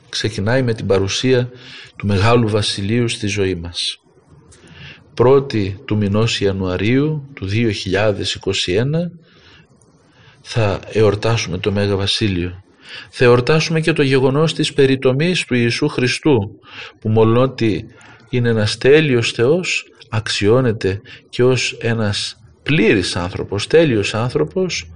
Ξεκινάει 0.09 0.63
με 0.63 0.75
την 0.75 0.87
παρουσία 0.87 1.51
του 1.97 2.07
Μεγάλου 2.07 2.49
Βασιλείου 2.49 3.09
στη 3.09 3.27
ζωή 3.27 3.55
μας. 3.55 4.01
Πρώτη 5.15 5.81
του 5.85 5.97
μηνός 5.97 6.41
Ιανουαρίου 6.41 7.29
του 7.35 7.49
2021 7.51 7.65
θα 10.41 10.81
εορτάσουμε 10.93 11.59
το 11.59 11.73
Μέγα 11.73 11.97
Βασίλειο. 11.97 12.63
Θα 13.11 13.25
εορτάσουμε 13.25 13.81
και 13.81 13.93
το 13.93 14.03
γεγονός 14.03 14.55
της 14.55 14.73
περιτομής 14.73 15.45
του 15.45 15.55
Ιησού 15.55 15.89
Χριστού 15.89 16.59
που 17.01 17.09
μολότι 17.09 17.87
είναι 18.29 18.49
ένας 18.49 18.79
τέλειος 18.79 19.31
Θεός 19.33 19.92
αξιώνεται 20.15 21.01
και 21.29 21.45
ως 21.45 21.77
ένας 21.81 22.41
πλήρης 22.63 23.17
άνθρωπος, 23.17 23.67
τέλειος 23.67 24.15
άνθρωπος 24.15 24.91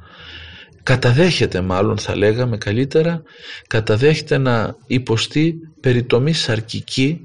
καταδέχεται 0.83 1.61
μάλλον 1.61 1.99
θα 1.99 2.17
λέγαμε 2.17 2.57
καλύτερα 2.57 3.23
καταδέχεται 3.67 4.39
να 4.39 4.77
υποστεί 4.87 5.59
περιτομή 5.81 6.33
σαρκική 6.33 7.21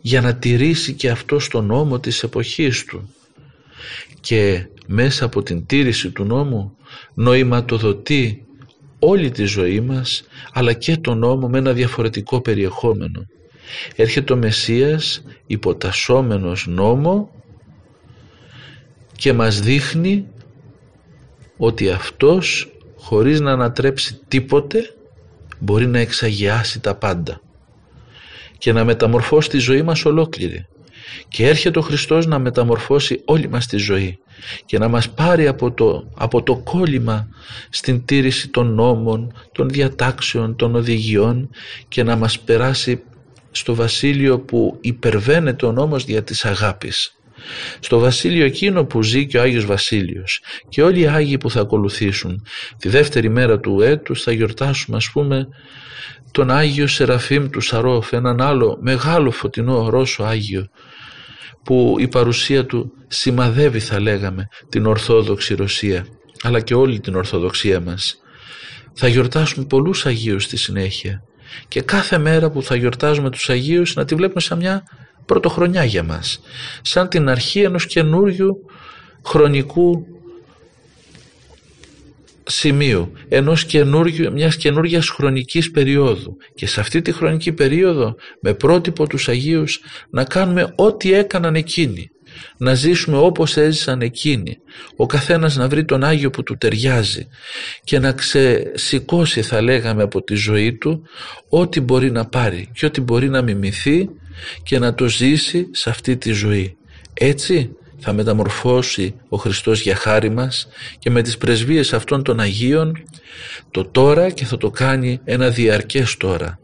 για 0.00 0.20
να 0.20 0.36
τηρήσει 0.36 0.92
και 0.92 1.10
αυτό 1.10 1.38
στον 1.38 1.66
νόμο 1.66 2.00
της 2.00 2.22
εποχής 2.22 2.84
του. 2.84 3.14
Και 4.20 4.66
μέσα 4.86 5.24
από 5.24 5.42
την 5.42 5.66
τήρηση 5.66 6.10
του 6.10 6.24
νόμου 6.24 6.76
νοηματοδοτεί 7.14 8.44
όλη 8.98 9.30
τη 9.30 9.44
ζωή 9.44 9.80
μας 9.80 10.24
αλλά 10.52 10.72
και 10.72 10.96
τον 10.96 11.18
νόμο 11.18 11.48
με 11.48 11.58
ένα 11.58 11.72
διαφορετικό 11.72 12.40
περιεχόμενο. 12.40 13.26
Έρχεται 13.96 14.32
ο 14.32 14.36
Μεσσίας 14.36 15.22
υποτασσόμενος 15.46 16.66
νόμο 16.66 17.35
και 19.16 19.32
μας 19.32 19.60
δείχνει 19.60 20.26
ότι 21.56 21.90
αυτός 21.90 22.70
χωρίς 22.96 23.40
να 23.40 23.52
ανατρέψει 23.52 24.20
τίποτε 24.28 24.94
μπορεί 25.58 25.86
να 25.86 25.98
εξαγιάσει 25.98 26.80
τα 26.80 26.94
πάντα 26.94 27.40
και 28.58 28.72
να 28.72 28.84
μεταμορφώσει 28.84 29.48
τη 29.48 29.58
ζωή 29.58 29.82
μας 29.82 30.04
ολόκληρη. 30.04 30.66
Και 31.28 31.46
έρχεται 31.46 31.78
ο 31.78 31.82
Χριστός 31.82 32.26
να 32.26 32.38
μεταμορφώσει 32.38 33.22
όλη 33.24 33.48
μας 33.48 33.66
τη 33.66 33.76
ζωή 33.76 34.18
και 34.64 34.78
να 34.78 34.88
μας 34.88 35.10
πάρει 35.10 35.46
από 35.46 35.72
το, 35.72 36.10
από 36.16 36.42
το 36.42 36.56
κόλλημα 36.56 37.28
στην 37.70 38.04
τήρηση 38.04 38.48
των 38.48 38.74
νόμων, 38.74 39.32
των 39.52 39.68
διατάξεων, 39.68 40.56
των 40.56 40.74
οδηγιών 40.74 41.50
και 41.88 42.02
να 42.02 42.16
μας 42.16 42.40
περάσει 42.40 43.02
στο 43.50 43.74
βασίλειο 43.74 44.40
που 44.40 44.78
υπερβαίνεται 44.80 45.66
ο 45.66 45.72
νόμος 45.72 46.04
δια 46.04 46.22
της 46.22 46.44
αγάπης 46.44 47.15
στο 47.80 47.98
βασίλειο 47.98 48.44
εκείνο 48.44 48.84
που 48.84 49.02
ζει 49.02 49.26
και 49.26 49.38
ο 49.38 49.42
Άγιος 49.42 49.64
Βασίλειος 49.66 50.40
και 50.68 50.82
όλοι 50.82 51.00
οι 51.00 51.06
Άγιοι 51.06 51.38
που 51.38 51.50
θα 51.50 51.60
ακολουθήσουν 51.60 52.46
τη 52.78 52.88
δεύτερη 52.88 53.28
μέρα 53.28 53.60
του 53.60 53.80
έτους 53.80 54.22
θα 54.22 54.32
γιορτάσουμε 54.32 54.96
ας 54.96 55.10
πούμε 55.10 55.48
τον 56.30 56.50
Άγιο 56.50 56.86
Σεραφείμ 56.86 57.48
του 57.48 57.60
Σαρόφ 57.60 58.12
έναν 58.12 58.40
άλλο 58.40 58.78
μεγάλο 58.80 59.30
φωτεινό 59.30 59.88
Ρώσο 59.88 60.22
Άγιο 60.22 60.66
που 61.64 61.96
η 61.98 62.08
παρουσία 62.08 62.66
του 62.66 62.92
σημαδεύει 63.08 63.80
θα 63.80 64.00
λέγαμε 64.00 64.48
την 64.68 64.86
Ορθόδοξη 64.86 65.54
Ρωσία 65.54 66.06
αλλά 66.42 66.60
και 66.60 66.74
όλη 66.74 67.00
την 67.00 67.14
Ορθοδοξία 67.14 67.80
μας. 67.80 68.16
Θα 68.94 69.08
γιορτάσουμε 69.08 69.66
πολλούς 69.66 70.06
Αγίους 70.06 70.44
στη 70.44 70.56
συνέχεια 70.56 71.22
και 71.68 71.82
κάθε 71.82 72.18
μέρα 72.18 72.50
που 72.50 72.62
θα 72.62 72.76
γιορτάζουμε 72.76 73.30
τους 73.30 73.50
Αγίους 73.50 73.94
να 73.94 74.04
τη 74.04 74.14
βλέπουμε 74.14 74.40
σαν 74.40 74.58
μια 74.58 74.82
πρωτοχρονιά 75.26 75.84
για 75.84 76.02
μας. 76.02 76.40
Σαν 76.82 77.08
την 77.08 77.28
αρχή 77.28 77.60
ενός 77.60 77.86
καινούριου 77.86 78.64
χρονικού 79.24 80.06
σημείου, 82.46 83.12
ενός 83.28 83.64
καινούριου, 83.64 84.32
μιας 84.32 84.56
καινούργιας 84.56 85.08
χρονικής 85.08 85.70
περίοδου. 85.70 86.36
Και 86.54 86.66
σε 86.66 86.80
αυτή 86.80 87.02
τη 87.02 87.12
χρονική 87.12 87.52
περίοδο 87.52 88.14
με 88.40 88.54
πρότυπο 88.54 89.06
τους 89.06 89.28
Αγίους 89.28 89.80
να 90.10 90.24
κάνουμε 90.24 90.72
ό,τι 90.76 91.12
έκαναν 91.12 91.54
εκείνοι. 91.54 92.10
Να 92.56 92.74
ζήσουμε 92.74 93.16
όπως 93.16 93.56
έζησαν 93.56 94.00
εκείνοι. 94.00 94.58
Ο 94.96 95.06
καθένας 95.06 95.56
να 95.56 95.68
βρει 95.68 95.84
τον 95.84 96.04
Άγιο 96.04 96.30
που 96.30 96.42
του 96.42 96.56
ταιριάζει 96.56 97.28
και 97.84 97.98
να 97.98 98.12
ξεσηκώσει 98.12 99.42
θα 99.42 99.60
λέγαμε 99.60 100.02
από 100.02 100.22
τη 100.22 100.34
ζωή 100.34 100.72
του 100.72 101.02
ό,τι 101.48 101.80
μπορεί 101.80 102.10
να 102.10 102.26
πάρει 102.26 102.68
και 102.72 102.86
ό,τι 102.86 103.00
μπορεί 103.00 103.28
να 103.28 103.42
μιμηθεί 103.42 104.08
και 104.62 104.78
να 104.78 104.94
το 104.94 105.08
ζήσει 105.08 105.66
σε 105.72 105.90
αυτή 105.90 106.16
τη 106.16 106.32
ζωή. 106.32 106.76
Έτσι 107.14 107.70
θα 107.98 108.12
μεταμορφώσει 108.12 109.14
ο 109.28 109.36
Χριστός 109.36 109.80
για 109.80 109.96
χάρη 109.96 110.30
μας 110.30 110.68
και 110.98 111.10
με 111.10 111.22
τις 111.22 111.38
πρεσβείες 111.38 111.92
αυτών 111.92 112.22
των 112.22 112.40
Αγίων 112.40 112.92
το 113.70 113.84
τώρα 113.84 114.30
και 114.30 114.44
θα 114.44 114.56
το 114.56 114.70
κάνει 114.70 115.20
ένα 115.24 115.48
διαρκές 115.48 116.16
τώρα. 116.16 116.58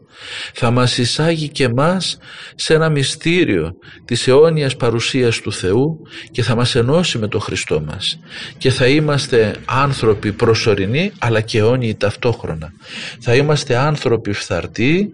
Θα 0.53 0.71
μας 0.71 0.97
εισάγει 0.97 1.49
και 1.49 1.69
μας 1.69 2.17
σε 2.55 2.73
ένα 2.73 2.89
μυστήριο 2.89 3.71
της 4.05 4.27
αιώνιας 4.27 4.75
παρουσίας 4.75 5.39
του 5.39 5.53
Θεού 5.53 5.99
και 6.31 6.43
θα 6.43 6.55
μας 6.55 6.75
ενώσει 6.75 7.17
με 7.17 7.27
τον 7.27 7.41
Χριστό 7.41 7.81
μας 7.81 8.19
και 8.57 8.69
θα 8.69 8.87
είμαστε 8.87 9.55
άνθρωποι 9.65 10.31
προσωρινοί 10.31 11.11
αλλά 11.19 11.41
και 11.41 11.57
αιώνιοι 11.57 11.95
ταυτόχρονα. 11.95 12.71
Θα 13.19 13.35
είμαστε 13.35 13.75
άνθρωποι 13.75 14.33
φθαρτοί 14.33 15.09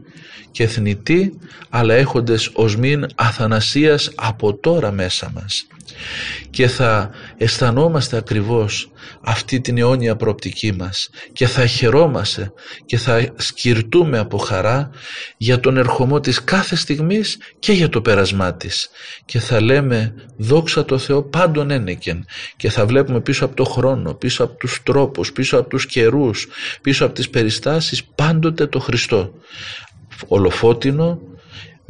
και 0.51 0.67
θνητοί 0.67 1.39
αλλά 1.69 1.93
έχοντες 1.93 2.51
οσμήν 2.53 3.05
αθανασίας 3.15 4.11
από 4.15 4.53
τώρα 4.53 4.91
μέσα 4.91 5.31
μας. 5.33 5.67
Και 6.49 6.67
θα 6.67 7.09
αισθανόμαστε 7.37 8.17
ακριβώς 8.17 8.91
αυτή 9.21 9.61
την 9.61 9.77
αιώνια 9.77 10.15
προοπτική 10.15 10.71
μας. 10.71 11.09
Και 11.33 11.47
θα 11.47 11.65
χαιρόμαστε 11.65 12.51
και 12.85 12.97
θα 12.97 13.33
σκυρτούμε 13.35 14.17
από 14.17 14.37
χαρά 14.37 14.89
για 15.37 15.59
τον 15.59 15.77
ερχομό 15.77 16.19
της 16.19 16.43
κάθε 16.43 16.75
στιγμής 16.75 17.37
και 17.59 17.71
για 17.71 17.89
το 17.89 18.01
πέρασμά 18.01 18.53
της. 18.53 18.89
Και 19.25 19.39
θα 19.39 19.61
λέμε 19.61 20.13
δόξα 20.37 20.85
το 20.85 20.97
Θεό 20.97 21.23
πάντων 21.23 21.71
ένεκεν 21.71 22.25
και 22.57 22.69
θα 22.69 22.85
βλέπουμε 22.85 23.21
πίσω 23.21 23.45
από 23.45 23.55
το 23.55 23.63
χρόνο, 23.63 24.13
πίσω 24.13 24.43
από 24.43 24.53
τους 24.53 24.79
τρόπους, 24.83 25.31
πίσω 25.31 25.57
από 25.57 25.69
τους 25.69 25.85
καιρούς, 25.85 26.47
πίσω 26.81 27.05
από 27.05 27.13
τις 27.13 27.29
περιστάσεις 27.29 28.03
πάντοτε 28.03 28.67
το 28.67 28.79
Χριστό 28.79 29.33
ολοφώτινο 30.27 31.19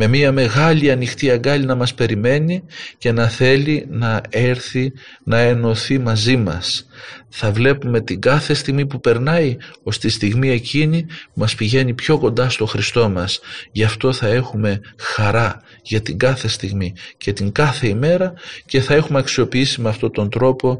με 0.01 0.07
μια 0.07 0.32
μεγάλη 0.32 0.91
ανοιχτή 0.91 1.32
αγκάλη 1.32 1.65
να 1.65 1.75
μας 1.75 1.93
περιμένει 1.93 2.63
και 2.97 3.11
να 3.11 3.27
θέλει 3.27 3.86
να 3.89 4.21
έρθει 4.30 4.91
να 5.23 5.38
ενωθεί 5.38 5.99
μαζί 5.99 6.38
μας. 6.38 6.88
Θα 7.30 7.51
βλέπουμε 7.51 8.01
την 8.01 8.21
κάθε 8.21 8.53
στιγμή 8.53 8.86
που 8.86 8.99
περνάει 8.99 9.57
ως 9.84 9.99
τη 9.99 10.09
στιγμή 10.09 10.49
εκείνη 10.49 11.03
που 11.03 11.39
μας 11.39 11.55
πηγαίνει 11.55 11.93
πιο 11.93 12.17
κοντά 12.17 12.49
στο 12.49 12.65
Χριστό 12.65 13.09
μας. 13.09 13.39
Γι' 13.71 13.84
αυτό 13.84 14.13
θα 14.13 14.27
έχουμε 14.27 14.82
χαρά 14.97 15.61
για 15.82 16.01
την 16.01 16.17
κάθε 16.17 16.47
στιγμή 16.47 16.93
και 17.17 17.34
την 17.34 17.51
κάθε 17.51 17.88
ημέρα 17.88 18.34
και 18.65 18.82
θα 18.82 18.93
έχουμε 18.93 19.19
αξιοποιήσει 19.19 19.82
με 19.82 19.89
αυτόν 19.89 20.11
τον 20.11 20.30
τρόπο 20.30 20.80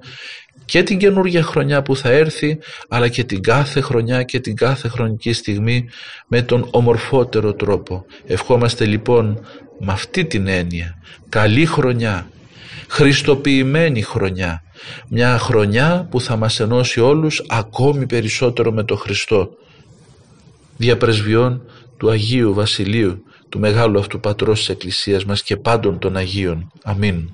και 0.70 0.84
την 0.84 0.98
καινούργια 0.98 1.44
χρονιά 1.44 1.82
που 1.82 1.96
θα 1.96 2.10
έρθει 2.10 2.58
αλλά 2.88 3.08
και 3.08 3.24
την 3.24 3.42
κάθε 3.42 3.82
χρονιά 3.82 4.24
και 4.24 4.40
την 4.40 4.56
κάθε 4.56 4.88
χρονική 4.88 5.34
στιγμή 5.34 5.90
με 6.28 6.42
τον 6.42 6.68
ομορφότερο 6.72 7.54
τρόπο. 7.54 8.06
Ευχόμαστε 8.26 8.86
λοιπόν 8.86 9.46
με 9.80 9.92
αυτή 9.92 10.26
την 10.26 10.48
έννοια 10.48 10.98
καλή 11.30 11.66
χρονιά, 11.66 12.30
χριστοποιημένη 12.88 14.02
χρονιά, 14.02 14.64
μια 15.10 15.38
χρονιά 15.38 16.08
που 16.12 16.22
θα 16.22 16.36
μας 16.36 16.60
ενώσει 16.60 17.00
όλους 17.00 17.44
ακόμη 17.48 18.06
περισσότερο 18.06 18.72
με 18.72 18.84
τον 18.84 18.98
Χριστό. 18.98 19.50
Διαπρεσβειών 20.78 21.62
του 21.98 22.10
Αγίου 22.10 22.54
Βασιλείου, 22.54 23.24
του 23.50 23.60
Μεγάλου 23.60 24.00
αυτού 24.00 24.20
Πατρός 24.20 24.60
της 24.60 24.70
Εκκλησίας 24.70 25.26
μας 25.26 25.44
και 25.44 25.58
πάντων 25.58 26.00
των 26.00 26.16
Αγίων. 26.16 26.72
Αμήν. 26.84 27.30